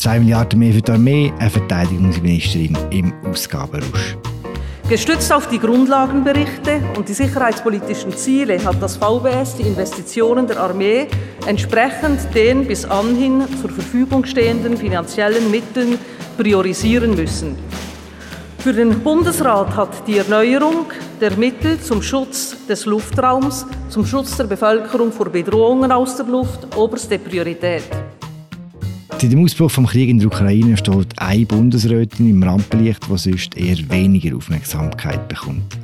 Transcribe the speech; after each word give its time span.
2 0.00 0.20
Milliarden 0.20 0.58
mehr 0.58 0.72
für 0.72 0.80
die 0.80 0.92
Armee, 0.92 1.32
eine 1.38 1.50
Verteidigungsministerin 1.50 2.76
im 2.90 3.12
Ausgabenrausch. 3.28 4.16
Gestützt 4.88 5.30
auf 5.30 5.46
die 5.48 5.58
Grundlagenberichte 5.58 6.80
und 6.96 7.06
die 7.06 7.12
sicherheitspolitischen 7.12 8.16
Ziele 8.16 8.64
hat 8.64 8.80
das 8.80 8.96
VBS 8.96 9.56
die 9.56 9.64
Investitionen 9.64 10.46
der 10.46 10.58
Armee 10.58 11.06
entsprechend 11.46 12.34
den 12.34 12.66
bis 12.66 12.86
anhin 12.86 13.44
zur 13.60 13.70
Verfügung 13.70 14.24
stehenden 14.24 14.78
finanziellen 14.78 15.50
Mitteln 15.50 15.98
priorisieren 16.38 17.14
müssen. 17.14 17.56
Für 18.58 18.72
den 18.72 19.00
Bundesrat 19.00 19.76
hat 19.76 20.08
die 20.08 20.16
Erneuerung 20.16 20.86
der 21.20 21.36
Mittel 21.36 21.78
zum 21.78 22.00
Schutz 22.00 22.56
des 22.66 22.86
Luftraums, 22.86 23.66
zum 23.90 24.06
Schutz 24.06 24.36
der 24.38 24.44
Bevölkerung 24.44 25.12
vor 25.12 25.28
Bedrohungen 25.28 25.92
aus 25.92 26.16
der 26.16 26.26
Luft 26.26 26.74
oberste 26.74 27.18
Priorität. 27.18 27.84
Seit 29.20 29.32
dem 29.32 29.44
Ausbruch 29.44 29.70
des 29.70 29.90
Krieges 29.90 30.12
in 30.12 30.18
der 30.18 30.28
Ukraine 30.28 30.78
steht 30.78 31.18
eine 31.18 31.44
Bundesrätin 31.44 32.30
im 32.30 32.42
Rampenlicht, 32.42 33.02
die 33.06 33.18
sonst 33.18 33.54
eher 33.54 33.76
weniger 33.90 34.34
Aufmerksamkeit 34.34 35.28
bekommt. 35.28 35.78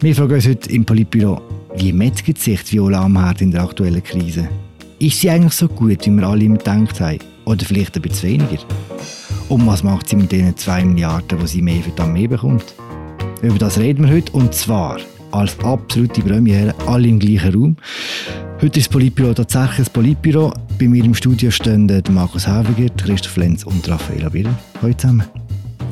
Wir 0.00 0.14
fragen 0.14 0.32
uns 0.32 0.48
heute 0.48 0.72
im 0.72 0.86
Politbüro, 0.86 1.42
wie 1.76 1.92
metzgt 1.92 2.38
sich 2.38 2.72
Viola 2.72 3.02
Amherd 3.02 3.42
in 3.42 3.50
der 3.50 3.64
aktuellen 3.64 4.02
Krise? 4.02 4.48
Ist 4.98 5.20
sie 5.20 5.28
eigentlich 5.28 5.52
so 5.52 5.68
gut, 5.68 6.06
wie 6.06 6.10
wir 6.10 6.26
alle 6.26 6.44
immer 6.44 6.56
gedacht 6.56 7.02
haben? 7.02 7.18
Oder 7.44 7.66
vielleicht 7.66 7.96
ein 7.96 8.00
bisschen 8.00 8.40
weniger? 8.40 8.62
Und 9.50 9.66
was 9.66 9.82
macht 9.82 10.08
sie 10.08 10.16
mit 10.16 10.32
den 10.32 10.56
2 10.56 10.86
Milliarden, 10.86 11.38
die 11.38 11.46
sie 11.46 11.60
mehr 11.60 11.82
für 11.82 11.90
die 11.90 12.00
Armee 12.00 12.28
bekommt? 12.28 12.64
Über 13.42 13.58
das 13.58 13.78
reden 13.78 14.06
wir 14.06 14.14
heute 14.14 14.32
und 14.32 14.54
zwar 14.54 15.00
als 15.32 15.58
absolute 15.58 16.22
Premiere, 16.22 16.74
alle 16.86 17.08
im 17.08 17.18
gleichen 17.18 17.54
Raum. 17.54 17.76
Heute 18.60 18.80
ist 18.80 18.88
das 18.88 18.92
Politbüro 18.92 19.32
tatsächlich 19.34 19.86
ein 19.86 19.92
Politbüro. 19.92 20.52
Bei 20.80 20.88
mir 20.88 21.04
im 21.04 21.14
Studio 21.14 21.48
stehen 21.48 21.86
Markus 22.10 22.48
Häfiger, 22.48 22.92
Christoph 22.96 23.36
Lenz 23.36 23.62
und 23.62 23.88
Raffaella 23.88 24.28
Birrer. 24.28 24.52
Hallo 24.82 24.92
zusammen. 24.94 25.22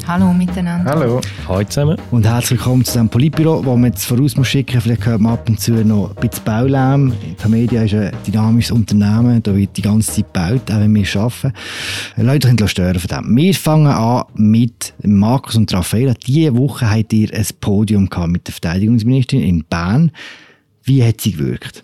Hallo 0.04 0.32
miteinander. 0.32 0.90
Hallo. 0.90 1.20
Hallo 1.46 1.62
zusammen. 1.62 1.96
Und 2.10 2.26
herzlich 2.26 2.58
willkommen 2.58 2.84
zu 2.84 2.94
diesem 2.94 3.08
Politbüro, 3.08 3.64
wo 3.64 3.76
man 3.76 3.92
jetzt 3.92 4.04
voraus 4.04 4.36
muss 4.36 4.48
schicken, 4.48 4.80
vielleicht 4.80 5.06
hört 5.06 5.20
man 5.20 5.34
ab 5.34 5.48
und 5.48 5.60
zu 5.60 5.74
noch 5.84 6.10
ein 6.10 6.16
bisschen 6.16 6.44
Baulärm. 6.44 7.12
Die 7.22 7.48
Media 7.48 7.84
ist 7.84 7.94
ein 7.94 8.10
dynamisches 8.26 8.72
Unternehmen, 8.72 9.40
da 9.44 9.54
wird 9.54 9.76
die 9.76 9.82
ganze 9.82 10.10
Zeit 10.10 10.34
gebaut, 10.34 10.68
auch 10.68 10.80
wenn 10.80 10.92
wir 10.92 11.20
arbeiten. 11.20 11.52
Leute 12.16 12.48
können 12.48 12.68
stören 12.68 12.98
von 12.98 13.08
dem. 13.08 13.36
Wir 13.36 13.54
fangen 13.54 13.86
an 13.86 14.24
mit 14.34 14.92
Markus 15.04 15.54
und 15.54 15.72
Raffaella. 15.72 16.14
Diese 16.14 16.56
Woche 16.56 16.90
habt 16.90 17.12
ihr 17.12 17.32
ein 17.32 17.46
Podium 17.60 18.08
gehabt 18.08 18.32
mit 18.32 18.48
der 18.48 18.54
Verteidigungsministerin 18.54 19.44
in 19.44 19.64
Bern. 19.64 20.10
Wie 20.82 21.04
hat 21.04 21.20
sie 21.20 21.30
gewirkt? 21.30 21.82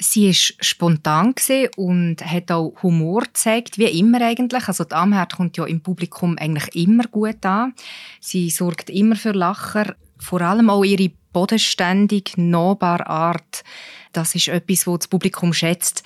Sie 0.00 0.28
ist 0.28 0.54
spontan 0.64 1.34
und 1.76 2.24
hat 2.24 2.52
auch 2.52 2.74
Humor 2.82 3.22
gezeigt, 3.22 3.78
wie 3.78 3.86
immer 3.98 4.20
eigentlich. 4.20 4.68
Also 4.68 4.84
die 4.84 4.94
Amherd 4.94 5.36
kommt 5.36 5.56
ja 5.56 5.64
im 5.64 5.80
Publikum 5.80 6.36
eigentlich 6.38 6.74
immer 6.76 7.04
gut 7.04 7.44
an. 7.44 7.74
Sie 8.20 8.48
sorgt 8.50 8.90
immer 8.90 9.16
für 9.16 9.32
Lacher. 9.32 9.96
Vor 10.18 10.40
allem 10.40 10.70
auch 10.70 10.84
ihre 10.84 11.10
bodenständig, 11.32 12.34
nahbare 12.36 13.06
Art. 13.06 13.64
Das 14.12 14.34
ist 14.34 14.48
etwas, 14.48 14.86
was 14.86 15.00
das 15.00 15.08
Publikum 15.08 15.52
schätzt. 15.52 16.02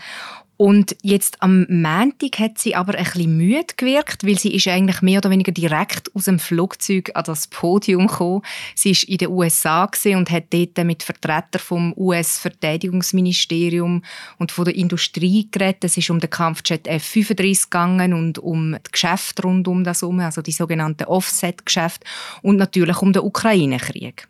Und 0.56 0.96
jetzt 1.02 1.42
am 1.42 1.66
Montag 1.68 2.38
hat 2.38 2.58
sie 2.58 2.76
aber 2.76 2.94
ein 2.94 3.04
bisschen 3.04 3.36
müde 3.36 3.74
gewirkt, 3.76 4.24
weil 4.24 4.38
sie 4.38 4.54
ist 4.54 4.68
eigentlich 4.68 5.02
mehr 5.02 5.18
oder 5.18 5.30
weniger 5.30 5.50
direkt 5.50 6.14
aus 6.14 6.26
dem 6.26 6.38
Flugzeug 6.38 7.10
an 7.14 7.24
das 7.24 7.48
Podium 7.48 8.06
gekommen. 8.06 8.42
Sie 8.74 8.90
ist 8.90 9.04
in 9.04 9.16
den 9.18 9.30
USA 9.30 9.90
und 10.14 10.30
hat 10.30 10.44
dort 10.50 10.84
mit 10.84 11.02
Vertretern 11.02 11.60
vom 11.60 11.94
US-Verteidigungsministerium 11.96 14.02
und 14.38 14.52
von 14.52 14.66
der 14.66 14.76
Industrie 14.76 15.48
geredet. 15.50 15.84
Es 15.84 15.96
ist 15.96 16.10
um 16.10 16.20
den 16.20 16.30
Kampfjet 16.30 16.86
F-35 16.86 17.64
gegangen 17.64 18.12
und 18.12 18.38
um 18.38 18.72
das 18.72 18.92
Geschäft 18.92 19.42
rund 19.42 19.66
um 19.66 19.82
das 19.82 20.02
herum, 20.02 20.20
also 20.20 20.42
die 20.42 20.52
sogenannten 20.52 21.04
Offset-Geschäfte 21.04 22.06
und 22.42 22.56
natürlich 22.56 23.02
um 23.02 23.12
den 23.12 23.22
Ukraine-Krieg. 23.22 24.28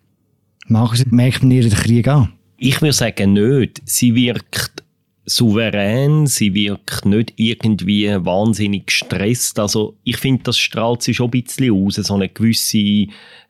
Merkt 0.66 1.42
man 1.42 1.50
ihr 1.50 1.62
den 1.62 1.72
Krieg 1.72 2.08
an? 2.08 2.32
Ich 2.56 2.80
würde 2.80 2.92
sagen, 2.92 3.32
nicht. 3.32 3.82
Sie 3.84 4.14
wirkt 4.14 4.81
souverän, 5.24 6.26
sie 6.26 6.54
wirkt 6.54 7.04
nicht 7.04 7.34
irgendwie 7.36 8.08
wahnsinnig 8.08 8.86
gestresst. 8.86 9.58
Also 9.58 9.96
ich 10.02 10.16
finde, 10.16 10.44
das 10.44 10.58
strahlt 10.58 11.02
sie 11.02 11.14
schon 11.14 11.28
ein 11.28 11.42
bisschen 11.42 11.72
aus, 11.72 11.94
so 11.94 12.14
eine 12.14 12.28
gewisse 12.28 13.06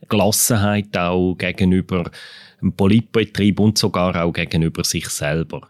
Gelassenheit 0.09 0.97
auch 0.97 1.35
gegenüber 1.37 2.11
dem 2.61 2.73
Politbetrieb 2.73 3.59
und 3.61 3.79
sogar 3.79 4.23
auch 4.23 4.33
gegenüber 4.33 4.85
sich 4.85 5.09
selber. 5.09 5.69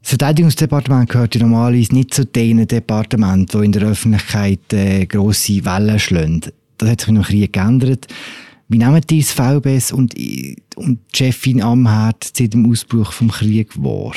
Das 0.00 0.10
Verteidigungsdepartement 0.10 1.10
gehört 1.10 1.34
ja 1.34 1.42
normalerweise 1.42 1.94
nicht 1.94 2.14
zu 2.14 2.24
den 2.24 2.66
Departementen, 2.66 3.60
die 3.60 3.64
in 3.66 3.72
der 3.72 3.88
Öffentlichkeit 3.88 4.72
äh, 4.72 5.04
grosse 5.06 5.64
Wellen 5.64 5.98
schlagen. 5.98 6.42
Das 6.78 6.88
hat 6.88 7.00
sich 7.00 7.08
in 7.08 7.16
dem 7.16 7.24
Krieg 7.24 7.52
geändert. 7.52 8.06
Wie 8.68 8.78
nehmen 8.78 9.00
die 9.10 9.20
das 9.20 9.32
VBS 9.32 9.92
und, 9.92 10.14
und 10.76 11.00
die 11.12 11.16
Chefin 11.16 11.62
Amherd 11.62 12.22
seit 12.22 12.52
dem 12.54 12.70
Ausbruch 12.70 13.12
des 13.12 13.32
Krieges 13.32 13.82
wahr? 13.82 14.14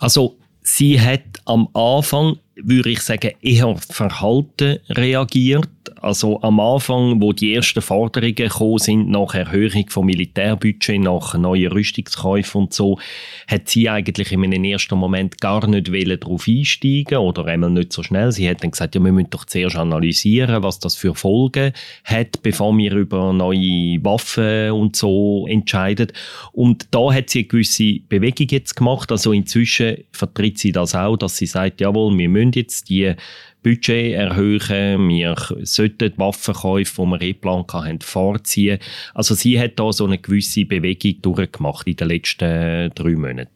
Also 0.00 0.38
sie 0.62 1.00
hat 1.00 1.22
am 1.44 1.68
Anfang, 1.74 2.38
würde 2.62 2.90
ich 2.90 3.00
sagen, 3.00 3.32
eher 3.40 3.76
verhalten 3.76 4.78
reagiert. 4.90 5.68
Also 6.00 6.40
am 6.42 6.60
Anfang, 6.60 7.20
wo 7.20 7.32
die 7.32 7.54
ersten 7.54 7.82
Forderungen 7.82 8.34
gekommen 8.34 8.78
sind 8.78 9.10
nach 9.10 9.34
Erhöhung 9.34 9.84
vom 9.88 10.06
Militärbudget, 10.06 11.00
nach 11.00 11.34
neuen 11.34 11.72
Rüstungskäufen 11.72 12.62
und 12.62 12.72
so, 12.72 12.98
hat 13.46 13.68
sie 13.68 13.88
eigentlich 13.88 14.32
in 14.32 14.44
einem 14.44 14.64
ersten 14.64 14.96
Moment 14.96 15.40
gar 15.40 15.66
nicht 15.66 15.88
darauf 15.88 16.46
einsteigen 16.48 17.18
oder 17.18 17.46
einmal 17.46 17.70
nicht 17.70 17.92
so 17.92 18.02
schnell. 18.02 18.32
Sie 18.32 18.48
hat 18.48 18.62
dann 18.62 18.70
gesagt, 18.70 18.94
ja, 18.94 19.02
wir 19.02 19.12
müssen 19.12 19.30
doch 19.30 19.44
zuerst 19.44 19.76
analysieren, 19.76 20.62
was 20.62 20.78
das 20.78 20.94
für 20.94 21.14
Folgen 21.14 21.72
hat, 22.04 22.42
bevor 22.42 22.76
wir 22.76 22.92
über 22.92 23.32
neue 23.32 24.02
Waffen 24.02 24.70
und 24.70 24.96
so 24.96 25.46
entscheiden. 25.48 26.12
Und 26.52 26.88
da 26.90 27.12
hat 27.12 27.30
sie 27.30 27.40
eine 27.40 27.48
gewisse 27.48 28.00
Bewegung 28.08 28.46
jetzt 28.50 28.76
gemacht. 28.76 29.10
Also 29.10 29.32
inzwischen 29.32 29.98
vertritt 30.12 30.58
sie 30.58 30.72
das 30.72 30.94
auch, 30.94 31.16
dass 31.16 31.36
sie 31.36 31.46
sagt, 31.46 31.80
jawohl, 31.80 32.16
wir 32.16 32.28
müssen 32.28 32.49
jetzt 32.56 32.88
die 32.88 33.14
Budget 33.62 34.14
erhöhen, 34.14 35.08
wir 35.08 35.36
sollten 35.62 36.12
die 36.12 36.18
Waffenkäufe, 36.18 37.02
die 37.02 37.08
wir 37.08 37.22
eh 37.22 37.32
geplant 37.32 37.72
haben, 37.72 38.00
vorziehen. 38.00 38.78
Also 39.14 39.34
sie 39.34 39.60
hat 39.60 39.78
da 39.78 39.92
so 39.92 40.06
eine 40.06 40.18
gewisse 40.18 40.64
Bewegung 40.64 41.20
durchgemacht 41.22 41.86
in 41.86 41.96
den 41.96 42.08
letzten 42.08 42.90
drei 42.94 43.16
Monaten. 43.16 43.50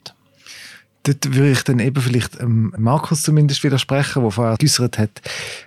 Dort 1.04 1.34
würde 1.34 1.52
ich 1.52 1.62
dann 1.64 1.80
eben 1.80 2.00
vielleicht 2.00 2.40
ähm, 2.40 2.72
Markus 2.78 3.22
zumindest 3.22 3.62
widersprechen, 3.62 4.22
der 4.22 4.30
vorher 4.30 4.56
geäußert 4.56 4.98
hat, 4.98 5.22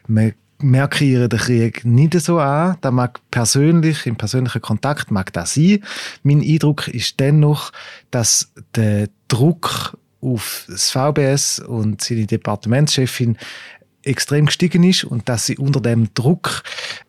man 0.07 0.33
merke 0.59 1.27
den 1.27 1.39
Krieg 1.39 1.85
nicht 1.85 2.19
so 2.19 2.39
an. 2.39 2.77
Da 2.81 2.91
mag 2.91 3.19
persönlich, 3.29 4.05
im 4.05 4.15
persönlichen 4.15 4.61
Kontakt 4.61 5.11
mag 5.11 5.31
das 5.33 5.53
sein. 5.53 5.83
Mein 6.23 6.41
Eindruck 6.41 6.87
ist 6.87 7.19
dennoch, 7.19 7.71
dass 8.11 8.51
der 8.75 9.09
Druck 9.27 9.97
auf 10.33 10.65
das 10.69 10.91
VBS 10.91 11.59
und 11.59 12.01
seine 12.01 12.25
Departementschefin 12.25 13.37
extrem 14.03 14.45
gestiegen 14.45 14.83
ist 14.83 15.03
und 15.03 15.27
dass 15.29 15.45
sie 15.45 15.57
unter 15.57 15.81
dem 15.81 16.13
Druck 16.13 16.63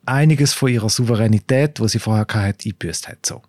einiges 0.05 0.53
von 0.53 0.71
ihrer 0.71 0.89
Souveränität, 0.89 1.81
wo 1.81 1.87
sie 1.87 1.99
vorher 1.99 2.27
hatte, 2.29 2.67
eingebüßt 2.67 3.09
hat. 3.09 3.25
So. 3.25 3.43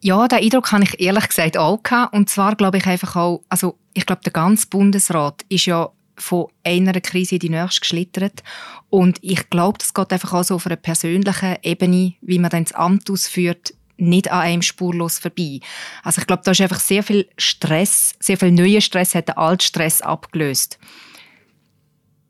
Ja, 0.00 0.26
den 0.28 0.38
Eindruck 0.38 0.72
habe 0.72 0.84
ich 0.84 1.00
ehrlich 1.00 1.28
gesagt 1.28 1.56
auch 1.56 1.82
gehabt. 1.82 2.14
Und 2.14 2.28
zwar 2.30 2.56
glaube 2.56 2.78
ich 2.78 2.86
einfach 2.86 3.16
auch, 3.16 3.42
also 3.48 3.78
ich 3.94 4.06
glaube, 4.06 4.22
der 4.24 4.32
ganze 4.32 4.66
Bundesrat 4.68 5.44
ist 5.48 5.66
ja 5.66 5.90
von 6.16 6.46
einer 6.64 7.00
Krise 7.00 7.36
in 7.36 7.40
die 7.40 7.48
nächste 7.48 7.80
geschlittert. 7.80 8.42
Und 8.90 9.18
ich 9.22 9.48
glaube, 9.50 9.78
das 9.78 9.94
geht 9.94 10.12
einfach 10.12 10.32
auch 10.32 10.44
so 10.44 10.56
auf 10.56 10.66
einer 10.66 10.76
persönlichen 10.76 11.56
Ebene, 11.62 12.14
wie 12.20 12.38
man 12.38 12.50
dann 12.50 12.64
das 12.64 12.74
Amt 12.74 13.10
ausführt, 13.10 13.74
nicht 14.02 14.30
an 14.30 14.40
einem 14.40 14.62
spurlos 14.62 15.18
vorbei. 15.18 15.60
Also 16.02 16.20
ich 16.20 16.26
glaube, 16.26 16.42
da 16.44 16.50
ist 16.50 16.60
einfach 16.60 16.80
sehr 16.80 17.02
viel 17.02 17.28
Stress, 17.36 18.14
sehr 18.20 18.36
viel 18.36 18.52
neuer 18.52 18.80
Stress 18.80 19.14
hat 19.14 19.28
den 19.28 19.36
alten 19.36 19.62
Stress 19.62 20.00
abgelöst. 20.00 20.78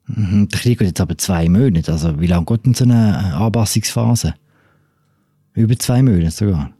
Mhm, 0.07 0.49
der 0.49 0.61
Krieg 0.61 0.79
geht 0.79 0.89
jetzt 0.89 1.01
aber 1.01 1.17
zwei 1.19 1.49
Monate. 1.49 1.93
Also 1.93 2.21
wie 2.21 2.27
lange 2.27 2.45
geht 2.45 2.67
denn 2.67 2.75
so 2.75 2.85
eine 2.85 3.35
Anpassungsphase? 3.35 4.35
Über 5.55 5.79
zwei 5.79 6.03
Monate 6.03 6.31
sogar. 6.31 6.73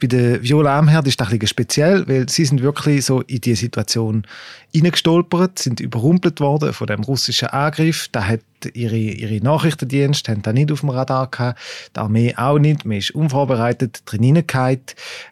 Bei 0.00 0.06
der 0.06 0.42
Viola 0.42 0.78
Amherd 0.78 1.06
ist 1.06 1.20
das 1.20 1.28
ein 1.28 1.38
bisschen 1.38 1.48
speziell, 1.48 2.08
weil 2.08 2.26
sie 2.28 2.46
sind 2.46 2.62
wirklich 2.62 3.04
so 3.04 3.20
in 3.20 3.42
diese 3.42 3.60
Situation 3.60 4.26
hineingestolpert, 4.72 5.58
sind 5.58 5.78
überrumpelt 5.78 6.40
worden 6.40 6.72
von 6.72 6.86
dem 6.86 7.02
russischen 7.02 7.48
Angriff. 7.48 8.08
Da 8.10 8.26
hat 8.26 8.40
ihre, 8.72 8.96
ihre 8.96 9.44
Nachrichtendienste 9.44 10.32
haben 10.32 10.40
da 10.40 10.54
nicht 10.54 10.72
auf 10.72 10.80
dem 10.80 10.88
Radar 10.88 11.30
gehabt, 11.30 11.60
die 11.94 12.00
Armee 12.00 12.34
auch 12.34 12.58
nicht. 12.58 12.86
Man 12.86 12.96
ist 12.96 13.10
unvorbereitet 13.10 14.02
drin 14.06 14.22
hineingehauen, 14.22 14.80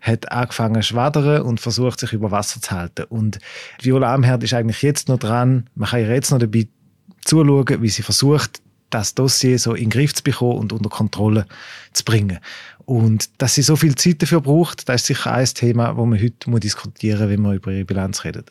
hat 0.03 0.31
angefangen 0.31 0.83
zu 0.83 0.89
schwadern 0.89 1.43
und 1.43 1.61
versucht, 1.61 2.01
sich 2.01 2.13
über 2.13 2.31
Wasser 2.31 2.61
zu 2.61 2.71
halten. 2.71 3.05
Und 3.09 3.39
Viola 3.81 4.13
Amherd 4.13 4.45
ist 4.45 4.53
eigentlich 4.53 4.83
jetzt 4.83 5.09
noch 5.09 5.19
dran, 5.19 5.71
man 5.77 5.89
kann 5.89 6.01
ihr 6.01 6.09
jetzt 6.09 6.31
noch 6.31 6.39
dabei 6.39 6.69
zuschauen, 7.25 7.81
wie 7.81 7.89
sie 7.89 8.03
versucht, 8.03 8.61
das 8.91 9.15
Dossier 9.15 9.59
so 9.59 9.75
in 9.75 9.85
den 9.85 9.91
Griff 9.91 10.15
zu 10.15 10.23
bekommen 10.23 10.59
und 10.59 10.73
unter 10.73 10.89
Kontrolle 10.89 11.47
zu 11.93 12.05
bringen. 12.05 12.39
Und 12.85 13.29
dass 13.39 13.55
sie 13.55 13.63
so 13.63 13.77
viel 13.77 13.95
Zeit 13.97 14.23
dafür 14.23 14.41
braucht, 14.41 14.89
das 14.89 15.03
ist 15.03 15.07
sicher 15.09 15.35
ein 15.35 15.47
Thema, 15.47 15.89
das 15.89 15.97
wir 15.97 16.23
heute 16.23 16.61
diskutieren 16.61 17.21
muss, 17.21 17.31
wenn 17.31 17.43
wir 17.43 17.53
über 17.55 17.73
ihre 17.73 17.85
Bilanz 17.85 18.25
reden. 18.25 18.45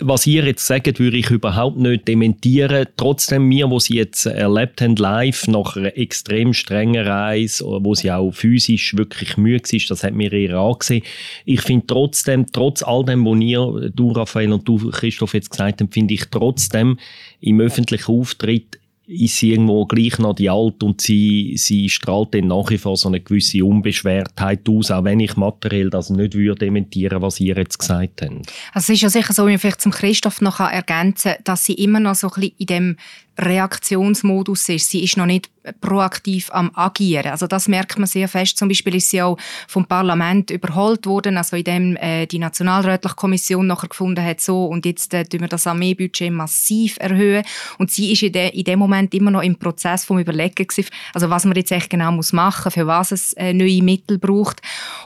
was 0.00 0.26
ihr 0.26 0.44
jetzt 0.44 0.66
sagt, 0.66 0.98
würde 0.98 1.16
ich 1.16 1.30
überhaupt 1.30 1.78
nicht 1.78 2.08
dementieren. 2.08 2.86
Trotzdem, 2.96 3.48
wir, 3.48 3.70
wo 3.70 3.78
sie 3.78 3.94
jetzt 3.94 4.26
erlebt 4.26 4.80
haben, 4.80 4.96
live, 4.96 5.46
nach 5.46 5.76
einer 5.76 5.96
extrem 5.96 6.52
strengen 6.52 7.06
Reise, 7.06 7.64
wo 7.64 7.94
sie 7.94 8.10
auch 8.10 8.32
physisch 8.32 8.96
wirklich 8.96 9.36
müde 9.36 9.62
war, 9.64 9.80
das 9.88 10.04
hat 10.04 10.14
mir 10.14 10.32
ihr 10.32 10.54
angesehen. 10.56 11.04
Ich 11.44 11.60
finde 11.62 11.86
trotzdem, 11.86 12.46
trotz 12.52 12.82
all 12.82 13.04
dem, 13.04 13.24
was 13.24 13.40
ihr, 13.40 13.90
du 13.90 14.12
Raphael 14.12 14.52
und 14.52 14.66
du 14.66 14.90
Christoph 14.90 15.34
jetzt 15.34 15.50
gesagt 15.50 15.80
habt, 15.80 15.94
finde 15.94 16.14
ich 16.14 16.24
trotzdem 16.30 16.98
im 17.40 17.60
öffentlichen 17.60 18.12
Auftritt 18.12 18.80
ist 19.06 19.36
sie 19.36 19.52
irgendwo 19.52 19.84
gleich 19.84 20.18
noch 20.18 20.34
die 20.34 20.48
Alte 20.48 20.86
und 20.86 21.00
sie, 21.00 21.54
sie 21.56 21.88
strahlt 21.88 22.34
dann 22.34 22.48
nach 22.48 22.70
wie 22.70 22.78
vor 22.78 22.96
so 22.96 23.08
eine 23.08 23.20
gewisse 23.20 23.64
Unbeschwertheit 23.64 24.68
aus, 24.68 24.90
auch 24.90 25.04
wenn 25.04 25.20
ich 25.20 25.36
materiell 25.36 25.90
das 25.90 26.10
nicht 26.10 26.34
würde 26.34 26.66
dementieren, 26.66 27.20
was 27.20 27.40
ihr 27.40 27.56
jetzt 27.56 27.78
gesagt 27.78 28.22
habt. 28.22 28.52
Also 28.72 28.92
es 28.92 28.96
ist 28.96 29.00
ja 29.02 29.10
sicher 29.10 29.32
so, 29.32 29.46
wie 29.46 29.54
ich 29.54 29.60
vielleicht 29.60 29.82
zum 29.82 29.92
Christoph 29.92 30.40
noch 30.40 30.60
ergänzen 30.60 31.32
kann, 31.32 31.44
dass 31.44 31.66
sie 31.66 31.74
immer 31.74 32.00
noch 32.00 32.14
so 32.14 32.28
ein 32.28 32.40
bisschen 32.40 32.56
in 32.58 32.66
dem 32.66 32.96
Reaktionsmodus 33.38 34.68
ist. 34.68 34.90
Sie 34.90 35.02
ist 35.02 35.16
noch 35.16 35.26
nicht 35.26 35.50
proaktiv 35.80 36.50
am 36.52 36.70
Agieren. 36.74 37.30
Also 37.30 37.46
das 37.46 37.68
merkt 37.68 37.98
man 37.98 38.06
sehr 38.06 38.28
fest. 38.28 38.58
Zum 38.58 38.68
Beispiel 38.68 38.96
ist 38.96 39.10
sie 39.10 39.22
auch 39.22 39.38
vom 39.66 39.86
Parlament 39.86 40.50
überholt 40.50 41.06
worden, 41.06 41.36
also 41.38 41.56
in 41.56 41.64
dem 41.64 41.96
äh, 41.96 42.26
die 42.26 42.38
Nationalrätliche 42.38 43.16
Kommission 43.16 43.66
nachher 43.66 43.88
gefunden 43.88 44.24
hat, 44.24 44.40
so 44.40 44.66
und 44.66 44.84
jetzt 44.84 45.14
äh, 45.14 45.24
wir 45.30 45.48
das 45.48 45.66
Armeebudget 45.66 46.32
massiv 46.32 46.96
erhöhen. 47.00 47.44
Und 47.78 47.90
sie 47.90 48.12
ist 48.12 48.22
in, 48.22 48.32
de, 48.32 48.50
in 48.50 48.64
dem 48.64 48.78
Moment 48.78 49.14
immer 49.14 49.30
noch 49.30 49.42
im 49.42 49.56
Prozess 49.56 50.04
vom 50.04 50.18
Überlegen 50.18 50.66
gewesen, 50.66 50.90
also 51.14 51.30
was 51.30 51.44
man 51.44 51.56
jetzt 51.56 51.72
echt 51.72 51.90
genau 51.90 52.12
muss 52.12 52.32
machen, 52.32 52.70
für 52.70 52.86
was 52.86 53.12
es 53.12 53.32
äh, 53.34 53.52
neue 53.54 53.82
Mittel 53.82 54.18
braucht 54.18 54.60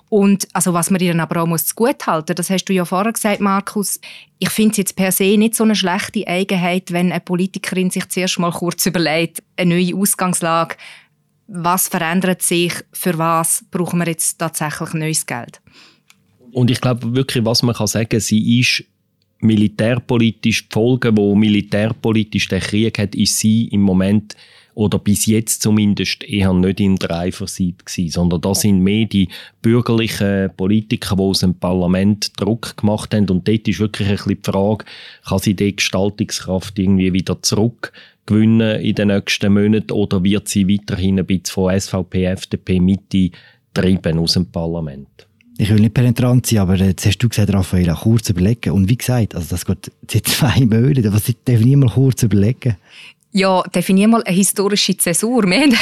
und 0.09 0.49
also 0.53 0.75
was 0.75 0.91
man 0.91 1.01
ihr 1.01 1.19
aber 1.19 1.43
auch 1.43 1.47
muss 1.47 1.75
gut 1.75 2.07
halten. 2.07 2.35
Das 2.35 2.51
hast 2.51 2.65
du 2.65 2.73
ja 2.73 2.85
vorher 2.85 3.13
gesagt, 3.13 3.41
Markus 3.41 4.01
ich 4.39 4.51
finde 4.51 4.73
es 4.73 4.77
jetzt 4.79 4.97
per 4.97 5.11
se 5.11 5.37
nicht 5.37 5.55
so 5.55 5.65
eine 5.65 5.75
schlechte 5.75 6.27
Eigenheit, 6.27 6.93
wenn 6.93 7.11
eine 7.11 7.21
Politikerin 7.21 7.91
sich 7.91 8.09
zuerst 8.09 8.39
mal 8.39 8.53
kurz 8.53 8.87
überlegt, 8.87 9.43
eine 9.57 9.75
neue 9.75 9.97
Ausgangslage, 9.97 10.77
was 11.49 11.89
verändert 11.89 12.43
sich, 12.43 12.73
für 12.93 13.17
was 13.19 13.65
brauchen 13.71 14.01
wir 14.01 14.07
jetzt 14.07 14.39
tatsächlich 14.39 14.93
neues 14.93 15.27
Geld? 15.27 15.61
Und 16.53 16.71
ich 16.71 16.81
glaube 16.81 17.15
wirklich, 17.15 17.45
was 17.45 17.63
man 17.63 17.75
kann 17.75 17.87
sagen, 17.87 18.21
sie 18.21 18.61
ist 18.61 18.85
militärpolitisch, 19.41 20.69
die 20.69 20.73
Folge, 20.73 21.17
wo 21.17 21.35
militärpolitisch 21.35 22.49
der 22.49 22.61
Krieg 22.61 22.99
hat, 22.99 23.15
ist 23.15 23.39
sie 23.39 23.67
im 23.69 23.83
Moment 23.83 24.37
oder 24.79 25.01
bis 25.01 25.27
jetzt 25.27 25.61
zumindest 25.63 26.23
eher 26.23 26.53
nicht 26.53 26.79
in 26.79 26.95
der 26.95 27.11
Eifersucht 27.11 27.85
gewesen, 27.85 28.11
sondern 28.13 28.41
da 28.41 28.55
sind 28.55 28.81
mehr 28.81 29.07
die 29.07 29.29
bürgerlichen 29.61 30.51
Politiker, 30.57 31.17
die 31.17 31.23
aus 31.23 31.41
dem 31.41 31.57
Parlament 31.57 32.41
Druck 32.41 32.77
gemacht 32.77 33.13
haben 33.13 33.29
und 33.29 33.49
dort 33.49 33.67
ist 33.67 33.81
wirklich 33.81 34.09
ein 34.09 34.19
die 34.29 34.39
Frage, 34.41 34.85
kann 35.27 35.41
sie 35.41 35.55
die 35.55 35.75
Gestaltungskraft 35.75 36.79
irgendwie 36.79 37.13
wieder 37.13 37.43
zurückgewinnen 37.43 38.81
in 38.81 38.95
den 38.95 39.09
nächsten 39.09 39.53
Monaten 39.53 39.91
oder 39.91 40.23
wird 40.23 40.47
sie 40.47 40.69
weiterhin 40.69 41.19
ein 41.19 41.27
bisschen 41.27 41.47
von 41.47 41.81
SVP, 41.81 42.27
FDP 42.27 42.79
Mitte 42.79 43.31
treiben 43.75 44.21
aus 44.21 44.35
dem 44.35 44.47
Parlament? 44.47 45.09
Ich 45.61 45.71
will 45.71 45.81
nicht 45.81 45.95
penetrant 45.95 46.47
sein, 46.47 46.61
aber 46.61 46.77
jetzt 46.77 47.05
hast 47.05 47.19
du 47.19 47.29
gesagt, 47.29 47.53
Raphael, 47.53 47.93
kurz 48.01 48.31
überlegen. 48.31 48.71
Und 48.71 48.89
wie 48.89 48.97
gesagt, 48.97 49.35
also 49.35 49.49
das 49.51 49.67
geht 49.67 49.91
seit 50.09 50.27
zwei 50.29 50.61
Monaten. 50.61 51.13
Was 51.13 51.25
definier 51.25 51.79
mal 51.79 51.91
kurz 51.91 52.23
überlegen. 52.23 52.77
Ja, 53.33 53.63
definier 53.75 54.09
mal 54.09 54.23
eine 54.23 54.35
historische 54.35 54.97
Zäsur. 54.97 55.43
Wir 55.49 55.61
haben, 55.61 55.77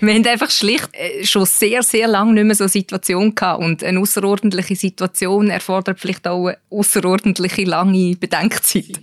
wir 0.00 0.14
haben 0.14 0.26
einfach 0.26 0.50
schlicht 0.50 0.88
äh, 0.94 1.24
schon 1.24 1.44
sehr, 1.44 1.82
sehr 1.82 2.08
lange 2.08 2.32
nicht 2.32 2.44
mehr 2.44 2.54
so 2.54 2.64
eine 2.64 2.70
Situation 2.70 3.34
gehabt. 3.34 3.62
Und 3.62 3.84
eine 3.84 4.00
außerordentliche 4.00 4.74
Situation 4.74 5.50
erfordert 5.50 6.00
vielleicht 6.00 6.26
auch 6.26 6.46
eine 6.46 6.58
außerordentliche 6.70 7.64
lange 7.64 8.16
Bedenkzeit. 8.16 9.00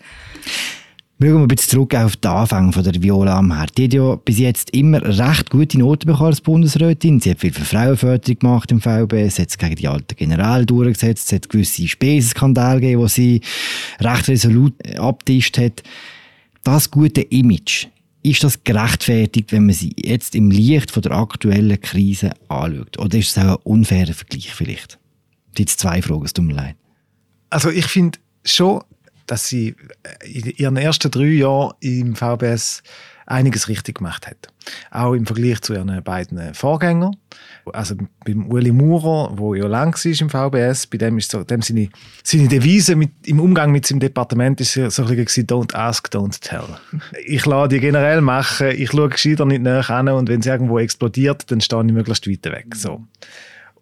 Schauen 1.21 1.33
wir 1.33 1.39
ein 1.39 1.47
bisschen 1.47 1.69
zurück 1.69 1.95
auf 1.95 2.17
den 2.17 2.31
Anfang 2.31 2.73
von 2.73 2.83
der 2.83 3.01
Viola 3.01 3.37
Amherd. 3.37 3.77
Die 3.77 3.85
hat 3.85 3.93
ja 3.93 4.15
bis 4.15 4.39
jetzt 4.39 4.71
immer 4.71 5.01
recht 5.01 5.49
gute 5.49 5.79
Noten 5.79 6.07
bekommen 6.07 6.27
als 6.27 6.41
Bundesrätin. 6.41 7.21
Sie 7.21 7.31
hat 7.31 7.39
viel 7.39 7.53
für 7.53 7.63
Frauenförderung 7.63 8.39
gemacht 8.39 8.71
im 8.71 8.81
VBS, 8.81 9.39
hat 9.39 9.49
es 9.49 9.57
gegen 9.57 9.75
die 9.75 9.87
alten 9.87 10.15
Generäle 10.17 10.65
durchgesetzt, 10.65 11.27
es 11.27 11.35
hat 11.35 11.49
gewisse 11.49 11.87
Spesenskandale 11.87 12.81
gegeben, 12.81 13.03
die 13.03 13.09
sie 13.09 13.41
recht 14.01 14.27
resolut 14.27 14.73
abtischt 14.97 15.57
hat 15.57 15.83
das 16.65 16.91
gute 16.91 17.21
Image, 17.21 17.87
ist 18.23 18.43
das 18.43 18.63
gerechtfertigt, 18.63 19.51
wenn 19.51 19.67
man 19.67 19.75
sie 19.75 19.93
jetzt 19.95 20.35
im 20.35 20.49
Licht 20.49 20.91
von 20.91 21.03
der 21.03 21.11
aktuellen 21.11 21.79
Krise 21.79 22.31
anschaut? 22.49 22.97
Oder 22.97 23.19
ist 23.19 23.29
es 23.29 23.37
auch 23.37 23.57
ein 23.57 23.63
unfairer 23.63 24.13
Vergleich 24.13 24.53
vielleicht? 24.53 24.99
Jetzt 25.57 25.79
zwei 25.79 26.01
Fragen, 26.01 26.25
es 26.25 26.33
tut 26.33 26.45
mir 26.45 26.53
leid. 26.53 26.75
Also 27.51 27.69
ich 27.69 27.85
finde 27.85 28.17
schon, 28.43 28.81
dass 29.27 29.47
sie 29.47 29.75
in 30.23 30.49
ihren 30.57 30.77
ersten 30.77 31.11
drei 31.11 31.25
Jahren 31.25 31.73
im 31.81 32.15
VBS 32.15 32.81
einiges 33.25 33.67
richtig 33.67 33.97
gemacht 33.97 34.27
hat. 34.27 34.49
Auch 34.91 35.13
im 35.13 35.25
Vergleich 35.25 35.61
zu 35.61 35.73
ihren 35.73 36.03
beiden 36.03 36.53
Vorgängern. 36.53 37.15
Also 37.73 37.95
beim 38.25 38.47
Uli 38.51 38.71
Maurer, 38.71 39.37
wo 39.37 39.55
ja 39.55 39.67
lang 39.67 39.95
war 39.95 40.21
im 40.21 40.29
VBS, 40.29 40.87
bei 40.87 40.97
dem 40.97 41.17
ist 41.17 41.31
so, 41.31 41.43
dem 41.43 41.61
seine, 41.61 41.89
seine 42.23 42.47
Devise 42.47 42.95
mit, 42.95 43.11
im 43.25 43.39
Umgang 43.39 43.71
mit 43.71 43.85
seinem 43.85 43.99
Departement 43.99 44.61
ist 44.61 44.73
so 44.73 45.03
ein 45.03 45.15
bisschen 45.15 45.47
«Don't 45.47 45.73
ask, 45.73 46.07
don't 46.09 46.39
tell». 46.39 46.65
Ich 47.25 47.45
lasse 47.45 47.69
die 47.69 47.79
generell 47.79 48.21
machen, 48.21 48.67
ich 48.67 48.91
schaue 48.91 49.09
gescheiter 49.09 49.45
nicht 49.45 49.61
näher 49.61 49.89
an 49.89 50.09
und 50.09 50.29
wenn 50.29 50.41
es 50.41 50.45
irgendwo 50.45 50.79
explodiert, 50.79 51.49
dann 51.51 51.61
stehe 51.61 51.83
ich 51.85 51.91
möglichst 51.91 52.27
weit 52.29 52.45
weg. 52.45 52.75
So. 52.75 53.03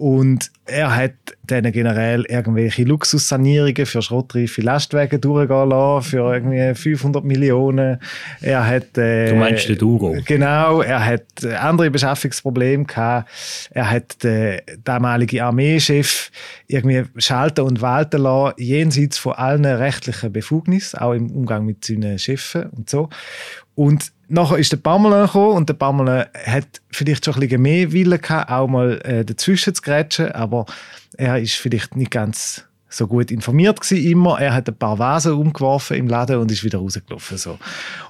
Und 0.03 0.51
er 0.65 0.93
hat 0.93 1.13
dann 1.47 1.71
generell 1.71 2.25
irgendwelche 2.27 2.83
Luxussanierungen 2.83 3.85
für 3.85 4.01
schrottreife 4.01 4.61
Lastwagen 4.61 5.21
durchgehen 5.21 5.69
lassen, 5.69 6.09
für 6.09 6.33
irgendwie 6.33 6.75
500 6.75 7.23
Millionen. 7.23 7.99
Er 8.41 8.67
hat, 8.67 8.97
äh, 8.97 9.29
du 9.29 9.35
meinst 9.35 9.69
den 9.69 9.77
Duro? 9.77 10.17
Genau, 10.25 10.81
er 10.81 11.05
hat 11.05 11.45
andere 11.45 11.89
Beschaffungsprobleme 11.89 12.83
gehabt. 12.83 13.29
Er 13.71 13.89
hat 13.89 14.21
den 14.25 14.59
damaligen 14.83 15.39
Armeechef 15.39 16.31
irgendwie 16.67 17.05
schalten 17.15 17.61
und 17.61 17.81
walten 17.81 18.23
lassen, 18.23 18.55
jenseits 18.57 19.17
von 19.17 19.31
allen 19.35 19.63
rechtlichen 19.63 20.33
Befugnissen, 20.33 20.99
auch 20.99 21.13
im 21.13 21.31
Umgang 21.31 21.65
mit 21.65 21.85
seinen 21.85 22.19
Chefen 22.19 22.65
und 22.71 22.89
so. 22.89 23.07
Und 23.75 24.11
nachher 24.27 24.57
ist 24.57 24.71
der 24.71 24.77
Pamela 24.77 25.25
gekommen 25.25 25.57
und 25.57 25.69
der 25.69 25.75
Pamela 25.75 26.27
hat 26.45 26.81
vielleicht 26.91 27.25
schon 27.25 27.35
ein 27.35 27.41
bisschen 27.41 27.61
mehr 27.61 27.91
Willen 27.91 28.21
gehabt, 28.21 28.51
auch 28.51 28.67
mal 28.67 28.99
äh, 29.03 29.25
dazwischen 29.25 29.75
zu 29.75 29.81
grätschen, 29.81 30.31
aber 30.31 30.65
er 31.17 31.39
ist 31.39 31.55
vielleicht 31.55 31.95
nicht 31.95 32.11
ganz 32.11 32.65
so 32.89 33.07
gut 33.07 33.31
informiert 33.31 33.81
gewesen, 33.81 34.05
immer. 34.05 34.39
Er 34.39 34.53
hat 34.53 34.67
ein 34.67 34.75
paar 34.75 34.99
Vasen 34.99 35.33
umgeworfen 35.33 35.97
im 35.97 36.07
Laden 36.07 36.37
und 36.37 36.51
ist 36.51 36.63
wieder 36.63 36.77
rausgelaufen. 36.77 37.37
So. 37.37 37.57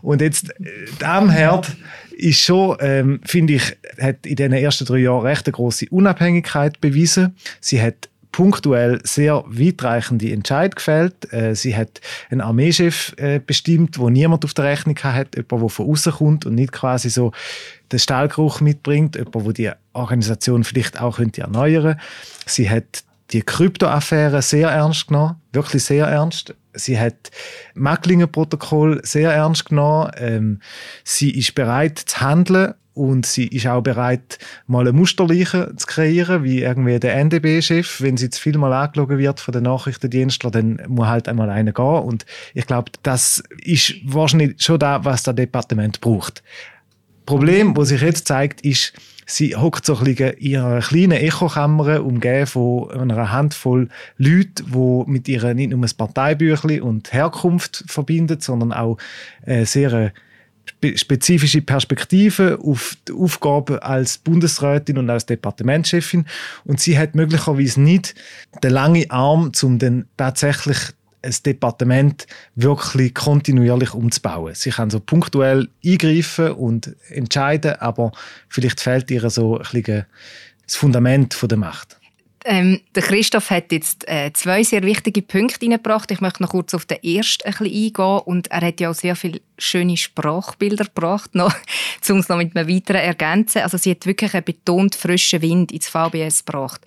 Und 0.01 0.21
jetzt, 0.21 0.49
äh, 0.49 0.69
Damherd 0.99 1.71
ist 2.11 2.39
schon, 2.39 2.77
ähm, 2.79 3.21
finde 3.25 3.53
ich, 3.53 3.77
hat 3.99 4.25
in 4.25 4.35
den 4.35 4.53
ersten 4.53 4.85
drei 4.85 4.97
Jahren 4.97 5.25
recht 5.25 5.47
eine 5.47 5.53
grosse 5.53 5.87
Unabhängigkeit 5.89 6.81
bewiesen. 6.81 7.35
Sie 7.59 7.81
hat 7.81 8.09
punktuell 8.33 8.99
sehr 9.03 9.45
weitreichende 9.47 10.33
Entscheid 10.33 10.75
gefällt. 10.75 11.31
Äh, 11.31 11.55
sie 11.55 11.77
hat 11.77 12.01
einen 12.29 12.41
Armeechef 12.41 13.13
äh, 13.17 13.39
bestimmt, 13.39 13.97
wo 13.97 14.09
niemand 14.09 14.43
auf 14.43 14.53
der 14.53 14.65
Rechnung 14.65 14.97
hat, 15.01 15.35
jemand, 15.35 15.51
der 15.51 15.69
von 15.69 15.89
außen 15.89 16.11
kommt 16.13 16.45
und 16.45 16.55
nicht 16.55 16.73
quasi 16.73 17.09
so 17.09 17.31
den 17.93 17.99
Stahlgeruch 17.99 18.59
mitbringt, 18.59 19.15
jemand, 19.15 19.33
der 19.33 19.53
die 19.53 19.71
Organisation 19.93 20.65
vielleicht 20.65 20.99
auch 20.99 21.17
könnte 21.17 21.41
erneuern. 21.41 21.99
Sie 22.45 22.69
hat 22.69 23.03
die 23.31 23.43
Kryptoaffäre 23.43 24.41
sehr 24.41 24.69
ernst 24.69 25.07
genommen, 25.07 25.35
wirklich 25.53 25.83
sehr 25.83 26.07
ernst. 26.07 26.55
Sie 26.73 26.99
hat 26.99 27.31
Macklinger-Protokoll 27.75 29.01
sehr 29.03 29.31
ernst 29.31 29.65
genommen. 29.65 30.11
Ähm, 30.17 30.59
sie 31.03 31.31
ist 31.31 31.53
bereit 31.53 31.99
zu 31.99 32.21
handeln 32.21 32.73
und 32.93 33.25
sie 33.25 33.47
ist 33.47 33.65
auch 33.65 33.81
bereit, 33.81 34.37
mal 34.67 34.81
eine 34.81 34.93
Musterleiche 34.93 35.73
zu 35.75 35.87
kreieren, 35.87 36.43
wie 36.43 36.61
irgendwie 36.61 36.99
der 36.99 37.15
NDB-Chef. 37.15 38.01
Wenn 38.01 38.17
sie 38.17 38.29
zu 38.29 38.39
viel 38.39 38.57
mal 38.57 38.71
angelogen 38.71 39.17
wird 39.17 39.39
von 39.39 39.51
den 39.51 39.63
Nachrichtendienstlern, 39.63 40.51
dann 40.51 40.81
muss 40.87 41.07
halt 41.07 41.27
einmal 41.27 41.49
einer 41.49 41.71
gehen. 41.71 41.83
Und 41.85 42.25
ich 42.53 42.67
glaube, 42.67 42.91
das 43.01 43.43
ist 43.63 43.95
wahrscheinlich 44.05 44.61
schon 44.61 44.79
da, 44.79 45.03
was 45.03 45.23
das 45.23 45.35
Departement 45.35 46.01
braucht. 46.01 46.43
Problem, 47.25 47.73
das 47.73 47.89
sich 47.89 48.01
jetzt 48.01 48.27
zeigt, 48.27 48.61
ist, 48.61 48.93
sie 49.25 49.55
hockt 49.55 49.85
so 49.85 49.97
ein 49.97 50.03
bisschen 50.03 50.33
in 50.33 50.51
ihrer 50.51 50.79
kleinen 50.81 51.13
Echokammer, 51.13 52.03
umgeben 52.03 52.45
von 52.45 52.91
einer 52.91 53.31
Handvoll 53.31 53.87
Leuten, 54.17 54.65
die 54.71 55.11
mit 55.11 55.27
ihr 55.27 55.53
nicht 55.53 55.71
nur 55.71 55.83
ein 55.83 55.91
Parteibüchlein 55.97 56.81
und 56.81 57.11
Herkunft 57.13 57.85
verbinden, 57.87 58.39
sondern 58.39 58.73
auch 58.73 58.97
äh, 59.45 59.65
sehr 59.65 60.13
spezifische 60.95 61.61
Perspektive 61.61 62.59
auf 62.61 62.97
die 63.07 63.13
Aufgabe 63.13 63.83
als 63.83 64.17
Bundesrätin 64.17 64.97
und 64.97 65.09
als 65.09 65.25
Departementschefin 65.25 66.25
und 66.65 66.79
sie 66.79 66.97
hat 66.97 67.15
möglicherweise 67.15 67.81
nicht 67.81 68.15
den 68.63 68.71
langen 68.71 69.09
Arm, 69.09 69.51
um 69.61 69.79
dann 69.79 70.05
tatsächlich 70.17 70.77
ein 71.21 71.35
Departement 71.45 72.27
wirklich 72.55 73.13
kontinuierlich 73.13 73.93
umzubauen. 73.93 74.55
Sie 74.55 74.71
kann 74.71 74.89
so 74.89 74.99
punktuell 74.99 75.69
eingreifen 75.85 76.51
und 76.51 76.95
entscheiden, 77.09 77.75
aber 77.75 78.11
vielleicht 78.49 78.81
fehlt 78.81 79.09
ihr 79.09 79.29
so 79.29 79.57
ein 79.57 79.63
bisschen 79.63 80.05
das 80.65 80.75
Fundament 80.75 81.37
der 81.49 81.57
Macht 81.57 81.97
Ähm, 82.45 82.81
der 82.93 83.03
Christoph 83.03 83.49
hat 83.49 83.71
jetzt 83.71 84.07
äh, 84.07 84.31
zwei 84.33 84.63
sehr 84.63 84.83
wichtige 84.83 85.21
Punkte 85.21 85.59
hineingebracht. 85.61 86.11
Ich 86.11 86.19
möchte 86.19 86.43
noch 86.43 86.49
kurz 86.49 86.73
auf 86.73 86.85
den 86.85 87.01
ersten 87.01 87.47
ein 87.47 87.53
bisschen 87.53 87.65
eingehen. 87.67 88.19
Und 88.25 88.51
er 88.51 88.61
hat 88.61 88.79
ja 88.81 88.89
auch 88.89 88.95
sehr 88.95 89.15
viele 89.15 89.41
schöne 89.57 89.95
Sprachbilder 89.95 90.85
gebracht, 90.85 91.35
noch, 91.35 91.55
um 92.09 92.17
es 92.17 92.29
noch 92.29 92.37
mit 92.37 92.55
einem 92.55 92.67
weiteren 92.67 93.01
ergänzen. 93.01 93.61
Also 93.61 93.77
sie 93.77 93.91
hat 93.91 94.05
wirklich 94.05 94.33
einen 94.33 94.43
betont 94.43 94.95
frischen 94.95 95.41
Wind 95.41 95.71
ins 95.71 95.87
VBS 95.87 96.43
gebracht. 96.45 96.81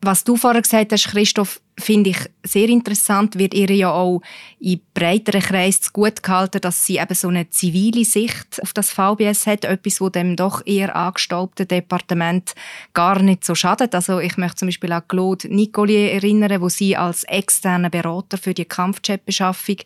Was 0.00 0.22
du 0.22 0.36
vorher 0.36 0.62
gesagt 0.62 0.92
hast, 0.92 1.08
Christoph, 1.08 1.60
finde 1.78 2.10
ich 2.10 2.18
sehr 2.42 2.68
interessant, 2.68 3.38
wird 3.38 3.54
ihr 3.54 3.70
ja 3.70 3.90
auch 3.90 4.20
in 4.60 4.80
breiteren 4.94 5.40
Kreisen 5.40 5.88
gut 5.92 6.22
gehalten, 6.22 6.60
dass 6.60 6.86
sie 6.86 6.98
eben 6.98 7.14
so 7.14 7.28
eine 7.28 7.50
zivile 7.50 8.04
Sicht 8.04 8.62
auf 8.62 8.72
das 8.72 8.90
VBS 8.90 9.46
hat, 9.46 9.64
etwas, 9.64 10.00
wo 10.00 10.08
dem 10.08 10.36
doch 10.36 10.64
eher 10.66 10.94
angestaubten 10.94 11.66
Departement 11.66 12.54
gar 12.92 13.20
nicht 13.20 13.44
so 13.44 13.54
schadet. 13.54 13.94
Also 13.94 14.20
ich 14.20 14.36
möchte 14.36 14.56
zum 14.56 14.68
Beispiel 14.68 14.92
an 14.92 15.02
Claude 15.08 15.52
Nicolier 15.52 16.12
erinnern, 16.12 16.60
wo 16.60 16.68
sie 16.68 16.96
als 16.96 17.24
externer 17.24 17.90
Berater 17.90 18.38
für 18.38 18.54
die 18.54 18.64
Kampfjetbeschaffung, 18.64 19.76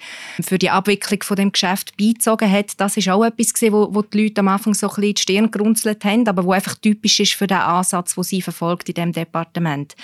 für 0.40 0.58
die 0.58 0.70
Abwicklung 0.70 1.22
von 1.22 1.36
dem 1.36 1.52
Geschäft 1.52 1.96
beizogen 1.96 2.50
hat. 2.50 2.78
Das 2.80 2.96
ist 2.96 3.08
auch 3.08 3.24
etwas 3.24 3.54
gewesen, 3.54 3.72
wo, 3.72 3.94
wo 3.94 4.02
die 4.02 4.24
Leute 4.24 4.40
am 4.40 4.48
Anfang 4.48 4.74
so 4.74 4.88
ein 4.88 4.94
bisschen 4.94 5.14
die 5.14 5.22
Stirn 5.22 5.50
gerunzelt 5.50 6.04
haben, 6.04 6.28
aber 6.28 6.44
wo 6.44 6.52
einfach 6.52 6.74
typisch 6.74 7.20
ist 7.20 7.34
für 7.34 7.46
den 7.46 7.58
Ansatz, 7.58 8.16
wo 8.16 8.22
sie 8.22 8.42
verfolgt 8.42 8.88
in 8.88 8.94
dem 8.94 9.12
Departement. 9.12 9.96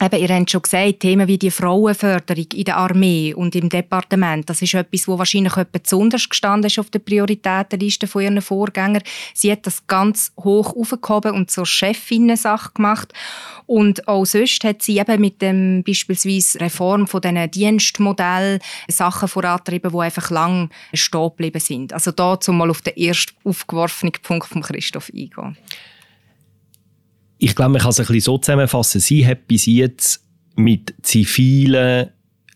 Eben, 0.00 0.20
ihr 0.20 0.28
habt 0.28 0.50
schon 0.50 0.62
gesagt, 0.62 1.00
Themen 1.00 1.25
Themen 1.26 1.28
wie 1.28 1.38
die 1.38 1.50
Frauenförderung 1.50 2.46
in 2.54 2.64
der 2.64 2.76
Armee 2.76 3.34
und 3.34 3.54
im 3.54 3.68
Departement, 3.68 4.48
das 4.48 4.62
ist 4.62 4.74
etwas, 4.74 5.08
wo 5.08 5.18
wahrscheinlich 5.18 5.56
etwas 5.56 5.82
besonders 5.82 6.28
gestanden 6.28 6.68
ist 6.68 6.78
auf 6.78 6.90
der 6.90 7.00
Prioritätenliste 7.00 8.06
von 8.06 8.22
ihren 8.22 8.40
Vorgängern. 8.40 9.02
Sie 9.34 9.50
hat 9.50 9.66
das 9.66 9.86
ganz 9.86 10.32
hoch 10.38 10.74
aufgehoben 10.76 11.32
und 11.32 11.50
zur 11.50 11.66
Chefinnen-Sache 11.66 12.72
gemacht. 12.74 13.12
Und 13.66 14.06
auch 14.08 14.24
sonst 14.24 14.62
hat 14.64 14.82
sie 14.82 14.98
eben 14.98 15.20
mit 15.20 15.42
dem 15.42 15.82
beispielsweise 15.84 16.60
Reform 16.60 17.06
von 17.06 17.20
diesen 17.20 17.50
Dienstmodellen 17.50 18.60
Sachen 18.88 19.28
vorantrieben, 19.28 19.92
die 19.92 19.98
einfach 19.98 20.30
lang 20.30 20.70
stehen 20.94 21.28
geblieben 21.30 21.60
sind. 21.60 21.92
Also 21.92 22.12
da 22.12 22.38
zum 22.38 22.58
mal 22.58 22.70
auf 22.70 22.82
den 22.82 22.96
ersten 22.96 23.34
aufgeworfenen 23.44 24.12
Punkt 24.22 24.46
von 24.46 24.62
Christoph 24.62 25.10
eingehen. 25.10 25.56
Ich 27.38 27.54
glaube, 27.54 27.72
man 27.72 27.82
kann 27.82 27.90
es 27.90 28.00
ein 28.00 28.06
bisschen 28.06 28.20
so 28.20 28.38
zusammenfassen. 28.38 29.00
Sie 29.00 29.26
hat 29.26 29.46
bis 29.46 29.66
jetzt 29.66 30.25
mit 30.56 30.94
zivilen 31.02 32.10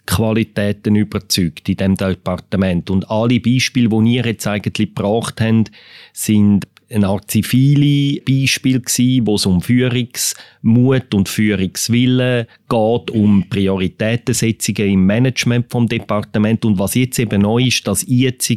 Qualitäten 0.07 0.97
überzeugt 0.97 1.69
in 1.69 1.77
dem 1.77 1.95
Departement. 1.95 2.91
Und 2.91 3.09
alle 3.11 3.39
Beispiele, 3.41 3.89
die 3.89 4.17
ihr 4.17 4.27
jetzt 4.27 4.47
eigentlich 4.47 4.95
gebracht 4.95 5.41
habt, 5.41 5.71
sind 6.13 6.67
eine 6.93 7.07
Art 7.07 7.31
zivile 7.31 8.21
Beispiel 8.23 8.81
gsi, 8.81 9.23
wo 9.25 9.37
es 9.37 9.47
um 9.47 9.63
Führungsmut 9.63 11.15
und 11.15 11.29
Führungswille 11.29 12.49
geht, 12.69 13.11
um 13.13 13.49
Prioritätensetzungen 13.49 14.91
im 14.91 15.07
Management 15.07 15.71
vom 15.71 15.87
Departement 15.87 16.65
und 16.65 16.79
was 16.79 16.95
jetzt 16.95 17.19
eben 17.19 17.43
neu 17.43 17.63
ist, 17.63 17.87
dass 17.87 18.05
jetzt 18.09 18.51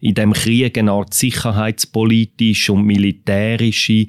in 0.00 0.14
dem 0.14 0.32
Krieg 0.32 0.78
eine 0.78 0.92
Art 0.92 1.12
sicherheitspolitische 1.12 2.72
und 2.72 2.84
militärische 2.84 4.06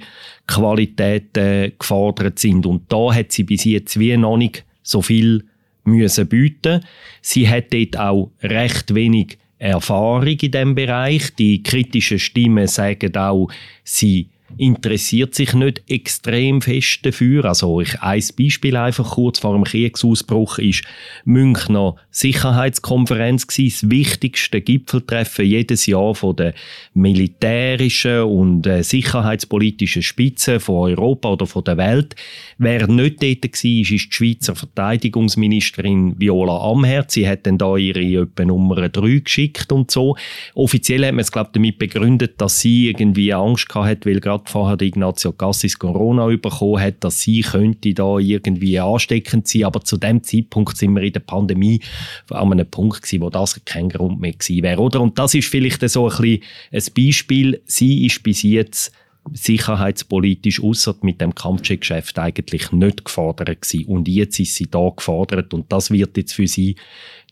Qualitäten 0.47 1.73
gefordert 1.77 2.39
sind 2.39 2.65
und 2.65 2.83
da 2.91 3.13
hat 3.13 3.33
sie 3.33 3.43
bis 3.43 3.65
jetzt 3.65 3.99
wie 3.99 4.15
noch 4.15 4.37
nicht 4.37 4.63
so 4.85 5.01
viel 5.01 5.43
müssen 5.83 6.27
bieten. 6.27 6.81
Sie 7.21 7.49
hat 7.49 7.73
dort 7.73 7.97
auch 7.97 8.31
recht 8.41 8.95
wenig 8.95 9.37
Erfahrung 9.57 10.37
in 10.39 10.51
dem 10.51 10.75
Bereich. 10.75 11.33
Die 11.35 11.63
kritischen 11.63 12.19
Stimmen 12.19 12.67
sagen 12.67 13.15
auch, 13.15 13.49
sie 13.83 14.29
interessiert 14.57 15.35
sich 15.35 15.53
nicht 15.53 15.83
extrem 15.89 16.61
fest 16.61 17.05
dafür. 17.05 17.45
Also 17.45 17.81
ich, 17.81 17.99
ein 18.01 18.23
Beispiel 18.37 18.77
einfach 18.77 19.11
kurz 19.11 19.39
vor 19.39 19.53
dem 19.53 19.63
Kriegsausbruch 19.63 20.59
ist 20.59 20.83
Münchner 21.25 21.95
Sicherheitskonferenz 22.11 23.47
gewesen, 23.47 23.89
das 23.89 23.91
wichtigste 23.91 24.61
Gipfeltreffen 24.61 25.45
jedes 25.45 25.85
Jahr 25.85 26.15
von 26.15 26.35
der 26.35 26.53
militärischen 26.93 28.21
und 28.21 28.65
äh, 28.65 28.83
sicherheitspolitischen 28.83 30.01
Spitze 30.01 30.59
von 30.59 30.91
Europa 30.91 31.29
oder 31.33 31.47
von 31.47 31.63
der 31.63 31.77
Welt. 31.77 32.15
Wer 32.57 32.87
nicht 32.87 33.21
dort 33.21 33.43
war, 33.43 33.49
ist 33.51 33.63
die 33.63 33.99
Schweizer 33.99 34.55
Verteidigungsministerin 34.55 36.17
Viola 36.17 36.71
Amherd. 36.71 37.11
Sie 37.11 37.27
hat 37.27 37.45
dann 37.45 37.57
da 37.57 37.75
ihre 37.75 38.23
etwa 38.23 38.45
Nummer 38.45 38.87
3 38.87 39.19
geschickt 39.19 39.71
und 39.73 39.91
so. 39.91 40.15
Offiziell 40.53 41.05
hat 41.05 41.13
man 41.13 41.19
es, 41.19 41.31
glaube 41.31 41.49
damit 41.53 41.77
begründet, 41.77 42.39
dass 42.39 42.61
sie 42.61 42.87
irgendwie 42.87 43.33
Angst 43.33 43.67
gehabt 43.67 43.87
hat, 43.87 44.05
weil 44.05 44.21
gerade 44.21 44.44
vorher 44.49 44.81
Ignazio 44.81 45.31
Cassis 45.31 45.77
Corona 45.77 46.27
bekommen 46.27 46.79
hat, 46.79 47.03
dass 47.03 47.21
sie 47.21 47.41
könnte 47.41 47.93
da 47.93 48.17
irgendwie 48.17 48.79
ansteckend 48.79 49.47
sein. 49.47 49.65
Aber 49.65 49.81
zu 49.81 49.97
dem 49.97 50.23
Zeitpunkt 50.23 50.77
sind 50.77 50.93
wir 50.93 51.03
in 51.03 51.13
der 51.13 51.19
Pandemie 51.21 51.81
an 52.29 52.51
einem 52.51 52.69
Punkt 52.69 53.01
gewesen, 53.01 53.21
wo 53.21 53.29
das 53.29 53.59
kein 53.65 53.89
Grund 53.89 54.19
mehr 54.19 54.33
gewesen 54.33 54.63
wäre, 54.63 54.81
oder? 54.81 55.01
Und 55.01 55.17
das 55.19 55.33
ist 55.33 55.47
vielleicht 55.47 55.87
so 55.89 56.09
ein 56.09 56.39
ein 56.71 56.83
Beispiel. 56.95 57.61
Sie 57.65 58.05
ist 58.05 58.23
bis 58.23 58.43
jetzt 58.43 58.91
sicherheitspolitisch 59.33 60.61
außer 60.61 60.95
mit 61.01 61.19
dem 61.19 61.33
Kampfjet-Geschäft 61.33 62.19
eigentlich 62.19 62.71
nicht 62.71 63.05
gefordert 63.05 63.61
gewesen. 63.61 63.85
Und 63.85 64.07
jetzt 64.07 64.39
ist 64.39 64.55
sie 64.55 64.67
da 64.69 64.89
gefordert 64.95 65.53
und 65.53 65.71
das 65.71 65.89
wird 65.91 66.17
jetzt 66.17 66.33
für 66.33 66.47
sie 66.47 66.75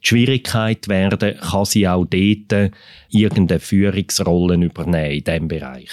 die 0.01 0.07
Schwierigkeit 0.07 0.87
werden, 0.87 1.37
kann 1.37 1.65
sie 1.65 1.87
auch 1.87 2.05
dort 2.05 2.71
irgendeine 3.09 3.59
Führungsrolle 3.59 4.55
übernehmen 4.55 5.11
in 5.11 5.23
diesem 5.23 5.47
Bereich. 5.47 5.91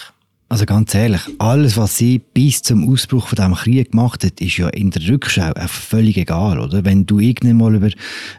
Also 0.50 0.66
ganz 0.66 0.92
ehrlich, 0.96 1.20
alles, 1.38 1.76
was 1.76 1.96
sie 1.96 2.18
bis 2.18 2.60
zum 2.60 2.92
Ausbruch 2.92 3.28
von 3.28 3.36
diesem 3.36 3.54
Krieg 3.54 3.92
gemacht 3.92 4.24
hat, 4.24 4.40
ist 4.40 4.56
ja 4.56 4.68
in 4.70 4.90
der 4.90 5.06
Rückschau 5.06 5.52
völlig 5.68 6.16
egal, 6.16 6.58
oder? 6.58 6.84
Wenn 6.84 7.06
du 7.06 7.20
irgendwann 7.20 7.56
mal 7.56 7.74
über 7.76 7.88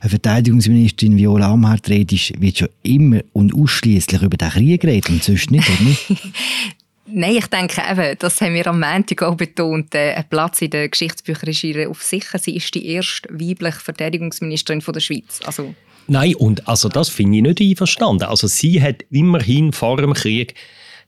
eine 0.01 0.09
Verteidigungsministerin 0.09 1.15
Viola 1.15 1.53
Amherd 1.53 1.87
redest, 1.87 2.33
wird 2.41 2.59
ja 2.59 2.67
immer 2.83 3.21
und 3.31 3.55
ausschließlich 3.55 4.23
über 4.23 4.35
den 4.35 4.49
Krieg 4.49 4.83
reden 4.83 5.13
und 5.13 5.23
sonst 5.23 5.51
nicht, 5.51 5.69
oder 5.69 5.83
nicht? 5.83 6.05
Nein, 7.05 7.37
ich 7.37 7.47
denke 7.47 7.81
eben, 7.89 8.17
das 8.19 8.41
haben 8.41 8.55
wir 8.55 8.67
am 8.67 8.81
Montag 8.81 9.23
auch 9.23 9.35
betont, 9.35 9.95
äh, 9.95 10.13
ein 10.13 10.25
Platz 10.29 10.61
in 10.61 10.69
der 10.69 10.89
Geschichtsbücher 10.89 11.47
ist 11.47 11.63
ihr 11.63 11.89
auf 11.89 12.03
sicher. 12.03 12.39
Sie 12.39 12.57
ist 12.57 12.75
die 12.75 12.87
erste 12.87 13.29
weibliche 13.29 13.79
Verteidigungsministerin 13.79 14.81
von 14.81 14.93
der 14.93 14.99
Schweiz. 14.99 15.39
Also 15.45 15.73
Nein, 16.07 16.35
und 16.35 16.67
also 16.67 16.89
das 16.89 17.07
finde 17.07 17.37
ich 17.37 17.43
nicht 17.43 17.61
einverstanden. 17.61 18.23
Also 18.23 18.47
sie 18.47 18.81
hat 18.81 19.05
immerhin 19.11 19.71
vor 19.71 19.95
dem 19.95 20.13
Krieg 20.13 20.55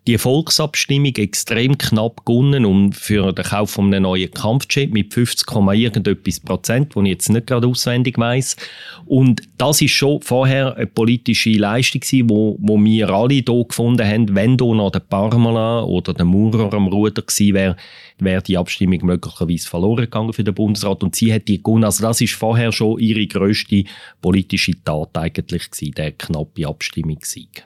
die 0.06 0.18
Volksabstimmung 0.18 1.16
extrem 1.16 1.78
knapp 1.78 2.26
gewonnen 2.26 2.66
und 2.66 2.94
für 2.94 3.32
den 3.32 3.46
Kauf 3.46 3.72
von 3.72 3.86
einem 3.86 4.04
neuen 4.04 4.30
Kampfjet 4.32 4.92
mit 4.92 5.14
50, 5.14 5.48
irgendetwas 5.74 6.42
Prozent, 6.42 6.96
wo 6.96 7.02
ich 7.04 7.10
jetzt 7.10 7.30
nicht 7.30 7.48
gerade 7.48 7.68
auswendig 7.68 8.18
weiß. 8.18 8.58
Und 9.06 9.44
das 9.58 9.82
ist 9.82 9.92
schon 9.92 10.22
vorher 10.22 10.76
eine 10.76 10.88
politische 10.88 11.52
Leistung 11.52 12.02
gewesen, 12.02 12.30
wo, 12.30 12.58
wo 12.60 12.84
wir 12.84 13.10
alle 13.10 13.36
hier 13.36 13.44
gefunden 13.44 14.06
haben, 14.06 14.36
wenn 14.36 14.58
da 14.58 14.66
noch 14.66 14.92
der 14.92 15.00
Parmala 15.00 15.84
oder 15.84 16.14
der 16.14 16.26
Maurer 16.26 16.74
am 16.74 16.88
Ruder 16.88 17.22
gewesen 17.22 17.54
wäre, 17.54 17.78
wäre 18.20 18.42
die 18.42 18.58
Abstimmung 18.58 19.06
möglicherweise 19.06 19.70
verloren 19.70 20.06
gegangen 20.06 20.34
für 20.34 20.44
den 20.44 20.54
Bundesrat 20.54 21.02
und 21.04 21.16
sie 21.16 21.34
hat 21.34 21.48
die 21.48 21.64
gewonnen. 21.64 21.86
Also 21.86 22.04
das 22.04 22.20
ist 22.20 22.34
vorher 22.34 22.74
schon 22.74 23.00
ihre 23.00 23.26
grösste 23.26 23.86
politische 24.22 24.74
Tat 24.84 25.18
eigentlich 25.18 25.72
gewesen, 25.72 25.94
der 25.96 26.12
knappe 26.12 26.68
Abstimmungssieg 26.68 27.66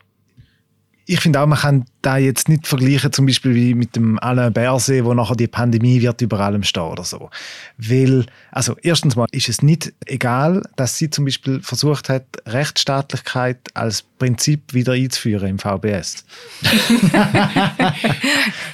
ich 1.09 1.21
finde 1.21 1.39
auch, 1.39 1.47
man 1.47 1.57
kann 1.57 1.85
da 2.01 2.17
jetzt 2.17 2.49
nicht 2.49 2.67
vergleichen, 2.67 3.11
zum 3.13 3.25
Beispiel 3.25 3.55
wie 3.55 3.73
mit 3.73 3.95
dem 3.95 4.19
Alain 4.19 4.51
Berset, 4.51 5.05
wo 5.05 5.13
nachher 5.13 5.35
die 5.35 5.47
Pandemie 5.47 6.01
wird 6.01 6.21
über 6.21 6.41
allem 6.41 6.63
stehen 6.63 6.83
oder 6.83 7.05
so. 7.05 7.29
Weil, 7.77 8.25
also 8.51 8.75
erstens 8.81 9.15
mal 9.15 9.27
ist 9.31 9.47
es 9.47 9.61
nicht 9.61 9.93
egal, 10.05 10.63
dass 10.75 10.97
sie 10.97 11.09
zum 11.09 11.25
Beispiel 11.25 11.61
versucht 11.61 12.09
hat, 12.09 12.23
Rechtsstaatlichkeit 12.45 13.57
als 13.73 14.03
Prinzip 14.19 14.73
wieder 14.73 14.93
einzuführen 14.93 15.47
im 15.47 15.59
VBS. 15.59 16.25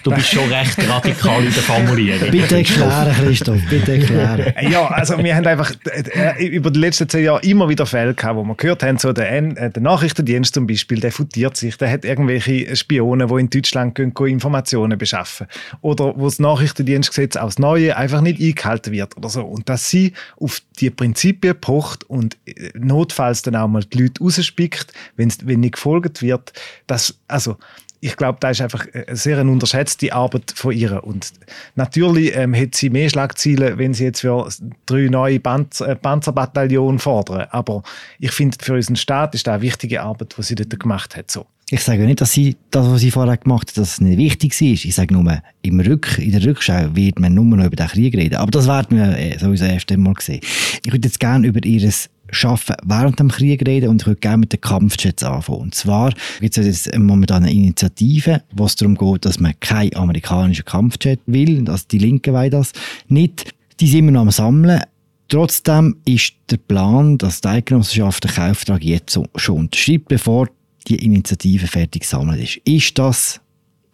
du 0.03 0.11
bist 0.11 0.29
schon 0.29 0.47
recht 0.51 0.77
radikal 0.89 1.43
in 1.43 1.53
der 1.53 1.63
Formulierung. 1.63 2.31
Bitte 2.31 2.57
erklären, 2.57 3.13
Christoph, 3.13 3.59
bitte 3.69 3.97
erklären. 3.97 4.53
ja, 4.71 4.87
also 4.87 5.17
wir 5.17 5.35
haben 5.35 5.45
einfach 5.45 5.73
äh, 5.85 6.45
über 6.45 6.71
die 6.71 6.79
letzten 6.79 7.09
zehn 7.09 7.25
Jahre 7.25 7.41
immer 7.41 7.67
wieder 7.67 7.85
Fälle 7.85 8.13
gehabt, 8.13 8.37
wo 8.37 8.43
wir 8.43 8.55
gehört 8.55 8.83
haben, 8.83 8.97
so 8.97 9.11
der, 9.11 9.31
äh, 9.33 9.69
der 9.69 9.81
Nachrichtendienst 9.81 10.53
zum 10.53 10.65
Beispiel, 10.65 10.99
der 11.01 11.11
futiert 11.11 11.57
sich, 11.57 11.77
der 11.77 11.91
hat 11.91 12.05
irgendwelche 12.29 12.75
Spione, 12.75 13.27
die 13.27 13.39
in 13.39 13.49
Deutschland 13.49 13.95
gehen, 13.95 14.13
gehen 14.13 14.27
Informationen 14.27 14.97
beschaffen. 14.97 15.47
Oder 15.81 16.13
wo 16.17 16.25
das 16.25 16.39
Nachrichtendienstgesetz 16.39 17.35
aus 17.35 17.59
Neue 17.59 17.95
einfach 17.95 18.21
nicht 18.21 18.41
eingehalten 18.41 18.91
wird 18.93 19.17
oder 19.17 19.29
so. 19.29 19.43
Und 19.43 19.69
dass 19.69 19.89
sie 19.89 20.13
auf 20.39 20.61
die 20.79 20.89
Prinzipien 20.89 21.59
pocht 21.59 22.03
und 22.09 22.37
äh, 22.45 22.71
notfalls 22.75 23.41
dann 23.41 23.55
auch 23.55 23.67
mal 23.67 23.83
die 23.83 24.03
Leute 24.03 24.23
rausspickt, 24.23 24.93
wenn 25.15 25.31
wenn 25.43 25.61
nicht 25.61 25.75
gefolgt 25.75 26.21
wird, 26.21 26.53
das, 26.87 27.19
also, 27.27 27.57
ich 28.03 28.17
glaube, 28.17 28.37
da 28.41 28.49
ist 28.49 28.59
einfach 28.59 28.85
eine 28.93 29.15
sehr 29.15 29.39
unterschätzte 29.39 30.11
Arbeit 30.11 30.51
von 30.53 30.73
ihr. 30.73 31.01
Und 31.05 31.31
natürlich 31.75 32.35
ähm, 32.35 32.53
hat 32.53 32.75
sie 32.75 32.89
mehr 32.89 33.09
Schlagziele, 33.09 33.77
wenn 33.77 33.93
sie 33.93 34.03
jetzt 34.03 34.19
für 34.19 34.49
drei 34.85 35.07
neue 35.07 35.39
Panzer, 35.39 35.87
äh, 35.87 36.99
fordern. 36.99 37.47
Aber 37.51 37.81
ich 38.19 38.31
finde, 38.31 38.57
für 38.61 38.73
unseren 38.73 38.97
Staat 38.97 39.35
ist 39.35 39.47
das 39.47 39.53
eine 39.53 39.61
wichtige 39.61 40.01
Arbeit, 40.01 40.35
die 40.37 40.43
sie 40.43 40.55
dort 40.55 40.77
gemacht 40.77 41.15
hat. 41.15 41.31
So. 41.31 41.45
Ich 41.69 41.81
sage 41.81 42.05
nicht, 42.05 42.21
dass 42.21 42.33
sie 42.33 42.57
das, 42.71 42.87
was 42.87 43.01
sie 43.01 43.09
vorher 43.09 43.37
gemacht 43.37 43.69
hat, 43.69 43.77
dass 43.77 43.93
es 43.93 44.01
nicht 44.01 44.17
wichtig 44.17 44.59
war. 44.59 44.67
Ich 44.67 44.95
sage 44.95 45.13
nur, 45.13 45.41
im 45.61 45.79
Rück, 45.79 46.19
in 46.19 46.31
der 46.31 46.43
Rückschau 46.43 46.95
wird 46.95 47.19
man 47.19 47.33
nur 47.33 47.45
noch 47.45 47.65
über 47.65 47.75
den 47.75 47.87
Krieg 47.87 48.15
reden. 48.15 48.35
Aber 48.35 48.51
das 48.51 48.67
werden 48.67 48.97
wir 48.97 49.17
äh, 49.17 49.39
sowieso 49.39 49.65
erst 49.65 49.91
einmal 49.91 50.13
sehen. 50.19 50.41
Ich 50.85 50.91
würde 50.91 51.07
jetzt 51.07 51.19
gerne 51.19 51.47
über 51.47 51.63
ihr 51.63 51.91
Schaffen 52.29 52.75
während 52.83 53.19
dem 53.19 53.29
Krieg 53.29 53.65
reden 53.67 53.89
und 53.89 54.01
ich 54.01 54.07
würde 54.07 54.19
gerne 54.19 54.39
mit 54.39 54.53
den 54.53 54.61
Kampfjets 54.61 55.23
anfangen. 55.23 55.61
Und 55.61 55.75
zwar 55.75 56.13
gibt 56.39 56.57
es 56.57 56.65
jetzt 56.65 56.97
momentan 56.97 57.43
eine 57.43 57.53
Initiative, 57.53 58.41
wo 58.53 58.65
es 58.65 58.75
darum 58.75 58.95
geht, 58.95 59.25
dass 59.25 59.39
man 59.39 59.53
keinen 59.59 59.95
amerikanischen 59.95 60.65
Kampfjet 60.65 61.19
will, 61.25 61.63
dass 61.63 61.87
die 61.87 61.99
Linken 61.99 62.33
wollen 62.33 62.51
das 62.51 62.73
nicht. 63.07 63.53
Die 63.79 63.87
sind 63.87 63.99
immer 63.99 64.11
noch 64.11 64.21
am 64.21 64.31
Sammeln. 64.31 64.81
Trotzdem 65.27 65.95
ist 66.05 66.33
der 66.49 66.57
Plan, 66.57 67.17
dass 67.17 67.41
die 67.41 67.47
Eidgenossenschaft 67.47 68.23
den 68.23 68.31
Kauftrag 68.31 68.83
jetzt 68.83 69.19
schon 69.35 69.57
unterschreibt, 69.57 70.07
bevor 70.07 70.47
die 70.83 71.03
Initiative 71.03 71.67
fertig 71.67 72.01
gesammelt 72.01 72.41
ist. 72.41 72.57
Ist 72.65 72.97
das 72.97 73.41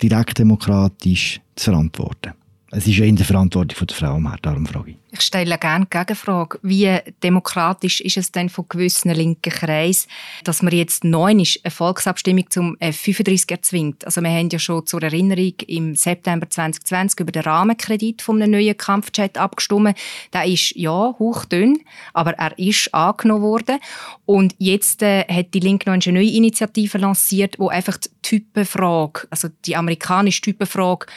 direkt 0.02 0.40
demokratisch 0.40 1.42
zu 1.56 1.72
verantworten? 1.72 2.34
Es 2.72 2.86
ist 2.86 2.98
ja 2.98 3.06
in 3.06 3.16
der 3.16 3.26
Verantwortung 3.26 3.88
der 3.88 3.96
Frau, 3.96 4.22
darum 4.42 4.66
frage 4.68 4.92
ich. 4.92 4.98
Ich 5.12 5.22
stelle 5.22 5.58
gerne 5.58 5.88
die 5.92 5.98
Gegenfrage. 5.98 6.60
Wie 6.62 7.00
demokratisch 7.24 8.00
ist 8.00 8.18
es 8.18 8.32
denn 8.32 8.48
von 8.48 8.66
gewissen 8.70 9.10
linken 9.10 9.52
Kreisen, 9.52 10.08
dass 10.44 10.62
man 10.62 10.72
jetzt 10.74 11.04
neun 11.04 11.40
eine 11.40 11.72
Volksabstimmung 11.72 12.48
zum 12.52 12.78
F-35 12.80 13.52
erzwingt? 13.52 14.06
Also 14.06 14.22
wir 14.22 14.30
haben 14.30 14.50
ja 14.50 14.60
schon 14.60 14.86
zur 14.86 15.02
Erinnerung 15.02 15.54
im 15.66 15.96
September 15.96 16.48
2020 16.48 17.20
über 17.20 17.32
den 17.32 17.42
Rahmenkredit 17.42 18.24
einem 18.30 18.52
neuen 18.52 18.78
Kampfjet 18.78 19.40
abgestimmt. 19.40 19.98
Der 20.32 20.46
ist 20.46 20.76
ja 20.76 21.16
hochdünn, 21.18 21.80
aber 22.14 22.34
er 22.34 22.58
ist 22.60 22.94
angenommen 22.94 23.42
worden. 23.42 23.80
Und 24.28 24.54
jetzt 24.60 25.02
äh, 25.02 25.26
hat 25.28 25.56
die 25.56 25.60
Linke 25.60 25.90
noch 25.90 25.94
eine 25.94 26.20
neue 26.20 26.32
Initiative 26.32 27.00
lanciert, 27.00 27.58
wo 27.58 27.70
einfach 27.70 27.98
die 27.98 28.10
Typenfrage, 28.22 29.28
also 29.32 29.48
die 29.66 29.76
amerikanische 29.76 30.42
Typenfrage 30.42 31.08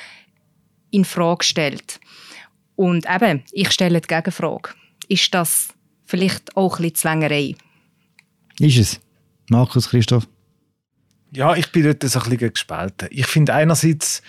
in 0.93 1.05
Frage 1.05 1.45
stellt. 1.45 1.99
Und 2.77 3.07
eben, 3.13 3.43
ich 3.51 3.73
stelle 3.73 4.01
die 4.01 4.07
Gegenfrage. 4.07 4.71
Ist 5.09 5.35
das 5.35 5.69
vielleicht 6.05 6.57
auch 6.57 6.79
ein 6.79 6.83
bisschen 6.83 6.95
Zwängerei? 6.95 7.55
Ist 8.61 8.79
es. 8.79 9.01
Markus, 9.51 9.89
Christoph? 9.89 10.29
Ja, 11.35 11.57
ich 11.57 11.73
bin 11.73 11.85
dort 11.85 12.03
so 12.03 12.21
ein 12.21 12.31
bisschen 12.31 12.53
gespalten. 12.53 13.09
Ich 13.11 13.27
finde 13.27 13.55
einerseits, 13.55 14.23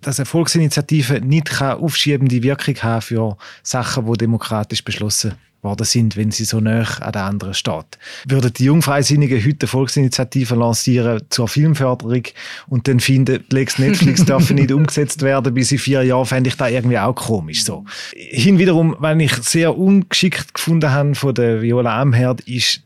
dass 0.00 0.18
eine 0.18 0.26
Volksinitiative 0.26 1.20
nicht 1.20 1.62
aufschiebende 1.62 2.42
Wirkung 2.42 2.76
haben 2.82 3.02
für 3.02 3.36
Sachen, 3.62 4.10
die 4.10 4.18
demokratisch 4.18 4.82
beschlossen 4.84 5.36
worden 5.62 5.84
sind, 5.84 6.16
wenn 6.16 6.30
sie 6.30 6.44
so 6.44 6.60
nah 6.60 6.84
an 7.00 7.12
der 7.12 7.24
anderen 7.24 7.54
steht. 7.54 7.98
Würden 8.26 8.52
die 8.52 8.64
Jungfreisinnigen 8.64 9.44
heute 9.44 9.58
eine 9.62 9.68
Volksinitiative 9.68 10.54
lancieren 10.54 11.22
zur 11.30 11.48
Filmförderung 11.48 12.22
und 12.68 12.86
dann 12.86 13.00
finden, 13.00 13.44
die 13.50 13.54
Lex 13.54 13.78
Netflix 13.78 14.24
dürfen 14.24 14.56
nicht 14.56 14.72
umgesetzt 14.72 15.22
werden 15.22 15.54
bis 15.54 15.72
in 15.72 15.78
vier 15.78 16.02
Jahren, 16.02 16.26
fände 16.26 16.48
ich 16.48 16.56
da 16.56 16.68
irgendwie 16.68 16.98
auch 16.98 17.14
komisch 17.14 17.64
so. 17.64 17.84
Hinwiederum, 18.14 18.96
wenn 19.00 19.20
ich 19.20 19.34
sehr 19.34 19.76
ungeschickt 19.76 20.54
gefunden 20.54 20.90
habe 20.90 21.14
von 21.14 21.34
der 21.34 21.62
Viola 21.62 22.00
Amherd, 22.00 22.40
ist 22.42 22.82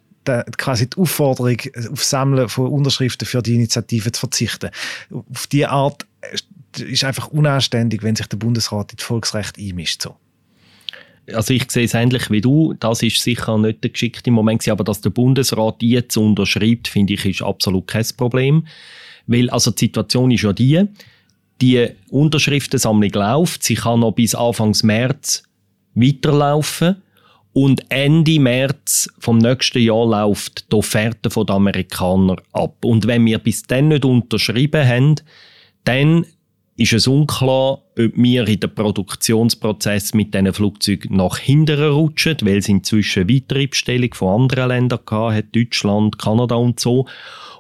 quasi 0.57 0.88
die 0.88 0.97
Aufforderung 0.99 1.57
auf 1.91 2.05
Sammeln 2.05 2.49
von 2.49 2.69
Unterschriften 2.69 3.26
für 3.26 3.43
die 3.43 3.55
Initiative 3.55 4.12
zu 4.12 4.21
verzichten. 4.21 4.71
Auf 5.11 5.47
diese 5.49 5.69
Art 5.69 6.07
ist 6.79 7.05
einfach 7.05 7.29
unanständig, 7.29 8.02
wenn 8.02 8.17
sich 8.17 8.29
der 8.29 8.37
Bundesrat 8.37 8.93
in 8.93 8.97
das 8.97 9.07
Volksrecht 9.07 9.59
einmischt. 9.59 10.02
So 10.02 10.17
also 11.33 11.55
ich 11.55 11.71
sehe 11.71 11.85
es 11.85 11.95
ähnlich 11.95 12.31
wie 12.31 12.41
du. 12.41 12.75
Das 12.79 13.02
ist 13.02 13.23
sicher 13.23 13.59
nicht 13.59 13.83
der 13.83 13.91
geschickte 13.91 14.31
Moment, 14.31 14.67
aber 14.69 14.85
dass 14.85 15.00
der 15.00 15.11
Bundesrat 15.11 15.83
jetzt 15.83 16.17
unterschreibt, 16.17 16.88
finde 16.88 17.14
ich, 17.14 17.25
ist 17.25 17.43
absolut 17.43 17.87
kein 17.87 18.07
Problem. 18.17 18.67
Weil, 19.26 19.50
also 19.50 19.71
die 19.71 19.87
Situation 19.87 20.31
ist 20.31 20.43
ja 20.43 20.52
die, 20.52 20.85
die 21.61 21.88
Unterschriftensammlung 22.11 23.12
läuft, 23.12 23.62
sie 23.62 23.75
kann 23.75 24.00
noch 24.00 24.12
bis 24.12 24.35
Anfang 24.35 24.76
März 24.83 25.45
weiterlaufen 25.95 26.97
und 27.52 27.85
Ende 27.91 28.41
März 28.41 29.11
vom 29.19 29.38
nächsten 29.38 29.83
Jahr 29.83 30.07
läuft 30.07 30.73
die 30.73 30.76
Offerte 30.76 31.29
der 31.29 31.55
Amerikaner 31.55 32.37
ab. 32.52 32.85
Und 32.85 33.07
wenn 33.07 33.26
wir 33.26 33.38
bis 33.38 33.62
dann 33.62 33.88
nicht 33.88 34.05
unterschrieben 34.05 34.87
haben, 34.87 35.17
dann 35.85 36.25
ist 36.77 36.94
es 36.94 37.07
unklar, 37.07 37.82
ob 37.98 38.12
wir 38.16 38.48
in 38.48 38.61
den 38.61 38.74
Produktionsprozess 38.74 40.14
mit 40.14 40.35
diesen 40.35 40.52
Flugzeugen 40.52 41.16
nach 41.16 41.38
hinten 41.38 41.83
rutschen, 41.83 42.37
weil 42.42 42.59
es 42.59 42.68
inzwischen 42.68 43.28
weitere 43.28 43.66
Bestellungen 43.66 44.14
von 44.14 44.42
anderen 44.42 44.68
Ländern 44.68 45.00
hat, 45.11 45.55
Deutschland, 45.55 46.18
Kanada 46.18 46.55
und 46.55 46.81
so. 46.81 47.07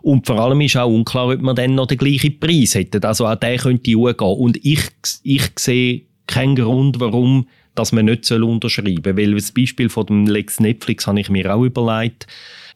Und 0.00 0.26
vor 0.26 0.40
allem 0.40 0.60
ist 0.62 0.76
auch 0.76 0.88
unklar, 0.88 1.28
ob 1.28 1.42
wir 1.42 1.54
dann 1.54 1.74
noch 1.74 1.86
den 1.86 1.98
gleichen 1.98 2.40
Preis 2.40 2.74
hätten. 2.74 3.04
Also 3.04 3.26
auch 3.26 3.36
der 3.36 3.58
könnte 3.58 3.94
hochgehen. 3.94 4.36
Und 4.36 4.64
ich, 4.64 4.80
ich 5.22 5.50
sehe 5.58 6.02
keinen 6.26 6.56
Grund, 6.56 6.98
warum 6.98 7.46
dass 7.74 7.92
man 7.92 8.06
nicht 8.06 8.30
unterschreiben 8.30 9.02
soll. 9.04 9.16
Weil 9.16 9.34
das 9.34 9.52
Beispiel 9.52 9.88
von 9.88 10.06
dem 10.06 10.26
Lex 10.26 10.60
Netflix 10.60 11.06
habe 11.06 11.20
ich 11.20 11.30
mir 11.30 11.54
auch 11.54 11.64
überlegt 11.64 12.26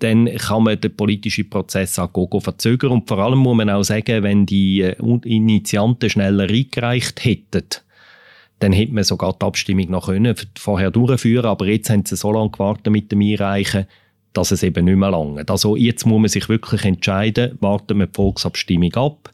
dann 0.01 0.27
kann 0.37 0.65
man 0.65 0.81
den 0.81 0.95
politischen 0.95 1.49
Prozess 1.49 1.99
auch 1.99 2.13
go 2.13 2.41
verzögern. 2.41 2.93
Und 2.93 3.09
vor 3.09 3.19
allem 3.19 3.39
muss 3.39 3.57
man 3.57 3.71
auch 3.71 3.83
sagen, 3.83 4.23
wenn 4.23 4.47
die 4.47 4.83
äh, 4.83 4.97
Initianten 5.25 6.11
schneller 6.11 6.49
eingereicht 6.49 7.25
hätten, 7.25 7.65
dann 8.59 8.73
hätte 8.73 8.93
man 8.93 9.05
sogar 9.05 9.35
die 9.35 9.45
Abstimmung 9.45 9.91
noch 9.91 10.07
können, 10.07 10.35
vorher 10.57 10.91
durchführen 10.91 11.45
aber 11.45 11.67
jetzt 11.67 11.91
haben 11.91 12.07
sie 12.07 12.17
so 12.17 12.33
lange 12.33 12.51
gewartet 12.51 12.91
mit 12.91 13.13
dem 13.13 13.21
Einreichen, 13.21 13.87
dass 14.33 14.51
es 14.51 14.63
eben 14.63 14.87
nicht 14.87 14.97
mehr 14.97 15.11
lange. 15.11 15.47
Also 15.47 15.77
jetzt 15.77 16.07
muss 16.07 16.21
man 16.21 16.29
sich 16.29 16.49
wirklich 16.49 16.85
entscheiden, 16.85 17.59
warten 17.61 17.99
wir 17.99 18.07
die 18.07 18.15
Volksabstimmung 18.15 18.95
ab 18.95 19.31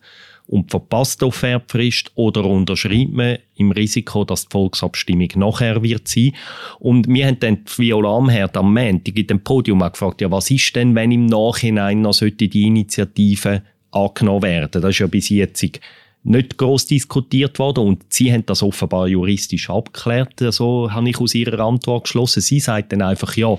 und 0.52 0.70
verpasst 0.70 1.22
die 1.22 1.24
Offertfrist 1.24 2.12
oder 2.14 2.44
unterschreibt 2.44 3.14
man 3.14 3.38
im 3.56 3.70
Risiko, 3.70 4.22
dass 4.24 4.44
die 4.44 4.52
Volksabstimmung 4.52 5.28
nachher 5.36 5.82
wird 5.82 6.06
sein. 6.06 6.32
Und 6.78 7.08
wir 7.08 7.26
haben 7.26 7.40
dann 7.40 7.60
Viola 7.74 8.18
Amherd 8.18 8.54
am 8.58 8.74
Montag 8.74 9.16
in 9.16 9.26
dem 9.28 9.42
Podium 9.42 9.78
gefragt, 9.78 10.20
ja, 10.20 10.30
was 10.30 10.50
ist 10.50 10.76
denn, 10.76 10.94
wenn 10.94 11.10
im 11.10 11.24
Nachhinein 11.24 12.02
noch 12.02 12.12
sollte 12.12 12.48
die 12.48 12.66
Initiative 12.66 13.62
angenommen 13.92 14.42
werden? 14.42 14.82
Das 14.82 14.90
ist 14.90 14.98
ja 14.98 15.06
bis 15.06 15.30
jetzt 15.30 15.80
nicht 16.22 16.58
groß 16.58 16.84
diskutiert 16.84 17.58
worden 17.58 17.86
und 17.86 18.12
sie 18.12 18.30
haben 18.30 18.44
das 18.44 18.62
offenbar 18.62 19.08
juristisch 19.08 19.70
abgeklärt, 19.70 20.34
so 20.50 20.92
habe 20.92 21.08
ich 21.08 21.18
aus 21.18 21.34
ihrer 21.34 21.60
Antwort 21.60 22.04
geschlossen. 22.04 22.42
Sie 22.42 22.60
sagt 22.60 22.92
dann 22.92 23.00
einfach, 23.00 23.38
ja, 23.38 23.56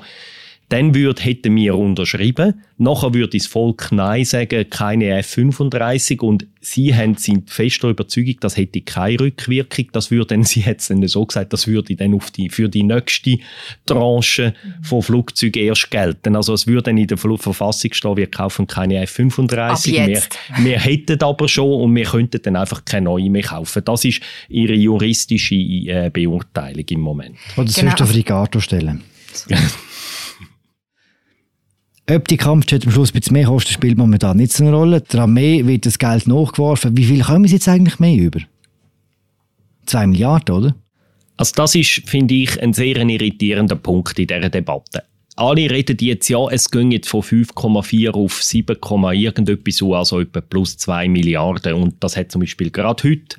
dann 0.74 0.96
würd, 0.96 1.24
hätten 1.24 1.56
wir 1.56 1.78
unterschrieben. 1.78 2.64
Nachher 2.80 3.14
würde 3.14 3.38
das 3.38 3.46
Volk 3.46 3.92
Nein 3.92 4.26
sagen, 4.26 4.68
keine 4.72 5.20
F-35 5.20 6.20
und 6.22 6.48
sie 6.62 6.96
haben, 6.96 7.14
sind 7.14 7.52
fest 7.52 7.84
der 7.84 7.92
Überzeugung, 7.92 8.38
das 8.40 8.58
hätte 8.58 8.82
keine 8.82 9.20
Rückwirkung. 9.20 9.90
Das 9.92 10.10
würde 10.10 10.30
dann, 10.30 10.44
sie 10.44 10.66
hat 10.66 10.80
es 10.80 10.88
dann 10.88 11.08
so 11.08 11.28
gesagt, 11.28 11.54
das 11.54 11.68
würde 11.68 11.96
dann 11.96 12.16
auf 12.16 12.32
die, 12.32 12.50
für 12.50 12.70
die 12.70 12.82
nächste 12.82 13.38
Tranche 13.86 14.56
von 14.82 15.04
Flugzeugen 15.04 15.62
erst 15.62 15.92
gelten. 15.92 16.36
Also 16.36 16.56
es 16.56 16.66
würde 16.66 16.82
dann 16.82 16.98
in 16.98 17.06
der 17.06 17.20
Verfassung 17.20 17.94
stehen, 17.94 18.18
wir 18.18 18.28
kaufen 18.28 18.66
keine 18.66 18.96
F-35. 19.04 20.08
Wir, 20.08 20.24
wir 20.66 20.80
hätten 20.80 21.22
aber 21.22 21.48
schon 21.48 21.84
und 21.84 21.96
wir 21.96 22.06
könnten 22.06 22.42
dann 22.42 22.56
einfach 22.56 22.84
keine 22.84 23.04
neue 23.06 23.30
mehr 23.30 23.44
kaufen. 23.44 23.84
Das 23.86 24.06
ist 24.06 24.22
ihre 24.50 24.74
juristische 24.74 25.54
äh, 25.54 26.10
Beurteilung 26.12 26.86
im 26.90 27.02
Moment. 27.02 27.38
Oder 27.58 27.66
das 27.66 27.76
genau. 27.76 27.94
du 27.94 28.06
auf 28.06 28.14
Ricardo 28.16 28.60
stellen. 28.60 29.04
Ob 32.10 32.28
die 32.28 32.38
Kampfjets 32.38 32.86
am 32.86 32.92
Schluss 32.92 33.12
ein 33.12 33.20
bisschen 33.20 33.34
mehr 33.34 33.46
kosten, 33.46 33.72
spielt 33.72 33.98
momentan 33.98 34.38
nicht 34.38 34.52
so 34.52 34.64
eine 34.64 34.76
Rolle. 34.76 35.02
Der 35.02 35.22
Armee 35.22 35.66
wird 35.66 35.86
das 35.86 35.98
Geld 35.98 36.28
nachgeworfen. 36.28 36.98
Wie 36.98 37.06
viel 37.06 37.24
kommen 37.24 37.48
sie 37.48 37.56
jetzt 37.56 37.68
eigentlich 37.70 38.00
mehr 38.00 38.18
über? 38.18 38.40
Zwei 39.86 40.08
Milliarden, 40.08 40.56
oder? 40.56 40.76
Also 41.38 41.54
das 41.56 41.76
ist, 41.76 42.08
finde 42.08 42.36
ich, 42.36 42.62
ein 42.62 42.74
sehr 42.74 42.98
irritierender 42.98 43.76
Punkt 43.76 44.20
in 44.20 44.28
dieser 44.28 44.50
Debatte 44.50 45.04
alle 45.36 45.70
reden 45.70 45.98
jetzt, 46.00 46.30
ja, 46.30 46.46
es 46.52 46.70
jetzt 46.72 47.10
von 47.10 47.22
5,4 47.22 48.12
auf 48.12 48.44
7, 48.44 48.78
irgendetwas 49.14 49.78
so, 49.78 49.96
also 49.96 50.20
etwa 50.20 50.42
plus 50.42 50.78
2 50.78 51.08
Milliarden. 51.08 51.74
Und 51.74 51.96
das 52.04 52.16
hat 52.16 52.32
zum 52.32 52.42
Beispiel 52.42 52.70
gerade 52.70 53.10
heute 53.10 53.38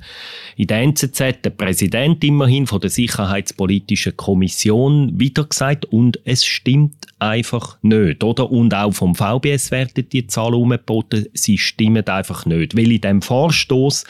in 0.57 0.67
der 0.67 0.81
NZZ 0.81 1.19
der 1.43 1.51
Präsident 1.51 2.21
immerhin 2.23 2.67
von 2.67 2.81
der 2.81 2.89
Sicherheitspolitischen 2.89 4.17
Kommission 4.17 5.17
wieder 5.17 5.45
gesagt. 5.45 5.85
Und 5.85 6.19
es 6.25 6.43
stimmt 6.43 6.95
einfach 7.19 7.77
nicht, 7.81 8.23
oder? 8.25 8.51
Und 8.51 8.73
auch 8.73 8.91
vom 8.91 9.15
VBS 9.15 9.71
werden 9.71 10.09
die 10.09 10.27
Zahlen 10.27 10.55
umgeboten, 10.55 11.27
sie 11.33 11.57
stimmen 11.57 12.05
einfach 12.07 12.45
nicht. 12.45 12.75
Weil 12.75 12.91
in 12.91 13.01
dem 13.01 13.21
Vorstoß, 13.21 14.03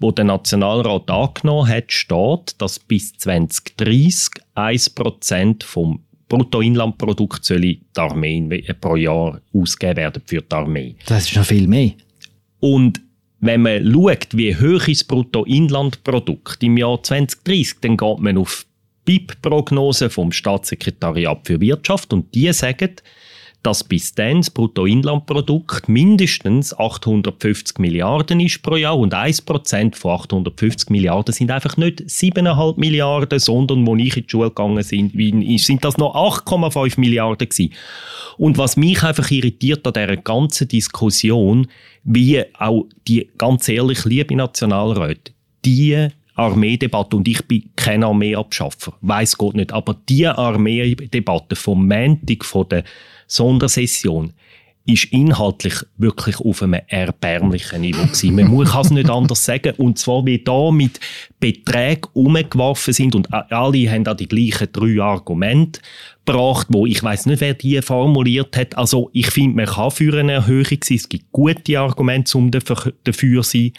wo 0.00 0.10
der 0.10 0.26
Nationalrat 0.26 1.10
angenommen 1.10 1.68
hat, 1.68 1.92
steht, 1.92 2.56
dass 2.58 2.78
bis 2.78 3.16
2030 3.16 4.28
1% 4.54 5.64
vom 5.64 6.00
Bruttoinlandprodukt 6.32 7.44
soll 7.44 7.60
die 7.60 7.80
Armee 7.94 8.64
pro 8.80 8.96
Jahr 8.96 9.38
ausgegeben 9.52 9.98
werden 9.98 10.22
für 10.24 10.40
die 10.40 10.54
Armee. 10.54 10.96
Das 11.04 11.28
ist 11.28 11.36
noch 11.36 11.44
viel 11.44 11.68
mehr. 11.68 11.90
Und 12.58 13.02
wenn 13.40 13.60
man 13.60 13.92
schaut, 13.92 14.28
wie 14.32 14.56
hoch 14.56 14.88
ist 14.88 15.02
das 15.02 15.04
Bruttoinlandprodukt 15.04 16.62
im 16.62 16.78
Jahr 16.78 17.02
2030, 17.02 17.80
dann 17.82 17.98
geht 17.98 18.18
man 18.20 18.38
auf 18.38 18.64
BIP-Prognose 19.04 20.08
vom 20.08 20.32
Staatssekretariat 20.32 21.40
für 21.46 21.60
Wirtschaft 21.60 22.14
und 22.14 22.34
die 22.34 22.50
sagen, 22.54 22.92
dass 23.62 23.84
bis 23.84 24.14
dann 24.14 24.38
das 24.38 24.50
Bruttoinlandprodukt 24.50 25.88
mindestens 25.88 26.76
850 26.76 27.78
Milliarden 27.78 28.40
ist 28.40 28.62
pro 28.62 28.76
Jahr 28.76 28.98
und 28.98 29.14
1% 29.14 29.94
von 29.94 30.10
850 30.12 30.90
Milliarden 30.90 31.32
sind 31.32 31.50
einfach 31.50 31.76
nicht 31.76 32.00
7,5 32.00 32.78
Milliarden, 32.78 33.38
sondern, 33.38 33.86
wo 33.86 33.94
ich 33.96 34.16
in 34.16 34.24
die 34.24 34.30
Schule 34.30 34.48
gegangen 34.48 34.84
bin, 35.12 35.58
sind 35.58 35.84
das 35.84 35.96
noch 35.96 36.14
8,5 36.14 36.98
Milliarden 36.98 37.48
gewesen. 37.48 37.72
Und 38.36 38.58
was 38.58 38.76
mich 38.76 39.02
einfach 39.04 39.30
irritiert 39.30 39.86
an 39.86 39.92
dieser 39.92 40.16
ganzen 40.16 40.66
Diskussion, 40.66 41.68
wie 42.02 42.42
auch 42.58 42.86
die, 43.06 43.30
ganz 43.38 43.68
ehrlich, 43.68 44.04
liebe 44.04 44.34
Nationalräte, 44.34 45.32
die 45.64 46.08
Armeedebatte, 46.34 47.16
und 47.16 47.28
ich 47.28 47.46
bin 47.46 47.70
kein 47.76 48.02
Armeeabschaffer, 48.02 48.94
weiß 49.02 49.38
Gott 49.38 49.54
nicht, 49.54 49.72
aber 49.72 49.96
die 50.08 50.26
Armeedebatte 50.26 51.54
vom 51.54 51.86
Montag 51.86 52.44
von 52.44 52.68
der 52.68 52.84
Sondersession 53.32 54.32
ist 54.84 55.04
inhaltlich 55.12 55.74
wirklich 55.96 56.38
auf 56.40 56.62
einem 56.62 56.80
erbärmlichen 56.88 57.82
Niveau 57.82 58.02
gewesen. 58.02 58.34
Man 58.34 58.64
kann 58.64 58.80
es 58.80 58.90
nicht 58.90 59.08
anders 59.08 59.44
sagen. 59.44 59.74
Und 59.76 59.98
zwar, 59.98 60.26
wie 60.26 60.42
da 60.42 60.70
mit 60.72 60.98
Beträgen 61.38 62.10
umgeworfen 62.14 62.92
sind 62.92 63.14
und 63.14 63.32
alle 63.32 63.90
haben 63.90 64.04
da 64.04 64.14
die 64.14 64.26
gleichen 64.26 64.68
drei 64.72 65.00
Argumente 65.00 65.80
gebracht, 66.24 66.68
wo 66.70 66.86
ich 66.86 67.02
weiß 67.02 67.26
nicht, 67.26 67.40
wer 67.40 67.54
die 67.54 67.80
formuliert 67.82 68.56
hat. 68.56 68.76
Also 68.76 69.10
ich 69.12 69.30
finde, 69.30 69.56
man 69.56 69.66
kann 69.66 69.90
für 69.90 70.16
eine 70.18 70.32
Erhöhung 70.32 70.78
sein. 70.82 70.96
Es 70.96 71.08
gibt 71.08 71.32
gute 71.32 71.78
Argumente, 71.78 72.36
um 72.38 72.50
dafür 72.50 72.92
zu 73.04 73.42
sein, 73.42 73.72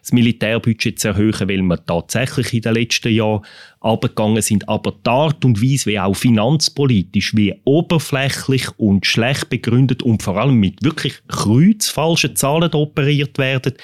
das 0.00 0.12
Militärbudget 0.12 0.98
zu 0.98 1.08
erhöhen, 1.08 1.48
weil 1.48 1.62
wir 1.62 1.84
tatsächlich 1.84 2.54
in 2.54 2.62
den 2.62 2.74
letzten 2.74 3.12
Jahren 3.12 3.42
abgegangen 3.80 4.40
sind. 4.42 4.68
Aber 4.68 4.92
die 4.92 5.10
Art 5.10 5.44
und 5.44 5.62
Weise, 5.62 5.86
wie 5.86 5.98
auch 5.98 6.14
finanzpolitisch, 6.14 7.36
wie 7.36 7.54
oberflächlich 7.64 8.68
und 8.78 9.04
schlecht 9.04 9.50
begründet 9.50 10.02
und 10.02 10.22
vor 10.22 10.38
allem 10.38 10.56
mit 10.56 10.82
wirklich 10.82 11.14
kreuzfalschen 11.28 12.36
Zahlen 12.36 12.72
operiert 12.72 13.36
werden, 13.38 13.74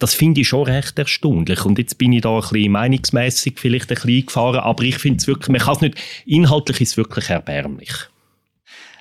das 0.00 0.14
finde 0.14 0.40
ich 0.40 0.48
schon 0.48 0.64
recht 0.64 0.98
erstaunlich. 0.98 1.64
Und 1.64 1.78
jetzt 1.78 1.98
bin 1.98 2.12
ich 2.12 2.22
da 2.22 2.34
ein 2.34 2.40
bisschen 2.40 2.72
meinungsmässig 2.72 3.58
vielleicht 3.58 3.90
ein 3.90 3.94
bisschen 3.94 4.26
gefahren, 4.26 4.60
aber 4.60 4.82
ich 4.82 4.98
finde 4.98 5.18
es 5.18 5.26
wirklich, 5.26 5.48
man 5.48 5.60
kann 5.60 5.76
es 5.76 5.80
nicht, 5.82 5.98
inhaltlich 6.26 6.80
ist 6.80 6.90
es 6.90 6.96
wirklich 6.96 7.30
erbärmlich. 7.30 7.92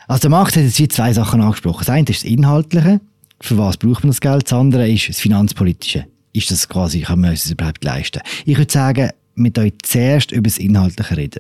Also 0.08 0.22
der 0.22 0.32
Markt 0.32 0.56
hat 0.56 0.64
jetzt 0.64 0.78
hier 0.78 0.90
zwei 0.90 1.14
Sachen 1.14 1.42
angesprochen. 1.42 1.80
Das 1.80 1.90
eine 1.90 2.08
ist 2.10 2.24
das 2.24 2.30
Inhaltliche, 2.30 3.00
für 3.42 3.58
was 3.58 3.78
braucht 3.78 4.04
man 4.04 4.10
das 4.10 4.22
Geld, 4.22 4.44
das 4.44 4.54
andere 4.54 4.90
ist 4.90 5.08
das 5.08 5.20
Finanzpolitische. 5.20 6.06
Ist 6.34 6.52
das 6.52 6.68
quasi, 6.68 7.02
kann 7.02 7.22
man 7.22 7.34
es 7.34 7.50
überhaupt 7.50 7.84
leisten? 7.84 8.22
Ich 8.46 8.58
würde 8.58 8.72
sagen, 8.72 9.12
mit 9.36 9.58
euch 9.58 9.74
zuerst 9.84 10.32
über 10.32 10.44
das 10.44 10.58
Inhaltliche 10.58 11.18
reden. 11.18 11.40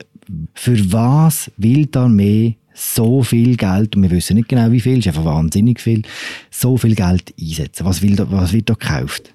Für 0.54 0.92
was 0.92 1.52
will 1.58 1.86
die 1.86 1.98
Armee 1.98 2.58
so 2.74 3.24
viel 3.24 3.58
Geld, 3.58 3.96
und 3.96 4.04
wir 4.04 4.12
wissen 4.12 4.38
nicht 4.38 4.48
genau 4.48 4.72
wie 4.72 4.80
viel, 4.80 5.00
ist 5.00 5.08
einfach 5.08 5.26
wahnsinnig 5.26 5.82
viel, 5.82 6.04
so 6.50 6.78
viel 6.78 6.96
Geld 6.96 7.34
einsetzen? 7.40 7.86
Was, 7.86 8.02
will 8.02 8.16
da, 8.16 8.32
was 8.32 8.54
wird 8.54 8.70
da 8.70 8.76
gekauft? 8.76 9.34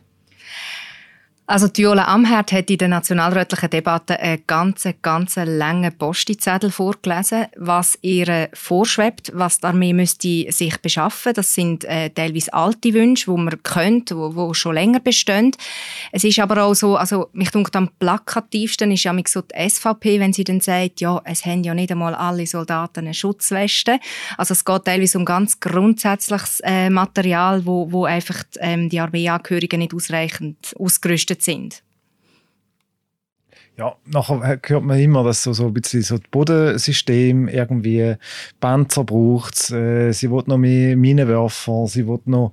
Also 1.47 1.69
Viola 1.75 2.07
Amherd 2.07 2.53
hat 2.53 2.71
in 2.71 2.79
der 2.79 2.89
nationalrätlichen 2.89 3.69
Debatte 3.69 4.19
einen 4.19 4.43
ganz, 4.47 4.89
ganz 5.03 5.37
langen 5.37 5.93
Postizettel 5.93 6.71
vorgelesen, 6.71 7.49
was 7.57 7.99
ihr 8.01 8.49
vorschwebt, 8.55 9.31
was 9.35 9.61
die 9.61 9.67
Armee 9.67 9.93
müsste 9.93 10.51
sich 10.51 10.79
beschaffen. 10.81 11.35
Das 11.35 11.53
sind 11.53 11.85
äh, 11.85 12.09
teilweise 12.09 12.55
alte 12.55 12.95
Wünsche, 12.95 13.31
die 13.31 13.37
man 13.37 13.63
könnte, 13.63 14.17
wo, 14.17 14.35
wo 14.35 14.55
schon 14.55 14.73
länger 14.73 15.01
bestehen. 15.01 15.51
Es 16.13 16.25
ist 16.25 16.39
aber 16.39 16.63
auch 16.63 16.73
so, 16.73 16.97
also 16.97 17.29
mich 17.35 17.51
denkt 17.51 17.77
am 17.77 17.91
plakativsten 17.99 18.91
ist 18.91 19.05
ja 19.05 19.15
so 19.27 19.43
die 19.43 19.69
SVP, 19.69 20.21
wenn 20.21 20.33
sie 20.33 20.45
dann 20.45 20.63
sagt, 20.63 21.03
ja, 21.03 21.21
es 21.27 21.45
haben 21.45 21.63
ja 21.63 21.75
nicht 21.75 21.93
einmal 21.93 22.15
alle 22.15 22.47
Soldaten 22.47 23.01
eine 23.01 23.13
Schutzweste. 23.13 24.01
Also 24.39 24.53
es 24.53 24.65
geht 24.65 24.87
teilweise 24.87 25.19
um 25.19 25.27
ganz 25.27 25.61
grundsätzliches 25.61 26.61
äh, 26.61 26.89
Material, 26.89 27.67
wo, 27.67 27.93
wo 27.93 28.07
einfach 28.07 28.45
ähm, 28.61 28.89
die 28.89 29.01
Armeeangehörigen 29.01 29.81
nicht 29.81 29.93
ausreichend 29.93 30.75
ausgerüstet 30.79 31.34
geflüchtet 31.35 31.42
sind. 31.42 31.83
Ja, 33.77 33.97
nachher 34.07 34.61
hört 34.64 34.85
man 34.85 35.01
immer, 35.01 35.25
dass 35.25 35.42
so, 35.42 35.53
so 35.53 35.66
ein 35.66 35.75
bisschen 35.75 36.03
so 36.03 36.16
das 36.16 36.29
Bodensystem 36.31 37.49
irgendwie 37.49 38.14
Panzer 38.61 39.03
braucht. 39.03 39.73
Äh, 39.73 40.12
sie 40.12 40.31
will 40.31 40.44
noch 40.47 40.59
mehr 40.59 40.97
Minenwerfer, 40.97 41.88
sie 41.88 42.07
will 42.07 42.20
noch, 42.27 42.53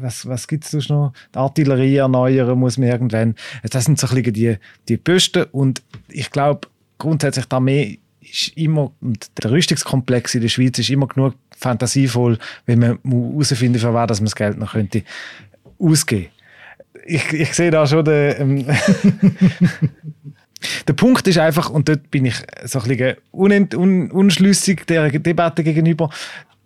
was, 0.00 0.26
was 0.26 0.48
gibt 0.48 0.64
es 0.64 0.88
noch? 0.88 1.12
Die 1.34 1.38
Artillerie 1.38 1.96
erneuern 1.96 2.58
muss 2.58 2.78
man 2.78 2.88
irgendwann. 2.88 3.34
Das 3.62 3.84
sind 3.84 4.00
so 4.00 4.06
ein 4.06 4.14
bisschen 4.14 4.32
die, 4.32 4.56
die 4.88 4.96
Posten 4.96 5.44
und 5.52 5.82
ich 6.08 6.30
glaube, 6.30 6.68
grundsätzlich 6.96 7.44
die 7.44 7.54
Armee 7.54 7.98
ist 8.22 8.56
immer, 8.56 8.90
und 9.02 9.30
der 9.42 9.50
Rüstungskomplex 9.50 10.34
in 10.34 10.40
der 10.40 10.48
Schweiz 10.48 10.78
ist 10.78 10.88
immer 10.88 11.08
genug 11.08 11.34
fantasievoll, 11.58 12.38
wenn 12.64 12.78
man 12.78 12.98
herausfinden 13.04 13.78
für 13.78 13.92
was 13.92 14.20
man 14.20 14.24
das 14.24 14.34
Geld 14.34 14.56
noch 14.56 14.72
könnte 14.72 15.02
ausgeben 15.78 16.28
ich, 17.04 17.32
ich 17.32 17.54
sehe 17.54 17.70
da 17.70 17.86
schon 17.86 18.04
den. 18.04 18.34
Ähm, 18.40 18.66
der 20.88 20.92
Punkt 20.94 21.26
ist 21.26 21.38
einfach, 21.38 21.70
und 21.70 21.88
dort 21.88 22.10
bin 22.10 22.24
ich 22.24 22.36
so 22.64 22.80
ein 22.80 22.88
bisschen 22.88 23.16
un, 23.32 23.68
un, 23.74 24.10
unschlüssig 24.10 24.86
der 24.86 25.10
Debatte 25.10 25.62
gegenüber, 25.62 26.10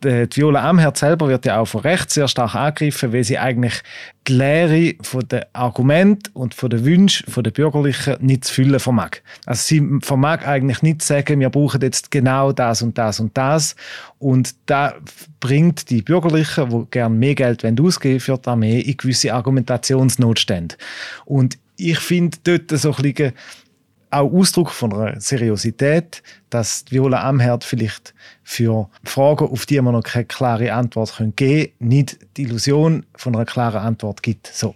die 0.04 0.28
Viola 0.36 0.68
Amherd 0.68 0.96
selber 0.96 1.28
wird 1.28 1.44
ja 1.44 1.58
auch 1.58 1.66
von 1.66 1.80
rechts 1.80 2.14
sehr 2.14 2.28
stark 2.28 2.54
angegriffen, 2.54 3.12
weil 3.12 3.24
sie 3.24 3.38
eigentlich 3.38 3.82
die 4.26 4.32
Lehre 4.32 4.94
von 5.02 5.26
den 5.26 5.42
Argumenten 5.52 6.30
und 6.34 6.54
von 6.54 6.70
den 6.70 6.84
Wünschen 6.84 7.42
der 7.42 7.50
Bürgerlichen 7.50 8.16
nicht 8.20 8.44
zu 8.44 8.54
füllen 8.54 8.78
vermag. 8.78 9.10
Also 9.46 9.62
sie 9.62 9.98
vermag 10.02 10.46
eigentlich 10.46 10.82
nicht 10.82 11.02
zu 11.02 11.08
sagen, 11.08 11.40
wir 11.40 11.50
brauchen 11.50 11.80
jetzt 11.80 12.10
genau 12.10 12.52
das 12.52 12.82
und 12.82 12.96
das 12.96 13.20
und 13.20 13.36
das. 13.36 13.74
Und 14.18 14.54
da 14.66 14.94
bringt 15.40 15.90
die 15.90 16.02
Bürgerlichen, 16.02 16.70
die 16.70 16.90
gerne 16.90 17.14
mehr 17.14 17.34
Geld 17.34 17.64
ausgeben 17.80 18.20
für 18.20 18.38
die 18.38 18.48
Armee, 18.48 18.80
in 18.80 18.96
gewisse 18.96 19.34
Argumentationsnotstände. 19.34 20.76
Und 21.24 21.58
ich 21.76 21.98
finde 21.98 22.38
dort 22.44 22.70
so 22.78 22.94
ein 22.94 23.02
bisschen 23.02 23.32
auch 24.10 24.32
Ausdruck 24.32 24.70
von 24.70 24.92
einer 24.92 25.20
Seriosität, 25.20 26.22
dass 26.50 26.84
Viola 26.90 27.22
Amherd 27.22 27.64
vielleicht 27.64 28.14
für 28.42 28.88
Fragen, 29.04 29.48
auf 29.48 29.66
die 29.66 29.80
man 29.80 29.94
noch 29.94 30.02
keine 30.02 30.24
klare 30.24 30.72
Antwort 30.72 31.16
geben 31.16 31.34
können, 31.36 31.72
nicht 31.78 32.18
die 32.36 32.42
Illusion 32.42 33.06
von 33.16 33.34
einer 33.34 33.44
klaren 33.44 33.80
Antwort 33.80 34.22
gibt. 34.22 34.46
So. 34.46 34.74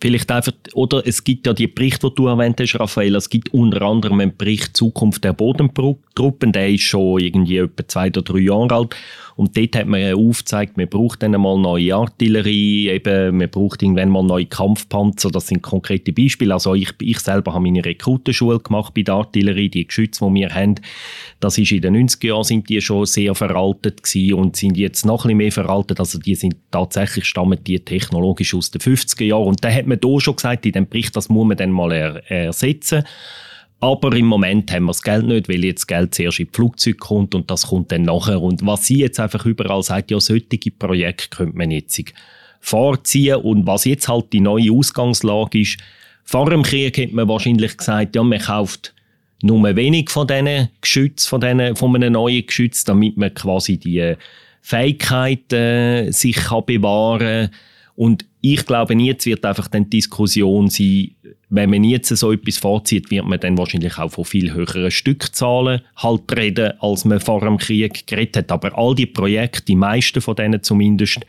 Vielleicht 0.00 0.30
einfach, 0.30 0.52
oder 0.74 1.04
es 1.04 1.24
gibt 1.24 1.46
ja 1.46 1.52
die 1.52 1.66
Berichte, 1.66 2.08
die 2.08 2.14
du 2.14 2.28
erwähnt 2.28 2.60
hast, 2.60 2.78
Raphael, 2.78 3.16
es 3.16 3.30
gibt 3.30 3.52
unter 3.52 3.82
anderem 3.82 4.20
einen 4.20 4.36
Bericht 4.36 4.76
Zukunft 4.76 5.24
der 5.24 5.32
Bodentruppen, 5.32 6.52
der 6.52 6.68
ist 6.68 6.82
schon 6.82 7.18
irgendwie 7.18 7.56
etwa 7.56 7.88
zwei 7.88 8.06
oder 8.08 8.22
drei 8.22 8.38
Jahre 8.38 8.74
alt. 8.74 8.96
Und 9.38 9.56
dort 9.56 9.76
hat 9.76 9.86
man 9.86 10.14
aufgezeigt, 10.14 10.76
man 10.76 10.88
braucht 10.88 11.22
dann 11.22 11.30
mal 11.30 11.56
neue 11.56 11.94
Artillerie, 11.94 12.88
eben, 12.88 13.36
man 13.36 13.48
braucht 13.48 13.82
irgendwann 13.82 14.10
mal 14.10 14.24
neue 14.24 14.46
Kampfpanzer, 14.46 15.30
das 15.30 15.46
sind 15.46 15.62
konkrete 15.62 16.12
Beispiele. 16.12 16.52
Also 16.52 16.74
ich, 16.74 16.90
ich 17.00 17.20
selber 17.20 17.54
habe 17.54 17.62
meine 17.62 17.84
Rekrutenschule 17.84 18.58
gemacht 18.58 18.94
bei 18.94 19.02
der 19.02 19.14
Artillerie, 19.14 19.68
die 19.68 19.86
Geschütze, 19.86 20.26
die 20.26 20.34
wir 20.34 20.52
haben, 20.52 20.74
das 21.38 21.56
ist 21.56 21.70
in 21.70 21.82
den 21.82 22.08
90er 22.08 22.26
Jahren 22.26 22.42
sind 22.42 22.68
die 22.68 22.80
schon 22.80 23.06
sehr 23.06 23.32
veraltet 23.36 24.02
gewesen 24.02 24.34
und 24.34 24.56
sind 24.56 24.76
jetzt 24.76 25.06
noch 25.06 25.24
ein 25.24 25.28
bisschen 25.28 25.36
mehr 25.36 25.52
veraltet, 25.52 26.00
also 26.00 26.18
die 26.18 26.34
sind 26.34 26.56
tatsächlich, 26.72 27.24
stammen 27.24 27.62
die 27.62 27.78
technologisch 27.78 28.54
aus 28.54 28.72
den 28.72 28.80
50er 28.80 29.24
Jahren. 29.24 29.46
Und 29.46 29.62
da 29.62 29.70
hat 29.70 29.86
man 29.88 30.00
da 30.00 30.20
schon 30.20 30.36
gesagt, 30.36 30.66
in 30.66 30.72
dem 30.72 30.88
Bericht, 30.88 31.16
das 31.16 31.28
muss 31.28 31.46
man 31.46 31.56
dann 31.56 31.70
mal 31.70 31.92
er, 31.92 32.30
ersetzen. 32.30 33.04
Aber 33.80 34.14
im 34.16 34.26
Moment 34.26 34.72
haben 34.72 34.84
wir 34.84 34.92
das 34.92 35.02
Geld 35.02 35.26
nicht, 35.26 35.48
weil 35.48 35.64
jetzt 35.64 35.82
das 35.82 35.86
Geld 35.86 36.14
zuerst 36.14 36.40
in 36.40 36.46
die 36.46 36.52
Flugzeuge 36.52 36.96
kommt 36.96 37.34
und 37.34 37.50
das 37.50 37.68
kommt 37.68 37.92
dann 37.92 38.02
nachher. 38.02 38.42
Und 38.42 38.66
was 38.66 38.86
sie 38.86 38.98
jetzt 38.98 39.20
einfach 39.20 39.46
überall 39.46 39.82
sagt, 39.82 40.10
ja, 40.10 40.18
solche 40.18 40.70
Projekte 40.72 41.36
könnte 41.36 41.56
man 41.56 41.70
jetzt 41.70 42.02
vorziehen. 42.60 43.36
Und 43.36 43.66
was 43.66 43.84
jetzt 43.84 44.08
halt 44.08 44.32
die 44.32 44.40
neue 44.40 44.72
Ausgangslage 44.72 45.60
ist, 45.60 45.78
vor 46.24 46.50
dem 46.50 46.62
Krieg 46.62 46.98
hat 46.98 47.12
man 47.12 47.28
wahrscheinlich 47.28 47.76
gesagt, 47.76 48.16
ja, 48.16 48.22
man 48.22 48.40
kauft 48.40 48.94
nur 49.42 49.62
wenig 49.76 50.10
von 50.10 50.26
diesen 50.26 50.68
Geschützen, 50.80 51.28
von, 51.28 51.40
diesen, 51.40 51.76
von 51.76 51.94
einem 51.94 52.12
neuen 52.12 52.44
Geschütz, 52.44 52.84
damit 52.84 53.16
man 53.16 53.32
quasi 53.32 53.78
die 53.78 54.14
Fähigkeiten 54.60 55.54
äh, 55.54 56.10
sich 56.10 56.36
kann 56.36 56.66
bewahren 56.66 57.48
kann. 57.48 57.50
Und 57.98 58.26
ich 58.42 58.64
glaube, 58.64 58.94
jetzt 58.94 59.26
wird 59.26 59.44
einfach 59.44 59.66
dann 59.66 59.90
die 59.90 59.98
Diskussion 59.98 60.70
sein, 60.70 61.16
wenn 61.48 61.68
man 61.68 61.82
jetzt 61.82 62.10
so 62.10 62.30
etwas 62.30 62.56
vorzieht, 62.56 63.10
wird 63.10 63.24
man 63.24 63.40
dann 63.40 63.58
wahrscheinlich 63.58 63.98
auch 63.98 64.12
von 64.12 64.24
viel 64.24 64.54
höheren 64.54 64.92
Stückzahlen 64.92 65.80
halt 65.96 66.22
reden, 66.36 66.74
als 66.78 67.04
man 67.04 67.18
vor 67.18 67.40
dem 67.40 67.58
Krieg 67.58 68.06
geredet 68.06 68.36
hat. 68.36 68.52
Aber 68.52 68.78
all 68.78 68.94
die 68.94 69.06
Projekte, 69.06 69.64
die 69.64 69.74
meisten 69.74 70.20
von 70.20 70.36
denen 70.36 70.62
zumindest, 70.62 71.26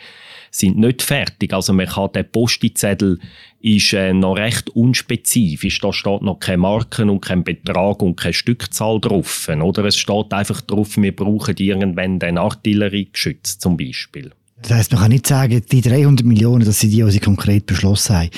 sind 0.51 0.77
nicht 0.77 1.01
fertig. 1.01 1.53
Also 1.53 1.73
man 1.73 1.87
kann, 1.87 2.11
der 2.13 2.21
Postizettel 2.21 3.19
ist 3.61 3.91
äh, 3.93 4.13
noch 4.13 4.35
recht 4.35 4.69
unspezifisch. 4.69 5.79
Da 5.79 5.91
steht 5.91 6.21
noch 6.21 6.39
keine 6.39 6.57
Marken 6.57 7.09
und 7.09 7.21
kein 7.21 7.43
Betrag 7.43 8.03
und 8.03 8.15
keine 8.15 8.33
Stückzahl 8.33 9.01
drauf. 9.01 9.49
Oder 9.49 9.85
es 9.85 9.97
steht 9.97 10.31
einfach 10.33 10.61
drauf, 10.61 10.97
wir 10.97 11.15
brauchen 11.15 11.55
irgendwann 11.57 12.19
den 12.19 12.37
Artilleriegeschütz 12.37 13.57
zum 13.57 13.75
Beispiel. 13.75 14.33
Das 14.61 14.71
heisst, 14.71 14.91
man 14.91 15.01
kann 15.01 15.11
nicht 15.11 15.25
sagen, 15.25 15.61
die 15.71 15.81
300 15.81 16.25
Millionen, 16.25 16.65
das 16.65 16.79
sind 16.79 16.91
die, 16.91 17.01
die 17.01 17.11
sie 17.11 17.19
konkret 17.19 17.65
beschlossen 17.65 18.15
haben 18.15 18.29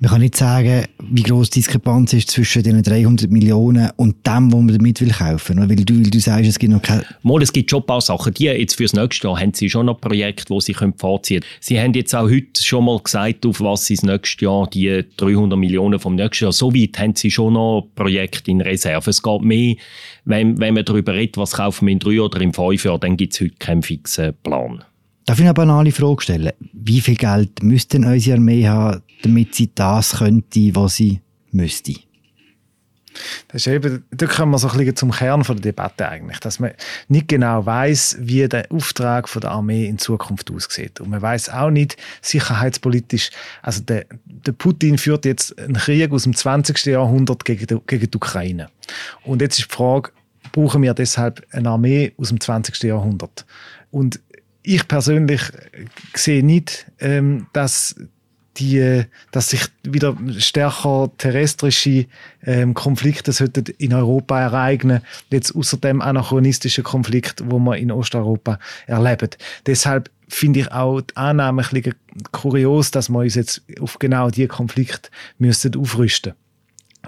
Man 0.00 0.10
kann 0.10 0.20
nicht 0.22 0.36
sagen, 0.36 0.86
wie 1.10 1.22
groß 1.22 1.50
die 1.50 1.58
Diskrepanz 1.60 2.14
ist 2.14 2.30
zwischen 2.30 2.62
den 2.62 2.82
300 2.82 3.30
Millionen 3.30 3.90
und 3.96 4.26
dem, 4.26 4.50
was 4.50 4.60
man 4.60 4.68
damit 4.68 5.00
will 5.00 5.10
kaufen 5.10 5.58
will. 5.58 5.68
Weil 5.68 5.84
du, 5.84 5.94
weil 5.96 6.10
du 6.10 6.20
sagst, 6.20 6.48
es 6.48 6.58
gibt 6.58 6.72
noch 6.72 6.80
keine... 6.80 7.04
Mal, 7.22 7.42
es 7.42 7.52
gibt 7.52 7.68
schon 7.68 7.82
ein 7.82 7.86
paar 7.86 8.00
Sachen. 8.00 8.32
Die 8.32 8.44
jetzt 8.44 8.76
fürs 8.76 8.94
nächste 8.94 9.28
Jahr 9.28 9.38
haben 9.38 9.52
sie 9.52 9.68
schon 9.68 9.86
noch 9.86 10.00
Projekte, 10.00 10.54
die 10.54 10.60
sie 10.60 10.74
vorziehen 10.96 11.40
können. 11.40 11.52
Sie 11.60 11.78
haben 11.78 11.92
jetzt 11.92 12.14
auch 12.14 12.30
heute 12.30 12.62
schon 12.62 12.84
mal 12.86 12.98
gesagt, 13.00 13.44
auf 13.44 13.60
was 13.60 13.84
sie 13.84 13.96
das 13.96 14.04
nächste 14.04 14.46
Jahr, 14.46 14.70
die 14.70 15.04
300 15.16 15.58
Millionen 15.58 15.98
vom 15.98 16.14
nächsten 16.14 16.44
Jahr, 16.44 16.52
so 16.52 16.72
weit 16.72 16.98
haben 16.98 17.14
sie 17.14 17.30
schon 17.30 17.52
noch 17.52 17.88
Projekte 17.94 18.50
in 18.50 18.62
Reserve. 18.62 19.10
Es 19.10 19.22
geht 19.22 19.42
mehr, 19.42 19.74
wenn, 20.24 20.58
wenn 20.58 20.74
man 20.74 20.84
darüber 20.84 21.12
redet, 21.12 21.36
was 21.36 21.52
kaufen 21.52 21.86
wir 21.86 21.92
in 21.92 21.98
drei 21.98 22.20
oder 22.20 22.40
in 22.40 22.54
fünf 22.54 22.84
Jahren, 22.84 23.00
dann 23.00 23.16
gibt 23.16 23.34
es 23.34 23.40
heute 23.40 23.56
keinen 23.58 23.82
fixen 23.82 24.32
Plan. 24.42 24.84
Darf 25.28 25.40
ich 25.40 25.44
eine 25.44 25.52
banale 25.52 25.92
Frage 25.92 26.22
stellen? 26.22 26.52
Wie 26.72 27.02
viel 27.02 27.16
Geld 27.16 27.62
müsste 27.62 27.98
denn 28.00 28.10
unsere 28.10 28.38
Armee 28.38 28.66
haben, 28.66 29.02
damit 29.20 29.54
sie 29.54 29.70
das 29.74 30.16
könnte, 30.16 30.74
was 30.74 30.96
sie 30.96 31.20
müsste? 31.50 31.92
Das 33.48 33.66
ist 33.66 33.66
eben, 33.66 34.06
da 34.10 34.24
kommen 34.24 34.52
wir 34.52 34.58
so 34.58 34.70
ein 34.70 34.78
bisschen 34.78 34.96
zum 34.96 35.10
Kern 35.10 35.42
der 35.42 35.54
Debatte 35.56 36.08
eigentlich, 36.08 36.38
dass 36.40 36.60
man 36.60 36.70
nicht 37.08 37.28
genau 37.28 37.66
weiß, 37.66 38.16
wie 38.20 38.48
der 38.48 38.72
Auftrag 38.72 39.30
der 39.30 39.50
Armee 39.50 39.84
in 39.84 39.98
Zukunft 39.98 40.50
aussieht. 40.50 40.98
Und 40.98 41.10
man 41.10 41.20
weiß 41.20 41.50
auch 41.50 41.68
nicht 41.68 41.98
sicherheitspolitisch, 42.22 43.28
also 43.60 43.82
der, 43.82 44.06
der 44.24 44.52
Putin 44.52 44.96
führt 44.96 45.26
jetzt 45.26 45.58
einen 45.58 45.74
Krieg 45.74 46.10
aus 46.10 46.22
dem 46.22 46.34
20. 46.34 46.86
Jahrhundert 46.86 47.44
gegen 47.44 47.66
die, 47.66 47.76
gegen 47.86 48.10
die 48.10 48.16
Ukraine. 48.16 48.70
Und 49.24 49.42
jetzt 49.42 49.58
ist 49.58 49.70
die 49.70 49.74
Frage, 49.74 50.10
brauchen 50.52 50.80
wir 50.80 50.94
deshalb 50.94 51.46
eine 51.52 51.68
Armee 51.68 52.14
aus 52.16 52.30
dem 52.30 52.40
20. 52.40 52.82
Jahrhundert? 52.84 53.44
Und 53.90 54.20
ich 54.68 54.86
persönlich 54.86 55.40
sehe 56.14 56.44
nicht, 56.44 56.86
ähm, 57.00 57.46
dass 57.52 57.96
die, 58.58 59.04
dass 59.30 59.50
sich 59.50 59.62
wieder 59.82 60.16
stärker 60.38 61.10
terrestrische 61.16 62.06
ähm, 62.44 62.74
Konflikte 62.74 63.32
sollten 63.32 63.64
in 63.78 63.94
Europa 63.94 64.40
ereignen, 64.40 65.00
jetzt 65.30 65.54
außer 65.54 65.78
dem 65.78 66.02
anachronistischen 66.02 66.84
Konflikt, 66.84 67.42
wo 67.46 67.58
wir 67.58 67.76
in 67.76 67.92
Osteuropa 67.92 68.58
erleben. 68.86 69.30
Deshalb 69.66 70.10
finde 70.28 70.60
ich 70.60 70.72
auch 70.72 71.00
die 71.00 71.16
Annahme 71.16 71.62
ein 71.62 71.68
bisschen 71.68 71.94
kurios, 72.32 72.90
dass 72.90 73.08
wir 73.08 73.20
uns 73.20 73.36
jetzt 73.36 73.62
auf 73.80 73.98
genau 73.98 74.28
diese 74.28 74.48
Konflikte 74.48 75.08
müssen 75.38 75.74
aufrüsten 75.76 76.32
müssen. 76.32 76.47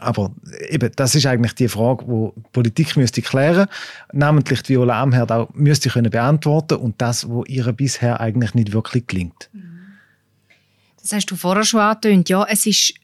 Aber 0.01 0.33
eben, 0.69 0.91
das 0.97 1.15
ist 1.15 1.27
eigentlich 1.27 1.55
die 1.55 1.69
Frage, 1.69 2.05
die, 2.05 2.41
die 2.41 2.49
Politik 2.53 2.97
müsste 2.97 3.23
klären, 3.23 3.69
namentlich 4.13 4.63
die 4.63 4.75
Viola 4.75 5.03
Amherd 5.03 5.31
auch 5.31 5.53
müsste 5.55 5.91
können 5.91 6.11
beantworten 6.11 6.79
und 6.79 7.01
das, 7.01 7.29
wo 7.29 7.45
ihr 7.45 7.71
bisher 7.73 8.21
eigentlich 8.21 8.55
nicht 8.55 8.73
wirklich 8.73 9.07
gelingt. 9.07 9.51
Das 11.01 11.13
hast 11.13 11.27
du 11.27 11.37
vorher 11.37 11.65
schon 11.65 11.81
angetönt. 11.81 12.29
Ja, 12.29 12.45
es 12.49 12.67
ist, 12.67 12.95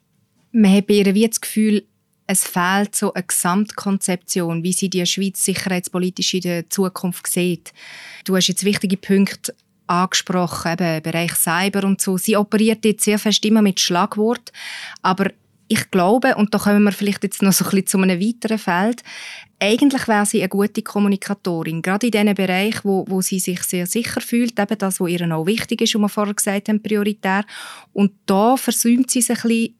man 0.52 0.74
hat 0.74 0.86
bei 0.86 0.94
ihr 0.94 1.14
wie 1.14 1.28
das 1.28 1.40
Gefühl, 1.40 1.84
es 2.26 2.44
fehlt 2.44 2.96
so 2.96 3.14
eine 3.14 3.24
Gesamtkonzeption, 3.24 4.62
wie 4.62 4.72
sie 4.72 4.90
die 4.90 5.06
Schweiz 5.06 5.44
sicherheitspolitisch 5.44 6.34
in 6.34 6.40
der 6.40 6.68
Zukunft 6.68 7.26
sieht. 7.28 7.72
Du 8.24 8.34
hast 8.36 8.48
jetzt 8.48 8.64
wichtige 8.64 8.96
Punkte 8.96 9.54
angesprochen, 9.86 10.72
eben 10.72 11.02
Bereich 11.02 11.34
Cyber 11.34 11.84
und 11.84 12.00
so. 12.00 12.18
Sie 12.18 12.36
operiert 12.36 12.84
jetzt 12.84 13.04
sehr 13.04 13.18
fest 13.18 13.44
immer 13.44 13.62
mit 13.62 13.78
Schlagwort, 13.78 14.52
aber 15.02 15.30
ich 15.68 15.90
glaube, 15.90 16.36
und 16.36 16.54
da 16.54 16.58
kommen 16.58 16.84
wir 16.84 16.92
vielleicht 16.92 17.22
jetzt 17.24 17.42
noch 17.42 17.52
so 17.52 17.64
ein 17.64 17.70
bisschen 17.70 17.86
zu 17.86 17.98
einem 17.98 18.20
weiteren 18.20 18.58
Feld, 18.58 19.02
eigentlich 19.58 20.06
wäre 20.06 20.26
sie 20.26 20.40
eine 20.40 20.48
gute 20.48 20.82
Kommunikatorin, 20.82 21.82
gerade 21.82 22.06
in 22.06 22.12
diesen 22.12 22.34
Bereichen, 22.34 22.80
wo, 22.84 23.04
wo 23.08 23.22
sie 23.22 23.38
sich 23.38 23.62
sehr 23.62 23.86
sicher 23.86 24.20
fühlt, 24.20 24.58
eben 24.58 24.78
das, 24.78 25.00
was 25.00 25.08
ihr 25.08 25.34
auch 25.34 25.46
wichtig 25.46 25.80
ist, 25.80 25.94
was 25.94 26.00
wir 26.00 26.08
vorher 26.08 26.34
gesagt 26.34 26.68
haben, 26.68 26.82
prioritär. 26.82 27.44
Und 27.92 28.12
da 28.26 28.56
versäumt 28.56 29.10
sie 29.10 29.22
sich 29.22 29.44
ein 29.44 29.48
bisschen, 29.48 29.74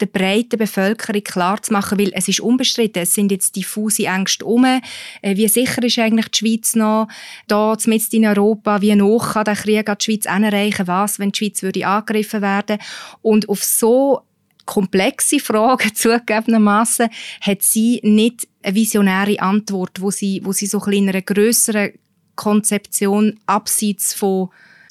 der 0.00 0.06
breiten 0.06 0.58
Bevölkerung 0.58 1.24
klarzumachen, 1.24 1.98
weil 1.98 2.12
es 2.14 2.28
ist 2.28 2.40
unbestritten, 2.40 3.02
es 3.02 3.14
sind 3.14 3.32
jetzt 3.32 3.56
diffuse 3.56 4.06
Ängste 4.06 4.44
um. 4.44 4.64
Äh, 4.64 4.80
wie 5.22 5.48
sicher 5.48 5.82
ist 5.82 5.98
eigentlich 5.98 6.28
die 6.28 6.38
Schweiz 6.38 6.76
noch 6.76 7.08
da, 7.48 7.76
mitten 7.86 8.16
in 8.16 8.26
Europa? 8.26 8.80
Wie 8.80 8.94
noch 8.94 9.32
kann 9.32 9.44
der 9.44 9.56
Krieg 9.56 9.88
an 9.88 9.96
die 10.00 10.04
Schweiz 10.04 10.26
erreichen? 10.26 10.86
Was, 10.86 11.18
wenn 11.18 11.32
die 11.32 11.38
Schweiz 11.38 11.62
würde 11.62 11.86
angegriffen 11.86 12.42
werden? 12.42 12.78
Und 13.22 13.48
auf 13.48 13.64
so 13.64 14.22
komplexe 14.66 15.38
Fragen 15.38 15.92
zugegebenermaßen 15.94 17.08
hat 17.40 17.62
sie 17.62 18.00
nicht 18.02 18.48
eine 18.62 18.74
visionäre 18.74 19.40
Antwort, 19.40 20.00
wo 20.00 20.10
sie, 20.10 20.40
wo 20.44 20.52
sie 20.52 20.66
so 20.66 20.82
in 20.84 21.08
einer 21.08 21.22
größeren 21.22 21.92
Konzeption 22.36 23.38
abseits 23.46 24.14
von 24.14 24.48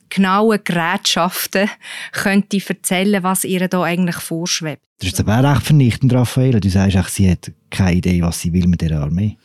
genauen 0.09 0.59
Gerätschaften 0.63 1.69
könnte 2.11 2.61
erzählen, 2.67 3.23
was 3.23 3.45
ihr 3.45 3.67
da 3.67 3.83
eigentlich 3.83 4.17
vorschwebt. 4.17 4.81
Das 4.99 5.13
ist 5.13 5.19
aber 5.19 5.39
auch 5.39 5.55
recht 5.55 5.65
vernichtend, 5.65 6.13
Raphael. 6.13 6.59
Du 6.59 6.69
sagst 6.69 6.97
auch, 6.97 7.07
sie 7.07 7.31
hat 7.31 7.51
keine 7.71 7.95
Idee, 7.95 8.21
was 8.21 8.41
sie 8.41 8.53
will 8.53 8.67
mit 8.67 8.81
dieser 8.81 9.01
Armee. 9.01 9.37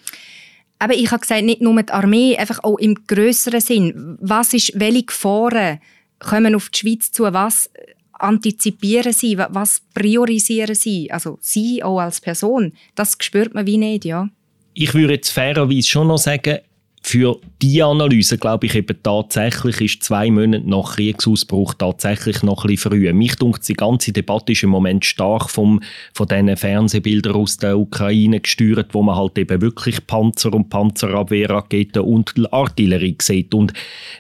Aber 0.78 0.94
ich 0.94 1.10
habe 1.10 1.20
gesagt, 1.20 1.42
nicht 1.42 1.62
nur 1.62 1.82
die 1.82 1.92
Armee, 1.92 2.36
einfach 2.36 2.62
auch 2.62 2.76
im 2.78 2.94
größeren 3.06 3.60
Sinn. 3.60 4.18
Was 4.20 4.52
ist, 4.52 4.72
welche 4.74 5.04
Gefahren 5.04 5.78
kommen 6.18 6.54
auf 6.54 6.68
die 6.68 6.78
Schweiz 6.78 7.12
zu? 7.12 7.22
Was 7.22 7.70
antizipieren 8.18 9.12
sie, 9.12 9.38
was 9.38 9.82
priorisieren 9.94 10.74
sie, 10.74 11.10
also 11.10 11.38
sie 11.40 11.82
auch 11.82 12.00
als 12.00 12.20
Person, 12.20 12.72
das 12.94 13.16
spürt 13.20 13.54
man 13.54 13.66
wie 13.66 13.78
nicht, 13.78 14.04
ja. 14.04 14.28
Ich 14.74 14.92
würde 14.94 15.14
jetzt 15.14 15.30
fairerweise 15.30 15.88
schon 15.88 16.08
noch 16.08 16.18
sagen, 16.18 16.58
für 17.08 17.40
die 17.62 17.84
Analyse 17.84 18.36
glaube 18.36 18.66
ich 18.66 18.74
eben 18.74 19.00
tatsächlich 19.00 19.80
ist 19.80 20.02
zwei 20.02 20.28
Monate 20.28 20.68
nach 20.68 20.96
Kriegsausbruch 20.96 21.74
tatsächlich 21.74 22.42
noch 22.42 22.64
ein 22.64 22.68
bisschen 22.68 22.90
früh. 22.90 23.12
Mich 23.12 23.36
dunkt 23.36 23.66
die 23.68 23.74
ganze 23.74 24.12
Debatte 24.12 24.50
ist 24.50 24.64
im 24.64 24.70
Moment 24.70 25.04
stark 25.04 25.48
vom, 25.48 25.80
von 26.14 26.26
diesen 26.26 26.56
Fernsehbildern 26.56 27.36
aus 27.36 27.58
der 27.58 27.78
Ukraine 27.78 28.40
gesteuert, 28.40 28.92
wo 28.92 29.02
man 29.02 29.14
halt 29.14 29.38
eben 29.38 29.60
wirklich 29.60 30.04
Panzer 30.08 30.52
und 30.52 30.68
Panzerabwehrraketen 30.68 32.02
und 32.02 32.34
Artillerie 32.52 33.16
sieht. 33.22 33.54
Und 33.54 33.72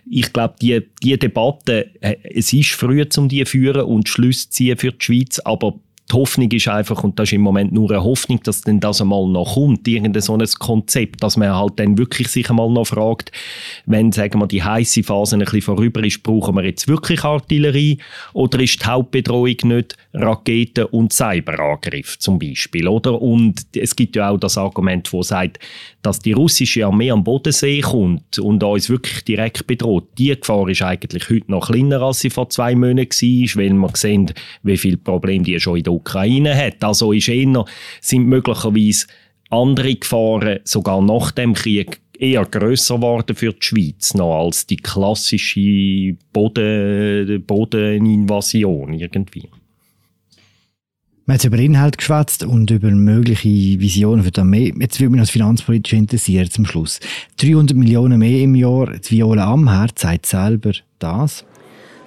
ich 0.08 0.32
glaube, 0.32 0.54
die, 0.62 0.80
die 1.02 1.18
Debatte, 1.18 1.90
äh, 2.00 2.16
es 2.22 2.52
ist 2.52 2.70
früh, 2.70 3.04
um 3.16 3.28
die 3.28 3.44
zu 3.44 3.50
führen 3.50 3.82
und 3.82 4.08
Schlüsse 4.08 4.48
ziehen 4.50 4.78
für 4.78 4.92
die 4.92 5.04
Schweiz, 5.04 5.40
aber 5.40 5.74
die 6.10 6.16
Hoffnung 6.16 6.50
ist 6.52 6.68
einfach, 6.68 7.02
und 7.02 7.18
das 7.18 7.28
ist 7.28 7.32
im 7.32 7.40
Moment 7.40 7.72
nur 7.72 7.90
eine 7.90 8.04
Hoffnung, 8.04 8.40
dass 8.44 8.60
denn 8.60 8.78
das 8.78 9.00
einmal 9.00 9.26
noch 9.26 9.54
kommt, 9.54 9.88
irgendein 9.88 10.22
so 10.22 10.36
ein 10.36 10.46
Konzept, 10.58 11.22
dass 11.22 11.36
man 11.36 11.54
halt 11.54 11.80
dann 11.80 11.98
wirklich 11.98 12.28
sich 12.28 12.48
einmal 12.48 12.70
noch 12.70 12.86
fragt, 12.86 13.32
wenn, 13.86 14.12
sagen 14.12 14.40
wir, 14.40 14.46
die 14.46 14.62
heiße 14.62 15.02
Phase 15.02 15.36
ein 15.36 15.40
bisschen 15.40 15.62
vorüber 15.62 16.04
ist, 16.04 16.22
brauchen 16.22 16.54
wir 16.54 16.64
jetzt 16.64 16.86
wirklich 16.86 17.24
Artillerie 17.24 17.98
oder 18.34 18.60
ist 18.60 18.82
die 18.82 18.86
Hauptbedrohung 18.86 19.56
nicht 19.64 19.96
Raketen 20.14 20.84
und 20.86 21.12
Cyberangriff 21.12 22.18
zum 22.18 22.38
Beispiel, 22.38 22.86
oder? 22.86 23.20
Und 23.20 23.66
es 23.74 23.96
gibt 23.96 24.16
ja 24.16 24.30
auch 24.30 24.38
das 24.38 24.56
Argument, 24.56 25.12
wo 25.12 25.22
sagt, 25.22 25.58
dass 26.06 26.20
die 26.20 26.32
russische 26.32 26.86
Armee 26.86 27.10
am 27.10 27.24
Bodensee 27.24 27.80
kommt 27.80 28.38
und 28.38 28.62
uns 28.62 28.88
wirklich 28.88 29.24
direkt 29.24 29.66
bedroht. 29.66 30.06
Die 30.16 30.28
Gefahr 30.38 30.68
ist 30.68 30.82
eigentlich 30.82 31.28
heute 31.28 31.50
noch 31.50 31.66
kleiner, 31.66 32.00
als 32.00 32.20
sie 32.20 32.30
vor 32.30 32.48
zwei 32.48 32.76
Monaten 32.76 33.10
war, 33.10 33.56
weil 33.56 33.72
wir 33.72 33.90
sehen, 33.94 34.32
wie 34.62 34.76
viele 34.76 34.98
Probleme 34.98 35.42
die 35.42 35.58
schon 35.58 35.78
in 35.78 35.82
der 35.82 35.92
Ukraine 35.92 36.56
hat. 36.56 36.84
Also 36.84 37.10
ist 37.10 37.28
eher, 37.28 37.64
sind 38.00 38.28
möglicherweise 38.28 39.08
andere 39.50 39.96
Gefahren 39.96 40.60
sogar 40.62 41.02
nach 41.02 41.32
dem 41.32 41.54
Krieg 41.54 42.00
eher 42.16 42.44
grösser 42.44 42.96
geworden 42.96 43.34
für 43.34 43.52
die 43.52 43.66
Schweiz 43.66 44.14
noch 44.14 44.44
als 44.44 44.64
die 44.64 44.76
klassische 44.76 46.16
Boden, 46.32 47.42
Bodeninvasion 47.44 48.92
irgendwie. 48.92 49.48
Wir 51.28 51.34
haben 51.34 51.46
über 51.48 51.58
Inhalt 51.58 51.98
geschwätzt 51.98 52.44
und 52.44 52.70
über 52.70 52.88
mögliche 52.88 53.48
Visionen 53.48 54.22
für 54.22 54.30
die 54.30 54.38
Armee. 54.38 54.72
Jetzt 54.78 55.00
würde 55.00 55.10
mich 55.10 55.20
das 55.22 55.30
finanzpolitisch 55.30 55.92
interessieren 55.92 56.48
zum 56.48 56.64
Schluss. 56.64 57.00
300 57.40 57.76
Millionen 57.76 58.20
mehr 58.20 58.42
im 58.42 58.54
Jahr. 58.54 58.92
Die 58.92 59.16
Viola 59.16 59.52
Amherd 59.52 59.98
sagt 59.98 60.26
selber 60.26 60.70
das. 61.00 61.44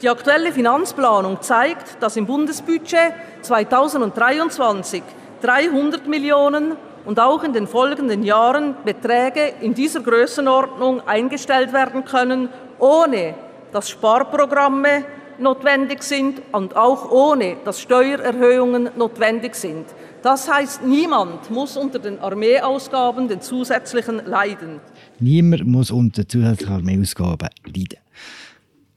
Die 0.02 0.08
aktuelle 0.08 0.54
Finanzplanung 0.54 1.42
zeigt, 1.42 2.02
dass 2.02 2.16
im 2.16 2.28
Bundesbudget 2.28 3.12
2023 3.42 5.04
300 5.42 6.08
Millionen 6.08 6.78
und 7.04 7.20
auch 7.20 7.44
in 7.44 7.52
den 7.52 7.68
folgenden 7.68 8.24
Jahren 8.24 8.76
Beträge 8.86 9.52
in 9.60 9.74
dieser 9.74 10.00
Größenordnung 10.00 11.06
eingestellt 11.06 11.74
werden 11.74 12.06
können, 12.06 12.48
ohne 12.80 13.36
dass 13.74 13.90
Sparprogramme 13.90 15.04
notwendig 15.42 16.04
sind 16.04 16.42
und 16.52 16.76
auch 16.76 17.12
ohne 17.12 17.58
dass 17.66 17.82
Steuererhöhungen 17.82 18.90
notwendig 18.98 19.56
sind. 19.56 19.86
Das 20.22 20.52
heißt, 20.52 20.84
niemand 20.84 21.50
muss 21.50 21.78
unter 21.78 22.00
den 22.00 22.20
Armeeausgaben 22.20 23.28
den 23.28 23.42
zusätzlichen 23.42 24.22
leiden. 24.26 24.80
Niemand 25.20 25.66
muss 25.66 25.92
unter 25.92 26.28
zusätzlichen 26.28 26.76
Armeeausgaben 26.76 27.50
leiden. 27.66 28.00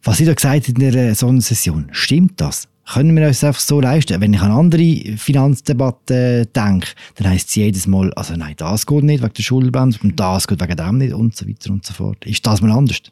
Was 0.02 0.18
Sie 0.18 0.24
da 0.24 0.34
gesagt 0.34 0.68
in 0.68 0.74
der 0.74 1.14
Sonnensession, 1.14 1.88
stimmt 1.92 2.40
das? 2.40 2.66
Können 2.92 3.16
wir 3.16 3.28
uns 3.28 3.44
einfach 3.44 3.60
so 3.60 3.80
leisten? 3.80 4.20
Wenn 4.20 4.34
ich 4.34 4.40
an 4.40 4.50
andere 4.50 5.16
Finanzdebatten 5.16 6.48
denke, 6.52 6.88
dann 7.14 7.30
heisst 7.30 7.50
es 7.50 7.54
jedes 7.54 7.86
Mal, 7.86 8.12
also 8.14 8.34
nein, 8.34 8.54
das 8.56 8.86
geht 8.86 9.04
nicht 9.04 9.22
wegen 9.22 9.32
der 9.32 9.42
Schuldenbremse 9.42 10.00
und 10.02 10.18
das 10.18 10.48
geht 10.48 10.60
wegen 10.60 10.76
dem 10.76 10.98
nicht 10.98 11.14
und 11.14 11.36
so 11.36 11.48
weiter 11.48 11.70
und 11.70 11.86
so 11.86 11.94
fort. 11.94 12.26
Ist 12.26 12.44
das 12.44 12.60
mal 12.60 12.72
anders? 12.72 13.02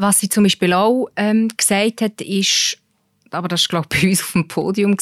Was 0.00 0.18
sie 0.20 0.30
zum 0.30 0.44
Beispiel 0.44 0.72
auch 0.72 1.08
ähm, 1.14 1.48
gesagt 1.54 2.00
hat, 2.00 2.22
ist, 2.22 2.78
aber 3.32 3.48
das 3.48 3.64
war, 3.64 3.82
glaube 3.82 3.88
ich, 3.92 4.00
bei 4.00 4.08
uns 4.08 4.22
auf 4.22 4.32
dem 4.32 4.48
Podium, 4.48 4.96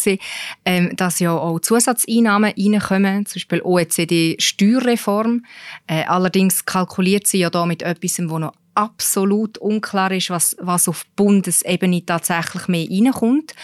ähm, 0.65 0.97
dass 0.97 1.21
ja 1.21 1.39
auch 1.39 1.61
Zusatzeinnahmen 1.61 2.53
reinkommen, 2.59 3.25
zum 3.25 3.35
Beispiel 3.35 3.63
OECD-Steuerreform. 3.63 5.45
Äh, 5.87 6.03
allerdings 6.07 6.67
kalkuliert 6.67 7.29
sie 7.29 7.39
ja 7.39 7.49
da 7.49 7.65
mit 7.65 7.83
etwas, 7.83 8.19
wo 8.29 8.41
noch 8.41 8.55
absolut 8.75 9.59
unklar 9.59 10.11
ist, 10.11 10.31
was, 10.31 10.57
was 10.59 10.89
auf 10.89 11.07
Bundesebene 11.15 12.05
tatsächlich 12.05 12.67
mehr 12.67 12.89
reinkommt. 12.91 13.55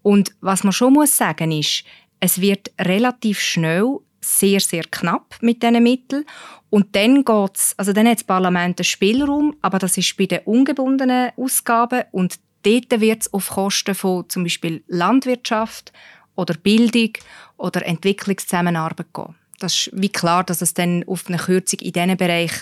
Und 0.00 0.32
was 0.40 0.64
man 0.64 0.72
schon 0.72 0.94
muss 0.94 1.14
sagen 1.14 1.52
ist, 1.52 1.84
es 2.20 2.40
wird 2.40 2.70
relativ 2.80 3.38
schnell 3.38 3.98
sehr, 4.22 4.60
sehr 4.60 4.84
knapp 4.90 5.36
mit 5.42 5.62
diesen 5.62 5.82
Mitteln. 5.82 6.24
Und 6.70 6.94
dann 6.94 7.24
geht's, 7.24 7.74
also 7.76 7.92
dann 7.92 8.06
hat 8.08 8.18
das 8.18 8.24
Parlament 8.24 8.78
einen 8.78 8.84
Spielraum, 8.84 9.56
aber 9.60 9.78
das 9.78 9.98
ist 9.98 10.16
bei 10.16 10.26
den 10.26 10.40
ungebundenen 10.44 11.30
Ausgaben 11.36 12.04
und 12.12 12.38
dort 12.62 13.00
wird 13.00 13.22
es 13.22 13.32
auf 13.32 13.50
Kosten 13.50 13.94
von 13.94 14.28
zum 14.28 14.44
Beispiel 14.44 14.84
Landwirtschaft 14.86 15.92
oder 16.36 16.54
Bildung 16.54 17.12
oder 17.56 17.84
Entwicklungszusammenarbeit 17.84 19.12
gehen. 19.12 19.34
Das 19.58 19.74
ist 19.74 19.90
wie 19.92 20.08
klar, 20.08 20.44
dass 20.44 20.62
es 20.62 20.72
dann 20.72 21.04
auf 21.06 21.26
eine 21.26 21.38
Kürzung 21.38 21.80
in 21.80 21.92
diesem 21.92 22.16
Bereich 22.16 22.52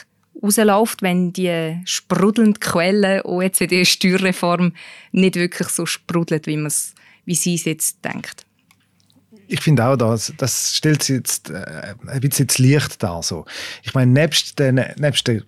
rausläuft, 0.43 1.03
wenn 1.03 1.33
die 1.33 1.81
sprudelnde 1.85 2.59
Quelle 2.61 3.25
OECD-Steuerreform 3.27 4.73
nicht 5.13 5.37
wirklich 5.37 5.69
so 5.69 5.85
sprudelt, 5.85 6.47
wie, 6.47 6.57
wie 7.27 7.35
sie 7.35 7.55
es 7.55 7.65
jetzt 7.67 8.05
denkt 8.05 8.48
ich 9.49 9.61
finde 9.61 9.85
auch, 9.87 9.97
das, 9.97 10.33
das 10.37 10.75
stellt 10.77 11.03
sich 11.03 11.17
jetzt 11.17 11.51
äh, 11.51 11.95
ein 12.07 12.21
bisschen 12.21 12.45
ins 12.45 12.59
Licht 12.59 13.03
dar. 13.03 13.23
So. 13.23 13.47
Ich 13.83 13.95
meine, 13.95 14.13
nebst, 14.13 14.59
den, 14.59 14.81
nebst 14.99 15.27
der 15.27 15.43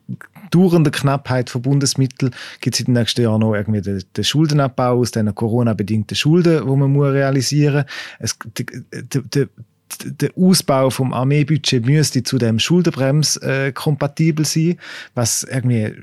dauernden 0.50 0.92
Knappheit 0.92 1.50
von 1.50 1.62
Bundesmitteln 1.62 2.34
gibt 2.60 2.74
es 2.74 2.80
in 2.80 2.86
den 2.86 2.94
nächsten 2.94 3.22
Jahren 3.22 3.40
noch 3.40 3.54
irgendwie 3.54 3.82
den, 3.82 4.02
den 4.16 4.24
Schuldenabbau 4.24 4.98
aus 4.98 5.10
den 5.10 5.34
Corona-bedingten 5.34 6.16
Schulden, 6.16 6.66
die 6.66 6.76
man 6.76 6.90
muss 6.90 7.12
realisieren 7.12 7.84
muss. 8.18 8.36
Der, 10.04 10.30
Ausbau 10.36 10.90
vom 10.90 11.12
Armeebudget 11.12 11.84
müsste 11.84 12.22
zu 12.22 12.38
dem 12.38 12.58
Schuldenbrems 12.58 13.36
äh, 13.38 13.72
kompatibel 13.72 14.44
sein, 14.44 14.78
was 15.14 15.42
irgendwie 15.42 15.94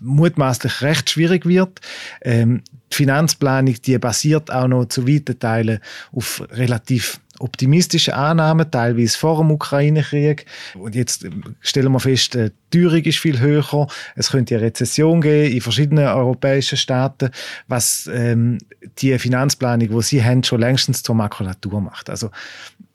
mutmaßlich 0.00 0.82
recht 0.82 1.10
schwierig 1.10 1.46
wird. 1.46 1.80
Ähm, 2.22 2.62
die 2.92 2.96
Finanzplanung, 2.96 3.74
die 3.82 3.98
basiert 3.98 4.50
auch 4.50 4.68
noch 4.68 4.86
zu 4.86 5.06
weiten 5.06 5.38
Teilen 5.38 5.80
auf 6.12 6.42
relativ 6.50 7.20
optimistischen 7.38 8.14
Annahmen, 8.14 8.70
teilweise 8.70 9.18
vor 9.18 9.38
dem 9.38 9.50
Ukraine-Krieg. 9.50 10.46
Und 10.74 10.94
jetzt 10.94 11.24
ähm, 11.24 11.56
stellen 11.60 11.92
wir 11.92 12.00
fest, 12.00 12.34
die 12.34 12.50
Teuerung 12.70 13.02
ist 13.02 13.18
viel 13.18 13.40
höher. 13.40 13.86
Es 14.14 14.30
könnte 14.30 14.56
eine 14.56 14.64
Rezession 14.64 15.20
geben 15.20 15.52
in 15.52 15.60
verschiedenen 15.60 16.06
europäischen 16.06 16.78
Staaten, 16.78 17.30
was 17.68 18.08
ähm, 18.12 18.58
die 18.98 19.18
Finanzplanung, 19.18 19.88
die 19.88 20.02
sie 20.02 20.24
haben, 20.24 20.44
schon 20.44 20.60
längstens 20.60 21.02
zur 21.02 21.14
Makulatur 21.14 21.80
macht. 21.80 22.10
Also 22.10 22.30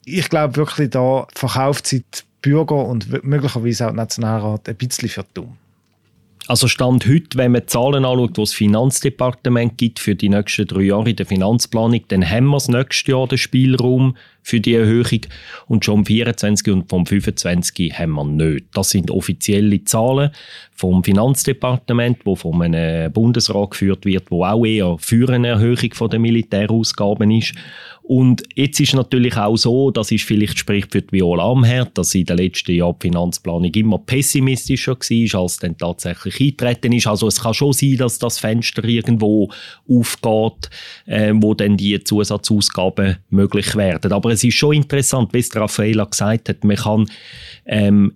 ich 0.06 0.30
glaube 0.30 0.56
wirklich, 0.56 0.90
da 0.90 1.28
verkauft 1.34 1.88
sie 1.88 2.00
die 2.00 2.22
Bürger 2.42 2.86
und 2.86 3.24
möglicherweise 3.24 3.88
auch 3.88 3.92
die 3.92 3.98
Nationalrat 3.98 4.68
ein 4.68 4.76
bisschen 4.76 5.10
für 5.10 5.26
dumm. 5.34 5.58
Also 6.48 6.68
Stand 6.68 7.06
heute, 7.08 7.38
wenn 7.38 7.52
man 7.52 7.62
die 7.62 7.68
Zahlen 7.68 8.04
anschaut, 8.04 8.36
die 8.36 8.42
das 8.42 8.54
Finanzdepartement 8.54 9.78
gibt 9.78 10.00
für 10.00 10.16
die 10.16 10.28
nächsten 10.28 10.68
drei 10.68 10.82
Jahre 10.82 11.12
in 11.12 11.16
der 11.16 11.26
Finanzplanung, 11.26 12.02
dann 12.08 12.28
haben 12.28 12.48
wir 12.48 12.58
das 12.58 12.68
nächste 12.68 13.12
Jahr 13.12 13.28
den 13.28 13.38
Spielraum 13.38 14.18
für 14.42 14.60
die 14.60 14.74
Erhöhung 14.74 15.22
und 15.68 15.86
schon 15.86 15.98
vom 15.98 16.06
24 16.06 16.74
und 16.74 16.90
vom 16.90 17.06
25 17.06 17.98
haben 17.98 18.12
wir 18.14 18.26
nicht. 18.26 18.66
Das 18.74 18.90
sind 18.90 19.12
offizielle 19.12 19.84
Zahlen 19.84 20.32
vom 20.74 21.04
Finanzdepartement, 21.04 22.26
wo 22.26 22.36
vom 22.36 22.62
einem 22.62 23.14
Bundesrat 23.14 23.72
geführt 23.72 24.04
wird, 24.06 24.32
wo 24.32 24.44
auch 24.44 24.66
eher 24.66 24.98
für 25.00 25.30
eine 25.30 25.50
Erhöhung 25.50 26.10
der 26.10 26.20
Militärausgaben 26.20 27.30
ist. 27.30 27.54
Und 28.13 28.43
jetzt 28.56 28.78
ist 28.82 28.93
natürlich 28.93 29.38
auch 29.38 29.56
so, 29.56 29.89
das 29.89 30.12
ist 30.12 30.26
vielleicht 30.26 30.60
spricht 30.60 30.91
für 30.91 31.02
die 31.02 31.13
Viola 31.13 31.50
Amherd, 31.50 31.97
dass 31.97 32.12
sie 32.12 32.19
in 32.19 32.26
den 32.26 32.39
letzten 32.39 32.74
Jahren 32.74 32.97
die 33.02 33.08
Finanzplanung 33.08 33.74
immer 33.74 34.00
pessimistischer 34.00 34.97
war, 34.97 35.41
als 35.41 35.60
dann 35.60 35.78
tatsächlich 35.78 36.41
eintreten 36.41 36.91
ist. 36.91 37.08
Also 37.08 37.28
es 37.28 37.41
kann 37.41 37.54
schon 37.54 37.71
sein, 37.71 37.95
dass 37.95 38.19
das 38.19 38.38
Fenster 38.38 38.84
irgendwo 38.84 39.50
aufgeht, 39.88 40.69
äh, 41.06 41.32
wo 41.34 41.54
dann 41.54 41.78
die 41.78 42.04
Zusatzausgaben 42.04 43.15
möglich 43.30 43.78
werden. 43.78 44.12
Aber 44.12 44.32
es 44.32 44.43
ist 44.43 44.56
schon 44.56 44.76
interessant, 44.76 45.34
wie 45.34 45.39
es 45.39 45.56
Raffaella 45.56 46.04
gesagt 46.04 46.50
hat, 46.50 46.65
man 46.65 46.76
kann 46.76 47.06
ähm, 47.65 48.12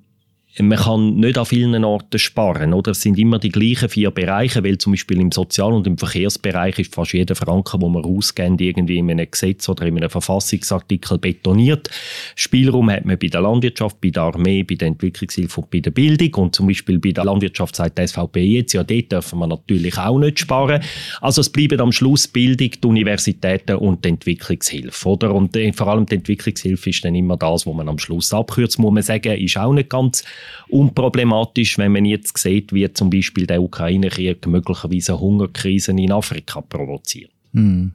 man 0.59 0.77
kann 0.77 1.15
nicht 1.15 1.37
an 1.37 1.45
vielen 1.45 1.83
Orten 1.83 2.17
sparen. 2.17 2.73
Oder? 2.73 2.91
Es 2.91 3.01
sind 3.01 3.19
immer 3.19 3.39
die 3.39 3.49
gleichen 3.49 3.89
vier 3.89 4.09
Bereiche, 4.11 4.63
weil 4.63 4.77
zum 4.77 4.93
Beispiel 4.93 5.19
im 5.19 5.31
Sozial- 5.31 5.73
und 5.73 5.85
im 5.85 5.97
Verkehrsbereich 5.97 6.79
ist 6.79 6.95
fast 6.95 7.11
jeder 7.11 7.35
Franken, 7.35 7.81
wo 7.81 7.89
man 7.89 8.03
rausgeben, 8.03 8.57
irgendwie 8.59 8.99
in 8.99 9.11
einem 9.11 9.29
Gesetz 9.29 9.67
oder 9.67 9.85
in 9.85 9.97
einem 9.97 10.09
Verfassungsartikel 10.09 11.17
betoniert. 11.17 11.89
Spielraum 12.35 12.89
hat 12.89 13.03
man 13.05 13.19
bei 13.19 13.27
der 13.27 13.41
Landwirtschaft, 13.41 13.99
bei 13.99 14.11
der 14.11 14.23
Armee, 14.23 14.63
bei 14.63 14.75
der 14.75 14.87
Entwicklungshilfe 14.87 15.59
und 15.59 15.69
bei 15.69 15.79
der 15.79 15.91
Bildung. 15.91 16.45
Und 16.45 16.55
zum 16.55 16.67
Beispiel 16.67 16.99
bei 16.99 17.11
der 17.11 17.25
Landwirtschaft 17.25 17.75
sagt 17.75 17.97
die 17.97 18.07
SVP 18.07 18.41
jetzt, 18.41 18.73
ja, 18.73 18.83
dort 18.83 19.11
dürfen 19.11 19.39
wir 19.39 19.47
natürlich 19.47 19.97
auch 19.97 20.17
nicht 20.17 20.39
sparen. 20.39 20.81
Also 21.19 21.41
es 21.41 21.49
bleiben 21.49 21.81
am 21.81 21.91
Schluss 21.91 22.29
Bildung, 22.29 22.71
die 22.81 22.87
Universitäten 22.87 23.75
und 23.75 24.05
die 24.05 24.09
Entwicklungshilfe. 24.09 25.09
Oder? 25.09 25.33
Und 25.33 25.55
äh, 25.57 25.73
vor 25.73 25.87
allem 25.87 26.05
die 26.05 26.15
Entwicklungshilfe 26.15 26.91
ist 26.91 27.03
dann 27.03 27.15
immer 27.15 27.35
das, 27.35 27.65
wo 27.65 27.73
man 27.73 27.89
am 27.89 27.99
Schluss 27.99 28.33
abkürzt, 28.33 28.79
muss 28.79 28.93
man 28.93 29.03
sagen, 29.03 29.33
ist 29.33 29.57
auch 29.57 29.73
nicht 29.73 29.89
ganz 29.89 30.23
unproblematisch, 30.69 31.77
wenn 31.77 31.91
man 31.91 32.05
jetzt 32.05 32.38
sieht, 32.38 32.73
wie 32.73 32.91
zum 32.91 33.10
Beispiel 33.10 33.47
der 33.47 33.62
Ukraine-Krieg 33.62 34.45
möglicherweise 34.47 35.19
Hungerkrisen 35.19 35.97
in 35.97 36.12
Afrika 36.12 36.62
provoziert. 36.62 37.31
Hm. 37.53 37.93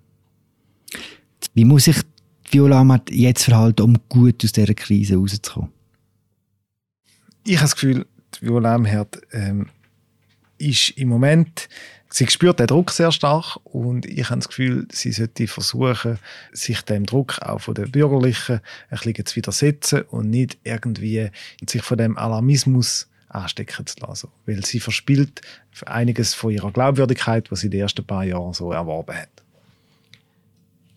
Wie 1.55 1.65
muss 1.65 1.85
sich 1.85 1.97
Viola 2.51 2.81
Amart 2.81 3.11
jetzt 3.11 3.45
verhalten, 3.45 3.83
um 3.83 3.97
gut 4.09 4.45
aus 4.45 4.53
dieser 4.53 4.75
Krise 4.75 5.17
rauszukommen? 5.17 5.71
Ich 7.45 7.57
habe 7.57 7.65
das 7.65 7.75
Gefühl, 7.75 8.07
Viola 8.41 8.75
Amherd 8.75 9.21
ähm, 9.33 9.67
ist 10.59 10.91
im 10.91 11.09
Moment 11.09 11.69
sie 12.13 12.27
spürt 12.29 12.61
den 12.61 12.67
Druck 12.67 12.91
sehr 12.91 13.13
stark 13.13 13.57
und 13.65 14.05
ich 14.07 14.31
habe 14.31 14.41
das 14.41 14.49
Gefühl, 14.49 14.87
sie 14.93 15.13
sollte 15.13 15.47
versuchen, 15.47 16.19
sich 16.53 16.83
dem 16.83 17.07
Druck 17.07 17.41
auch 17.41 17.61
von 17.61 17.75
den 17.75 17.91
Bürgerlichen 17.91 18.61
ein 18.91 18.99
bisschen 18.99 19.27
zu 19.27 19.37
widersetzen 19.37 20.03
und 20.03 20.31
nicht 20.31 20.59
irgendwie 20.65 21.31
sich 21.67 21.83
von 21.83 21.99
dem 21.99 22.19
Alarmismus 22.19 23.09
anstecken 23.29 23.87
zu 23.87 24.01
lassen. 24.01 24.29
Weil 24.47 24.65
sie 24.65 24.81
verspielt 24.81 25.41
einiges 25.87 26.35
von 26.35 26.51
ihrer 26.51 26.73
Glaubwürdigkeit, 26.73 27.51
was 27.51 27.61
sie 27.61 27.69
in 27.69 27.73
den 27.73 27.81
ersten 27.83 28.05
paar 28.05 28.25
Jahren 28.25 28.53
so 28.53 28.73
erworben 28.73 29.17
hat. 29.17 29.29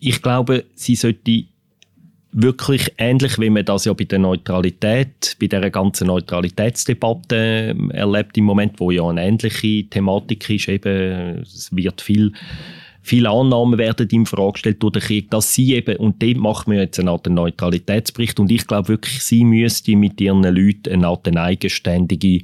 Ich 0.00 0.20
glaube, 0.20 0.64
sie 0.74 0.96
sollte 0.96 1.46
wirklich 2.34 2.92
ähnlich, 2.98 3.38
wie 3.38 3.48
man 3.48 3.64
das 3.64 3.84
ja 3.84 3.92
bei 3.92 4.04
der 4.04 4.18
Neutralität, 4.18 5.36
bei 5.40 5.46
der 5.46 5.70
ganzen 5.70 6.08
Neutralitätsdebatte 6.08 7.36
ähm, 7.70 7.90
erlebt 7.92 8.36
im 8.36 8.44
Moment, 8.44 8.78
wo 8.80 8.90
ja 8.90 9.08
eine 9.08 9.24
ähnliche 9.24 9.88
Thematik 9.88 10.50
ist, 10.50 10.68
eben, 10.68 11.42
es 11.42 11.70
wird 11.74 12.00
viel 12.00 12.32
viele 13.04 13.28
Annahmen 13.28 13.78
werden 13.78 14.08
ihm 14.10 14.24
vorgestellt 14.24 14.82
durch 14.82 14.94
den 14.94 15.02
Krieg, 15.02 15.30
dass 15.30 15.54
sie 15.54 15.74
eben, 15.74 15.96
und 15.96 16.22
dem 16.22 16.38
macht 16.38 16.66
man 16.66 16.78
jetzt 16.78 16.98
eine 16.98 17.10
Art 17.10 17.26
Neutralitätsbericht, 17.26 18.40
und 18.40 18.50
ich 18.50 18.66
glaube 18.66 18.88
wirklich, 18.88 19.22
sie 19.22 19.44
müsste 19.44 19.94
mit 19.94 20.20
ihren 20.20 20.42
Leuten 20.42 20.94
eine 20.94 21.08
Art 21.08 21.28
eigenständige 21.36 22.40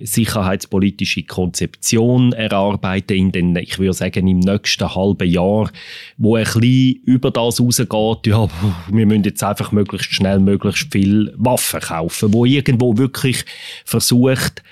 sicherheitspolitische 0.00 1.22
Konzeption 1.22 2.32
erarbeiten 2.34 3.16
in 3.16 3.32
den, 3.32 3.56
ich 3.56 3.78
würde 3.78 3.94
sagen, 3.94 4.28
im 4.28 4.40
nächsten 4.40 4.94
halben 4.94 5.28
Jahr, 5.28 5.70
wo 6.18 6.36
ein 6.36 6.44
bisschen 6.44 7.00
über 7.04 7.30
das 7.30 7.58
rausgeht, 7.58 8.26
ja, 8.26 8.48
wir 8.90 9.06
müssen 9.06 9.24
jetzt 9.24 9.42
einfach 9.42 9.72
möglichst 9.72 10.12
schnell 10.12 10.40
möglichst 10.40 10.92
viel 10.92 11.32
Waffen 11.36 11.80
kaufen, 11.80 12.34
wo 12.34 12.44
irgendwo 12.44 12.98
wirklich 12.98 13.44
versucht, 13.86 14.62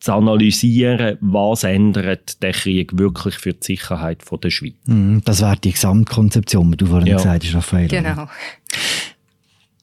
zu 0.00 0.12
analysieren, 0.12 1.18
was 1.20 1.62
ändert 1.62 2.42
der 2.42 2.52
Krieg 2.52 2.98
wirklich 2.98 3.36
für 3.36 3.52
die 3.52 3.64
Sicherheit 3.64 4.22
von 4.22 4.40
der 4.40 4.50
Schweiz. 4.50 4.74
Mm, 4.86 5.18
das 5.24 5.42
wäre 5.42 5.58
die 5.58 5.72
Gesamtkonzeption, 5.72 6.70
die 6.72 6.76
du 6.78 6.86
vorhin 6.86 7.08
ja. 7.08 7.16
gesagt 7.16 7.44
hast, 7.44 7.54
Raphael. 7.54 7.88
Genau. 7.88 8.26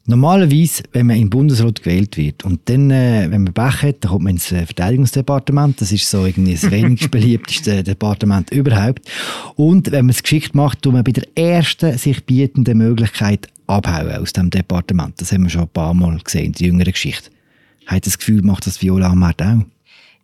Normalerweise, 0.10 0.84
wenn 0.93 1.08
man 1.08 1.17
im 1.17 1.30
Bundesrat 1.30 1.84
gewählt 1.84 2.15
wird 2.15 2.45
und 2.45 2.62
dann, 2.69 2.89
äh, 2.91 3.27
wenn 3.30 3.43
man 3.43 3.53
Pech 3.53 3.84
hat, 3.84 3.97
dann 3.99 4.12
kommt 4.12 4.23
man 4.23 4.36
ins 4.36 4.49
äh, 4.53 4.65
Verteidigungsdepartement. 4.65 5.82
Das 5.82 5.91
ist 5.91 6.10
so 6.10 6.25
irgendwie 6.25 6.53
das 6.53 6.71
wenigst 6.71 7.12
beliebteste 7.12 7.84
Departement 7.84 8.49
überhaupt. 8.51 9.01
Und 9.56 9.91
wenn 9.91 10.06
man 10.06 10.12
es 10.12 10.23
geschickt 10.23 10.56
macht, 10.56 10.82
tut 10.82 10.93
man 10.93 11.03
bei 11.03 11.12
der 11.12 11.27
ersten 11.36 11.97
sich 11.97 12.25
bietenden 12.25 12.77
Möglichkeit 12.77 13.49
abhauen 13.67 14.15
aus 14.15 14.32
dem 14.32 14.49
Departement. 14.49 15.19
Das 15.19 15.34
haben 15.34 15.43
wir 15.43 15.49
schon 15.49 15.63
ein 15.63 15.69
paar 15.69 15.93
Mal 15.93 16.17
gesehen 16.23 16.45
in 16.45 16.51
der 16.53 16.67
jüngeren 16.67 16.93
Geschichte. 16.93 17.30
Hat 17.86 18.06
das 18.06 18.18
Gefühl, 18.18 18.41
macht 18.43 18.65
das 18.65 18.82
Viola 18.82 19.09
Amart 19.09 19.41
auch? 19.41 19.65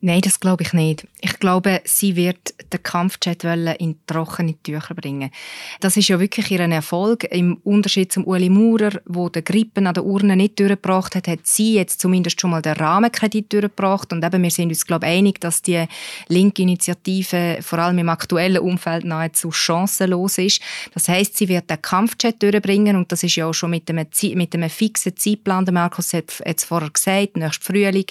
Nein, 0.06 0.20
das 0.20 0.42
glaube 0.42 0.64
ich 0.64 0.74
nicht. 0.74 1.08
Ich 1.22 1.40
glaube, 1.40 1.80
sie 1.86 2.18
wird 2.18 2.54
den 2.74 2.84
Kampfchat 2.84 3.46
in 3.80 3.96
trockene 4.06 4.62
Tücher 4.62 4.96
bringen. 4.96 5.32
Das 5.80 5.96
ist 5.96 6.10
ja 6.10 6.20
wirklich 6.20 6.52
ihr 6.52 6.60
Erfolg. 6.60 7.24
Im 7.32 7.56
Unterschied 7.64 8.12
zum 8.12 8.28
Uli 8.28 8.50
Maurer, 8.50 9.00
wo 9.06 9.30
der 9.30 9.44
Grippen 9.44 9.88
an 9.88 9.94
der 9.94 10.04
Urne 10.04 10.36
nicht 10.36 10.60
durchgebracht 10.60 11.16
hat, 11.16 11.30
hat 11.30 11.48
sie 11.48 11.76
jetzt 11.76 12.02
zumindest 12.02 12.42
schon 12.42 12.50
mal 12.50 12.62
den 12.62 12.74
Rahmenkredit 12.74 13.54
durchgebracht. 13.54 14.12
Und 14.12 14.26
eben, 14.26 14.44
wir 14.44 14.52
sind 14.52 14.68
uns, 14.68 14.86
glaube 14.86 15.06
ich, 15.06 15.14
einig, 15.14 15.40
dass 15.40 15.62
die 15.62 15.86
linke 16.28 16.64
Initiative 16.64 17.60
vor 17.62 17.80
allem 17.80 18.00
im 18.00 18.10
aktuellen 18.10 18.60
Umfeld 18.62 19.06
nahezu 19.06 19.54
chancenlos 19.54 20.38
ist. 20.38 20.62
Das 20.94 21.08
heißt, 21.08 21.38
sie 21.38 21.48
wird 21.48 21.70
den 21.70 21.82
Kampfchat 21.82 22.44
durchbringen 22.44 22.98
und 22.98 23.10
das 23.14 23.24
ist 23.24 23.38
ja 23.38 23.46
auch 23.46 23.54
schon 23.54 23.70
mit 23.70 23.90
einem, 23.90 24.06
mit 24.34 24.54
einem 24.54 24.70
fixen 24.70 25.16
Zeitplan, 25.16 25.64
der 25.64 25.74
Markus 25.74 26.12
hat 26.12 26.42
es 26.44 26.66
vorher 26.66 26.90
gesagt, 26.90 27.38
nächstes 27.38 27.66
Frühling, 27.66 28.08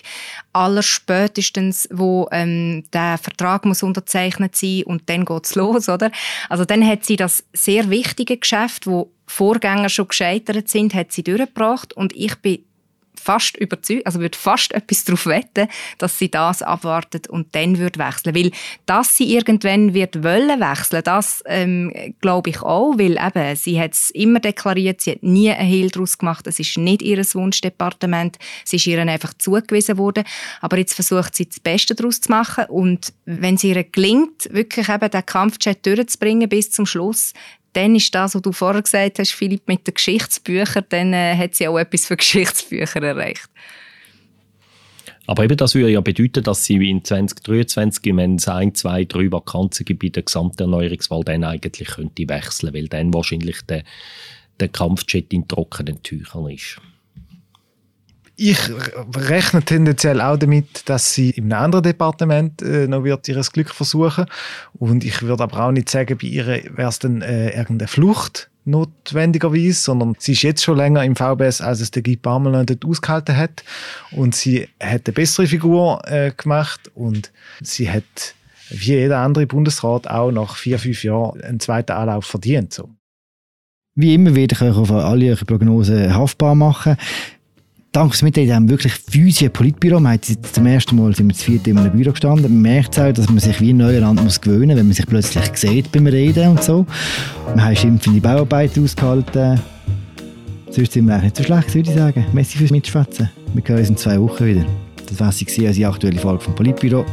allerspätestens 0.55 1.82
wo 1.91 2.29
ähm, 2.33 2.85
der 2.93 3.19
Vertrag 3.19 3.65
muss 3.65 3.83
unterzeichnet 3.83 4.57
sein 4.57 4.83
und 4.85 5.09
dann 5.09 5.25
geht's 5.25 5.55
los, 5.57 5.89
oder? 5.89 6.11
Also 6.49 6.65
dann 6.65 6.87
hat 6.87 7.05
sie 7.05 7.17
das 7.17 7.45
sehr 7.53 7.91
wichtige 7.91 8.37
Geschäft, 8.37 8.87
wo 8.87 9.11
Vorgänger 9.27 9.89
schon 9.89 10.09
gescheitert 10.09 10.69
sind, 10.69 10.95
hat 10.95 11.13
sie 11.13 11.23
durchgebracht 11.23 11.95
und 11.95 12.15
ich 12.15 12.37
bin 12.37 12.65
fast 13.23 13.57
überzeugt, 13.57 14.07
also 14.07 14.21
würde 14.21 14.37
fast 14.37 14.73
etwas 14.75 15.05
darauf 15.05 15.27
wetten, 15.27 15.69
dass 15.99 16.19
sie 16.19 16.31
das 16.31 16.63
abwartet 16.63 17.29
und 17.29 17.55
dann 17.55 17.79
wird 17.79 17.99
wechseln. 17.99 18.35
Weil, 18.35 18.51
dass 18.87 19.17
sie 19.17 19.35
irgendwann 19.35 19.95
wird 19.95 20.23
wollen 20.23 20.61
wechseln, 20.61 21.03
das 21.05 21.43
ähm, 21.47 21.93
glaube 22.21 22.51
ich 22.51 22.63
auch, 22.63 22.99
weil 22.99 23.13
eben, 23.13 23.57
sie 23.57 23.81
hat 23.81 23.93
es 23.93 24.11
immer 24.11 24.41
deklariert, 24.41 25.01
sie 25.01 25.13
hat 25.13 25.23
nie 25.23 25.51
einen 25.51 25.69
Hehl 25.69 25.91
daraus 25.91 26.19
gemacht, 26.19 26.47
es 26.47 26.59
ist 26.59 26.77
nicht 26.77 27.03
ihr 27.03 27.23
Wunschdepartement, 27.23 28.39
es 28.65 28.73
ist 28.73 28.87
ihr 28.87 29.01
einfach 29.01 29.33
zugewiesen 29.35 29.97
worden, 29.97 30.25
aber 30.61 30.79
jetzt 30.79 30.95
versucht 30.95 31.37
sie 31.37 31.47
das 31.47 31.61
Beste 31.61 31.95
daraus 31.95 32.21
zu 32.21 32.31
machen 32.31 32.65
und 32.69 33.13
wenn 33.25 33.55
es 33.55 33.65
ihr 33.65 33.83
gelingt, 33.85 34.53
wirklich 34.53 34.89
eben 34.89 35.11
den 35.11 35.27
Kampfchat 35.27 35.87
durchzubringen 35.87 36.49
bis 36.49 36.71
zum 36.71 36.87
Schluss, 36.87 37.33
dann 37.73 37.95
ist 37.95 38.15
das, 38.15 38.35
was 38.35 38.43
du 38.43 38.53
vorher 38.53 38.83
gesagt 38.83 39.19
hast, 39.19 39.33
Philipp, 39.33 39.67
mit 39.67 39.87
den 39.87 39.95
Geschichtsbüchern, 39.95 40.85
dann 40.89 41.13
äh, 41.13 41.37
hat 41.37 41.55
sie 41.55 41.69
auch 41.69 41.79
etwas 41.79 42.07
für 42.07 42.17
Geschichtsbücher 42.19 43.03
erreicht. 43.03 43.49
Aber 45.27 45.45
eben 45.45 45.57
das 45.57 45.75
würde 45.75 45.91
ja 45.91 46.01
bedeuten, 46.01 46.43
dass 46.43 46.65
sie 46.65 46.91
in 46.91 47.05
2023, 47.05 48.17
wenn 48.17 48.37
es 48.37 48.49
ein, 48.49 48.75
zwei, 48.75 49.05
drei 49.05 49.31
Vakanzen 49.31 49.85
gibt 49.85 50.03
bei 50.03 50.09
der 50.09 50.25
Gesamterneuerungswahl, 50.25 51.23
dann 51.23 51.45
eigentlich 51.45 51.89
könnte 51.89 52.29
wechseln, 52.29 52.75
weil 52.75 52.89
dann 52.89 53.15
wahrscheinlich 53.15 53.63
der, 53.63 53.85
der 54.59 54.69
Kampfjet 54.69 55.33
in 55.33 55.47
trockenen 55.47 56.03
Tüchern 56.03 56.51
ist 56.51 56.81
ich 58.37 58.59
rechne 59.15 59.63
tendenziell 59.63 60.21
auch 60.21 60.37
damit, 60.37 60.89
dass 60.89 61.15
sie 61.15 61.31
im 61.31 61.53
anderen 61.53 61.83
Departement 61.83 62.63
äh, 62.63 62.87
noch 62.89 63.05
wird 63.05 63.29
ihr 63.29 63.41
Glück 63.53 63.71
versuchen 63.71 64.27
und 64.75 65.05
ich 65.05 65.23
würde 65.23 65.43
aber 65.43 65.67
auch 65.67 65.73
nicht 65.73 65.89
sagen, 65.89 66.19
bei 66.21 66.27
ihr 66.27 66.47
wäre 66.47 66.89
es 66.89 66.99
dann 66.99 67.23
äh, 67.23 67.51
irgendeine 67.51 67.89
Flucht 67.89 68.51
notwendigerweise, 68.65 69.75
sondern 69.75 70.15
sie 70.19 70.33
ist 70.33 70.43
jetzt 70.43 70.63
schon 70.63 70.77
länger 70.77 71.05
im 71.05 71.17
VBS, 71.17 71.61
als 71.61 71.81
es 71.81 71.91
der 71.91 72.03
Guy 72.03 72.17
Parmelin 72.17 72.67
dort 72.67 72.85
ausgehalten 72.85 73.37
hat 73.37 73.65
und 74.13 74.35
sie 74.35 74.69
hat 74.81 75.07
eine 75.07 75.15
bessere 75.15 75.47
Figur 75.47 76.01
äh, 76.07 76.33
gemacht 76.37 76.91
und 76.95 77.33
sie 77.61 77.91
hat 77.91 78.35
wie 78.71 78.95
jeder 78.95 79.19
andere 79.19 79.47
Bundesrat 79.47 80.09
auch 80.09 80.31
nach 80.31 80.57
vier, 80.57 80.79
fünf 80.79 81.05
Jahren 81.05 81.41
einen 81.43 81.61
zweiten 81.61 81.93
Anlauf 81.93 82.25
verdient. 82.25 82.73
So. 82.73 82.89
Wie 83.95 84.15
immer 84.15 84.35
werde 84.35 84.55
ich 84.55 84.63
euch 84.63 84.77
auf 84.77 84.91
alle 84.91 85.31
eure 85.31 85.45
Prognosen 85.45 86.15
haftbar 86.15 86.55
machen 86.55 86.97
dank 87.93 88.13
des 88.13 88.23
Mitteilungen 88.23 88.55
haben 88.55 88.69
wir 88.69 88.73
wirklich 88.73 88.95
physische 88.95 89.51
Politbüro. 89.51 90.01
Wir 90.01 90.11
haben 90.11 90.21
zum 90.21 90.67
ersten 90.67 90.97
Mal 90.97 91.15
sind 91.15 91.29
wir 91.29 91.35
zu 91.35 91.45
viert 91.45 91.67
in 91.67 91.79
einem 91.79 91.93
Büro 91.93 92.11
gestanden. 92.11 92.53
Man 92.53 92.63
merkt 92.63 92.99
auch, 92.99 93.13
dass 93.13 93.29
man 93.29 93.39
sich 93.39 93.61
wie 93.61 93.73
ein 93.73 93.77
Neuland 93.77 94.23
muss 94.23 94.41
gewöhnen 94.41 94.77
wenn 94.77 94.87
man 94.87 94.95
sich 94.95 95.07
plötzlich 95.07 95.45
sieht 95.57 95.93
beim 95.93 96.07
Reden 96.07 96.49
und 96.49 96.63
so. 96.63 96.87
Wir 97.55 97.65
haben 97.65 97.77
schimpfende 97.77 98.21
Bauarbeiten 98.21 98.83
ausgehalten. 98.83 99.61
Sonst 100.71 100.93
sind 100.93 101.07
wir 101.07 101.15
eigentlich 101.15 101.25
nicht 101.25 101.37
so 101.37 101.43
schlecht, 101.45 101.75
würde 101.75 101.91
ich 101.91 101.97
sagen. 101.97 102.27
Merci 102.33 102.59
fürs 102.59 102.71
Mitschwätzen. 102.71 103.31
Wir 103.53 103.63
hören 103.65 103.79
uns 103.81 103.89
in 103.91 103.97
zwei 103.97 104.19
Wochen 104.19 104.47
wieder. 104.47 104.65
Das 105.09 105.21
war 105.21 105.31
sie 105.31 105.67
als 105.67 105.77
die 105.77 105.85
aktuelle 105.85 106.19
Folge 106.19 106.43
vom 106.43 106.55
Politbüro. 106.55 107.05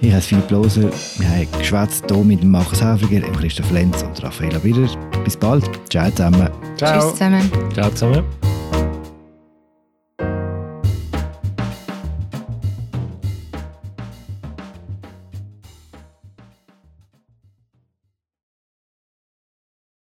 Ich 0.00 0.12
heiße 0.12 0.28
Philipp 0.28 0.50
Loser. 0.50 0.90
Wir 1.18 1.28
haben 1.28 1.46
geschwätzt 1.58 2.04
hier 2.08 2.24
mit 2.24 2.42
Markus 2.42 2.82
Häfiger, 2.82 3.20
Christoph 3.32 3.70
Lenz 3.72 4.02
und 4.02 4.22
Raffaella 4.22 4.58
Biller. 4.58 4.88
Bis 5.24 5.36
bald. 5.36 5.68
Ciao 5.90 6.10
zusammen. 6.10 6.48
Ciao. 6.76 7.00
Tschüss 7.00 7.12
zusammen. 7.12 7.50
Ciao 7.74 7.90
zusammen. 7.90 8.57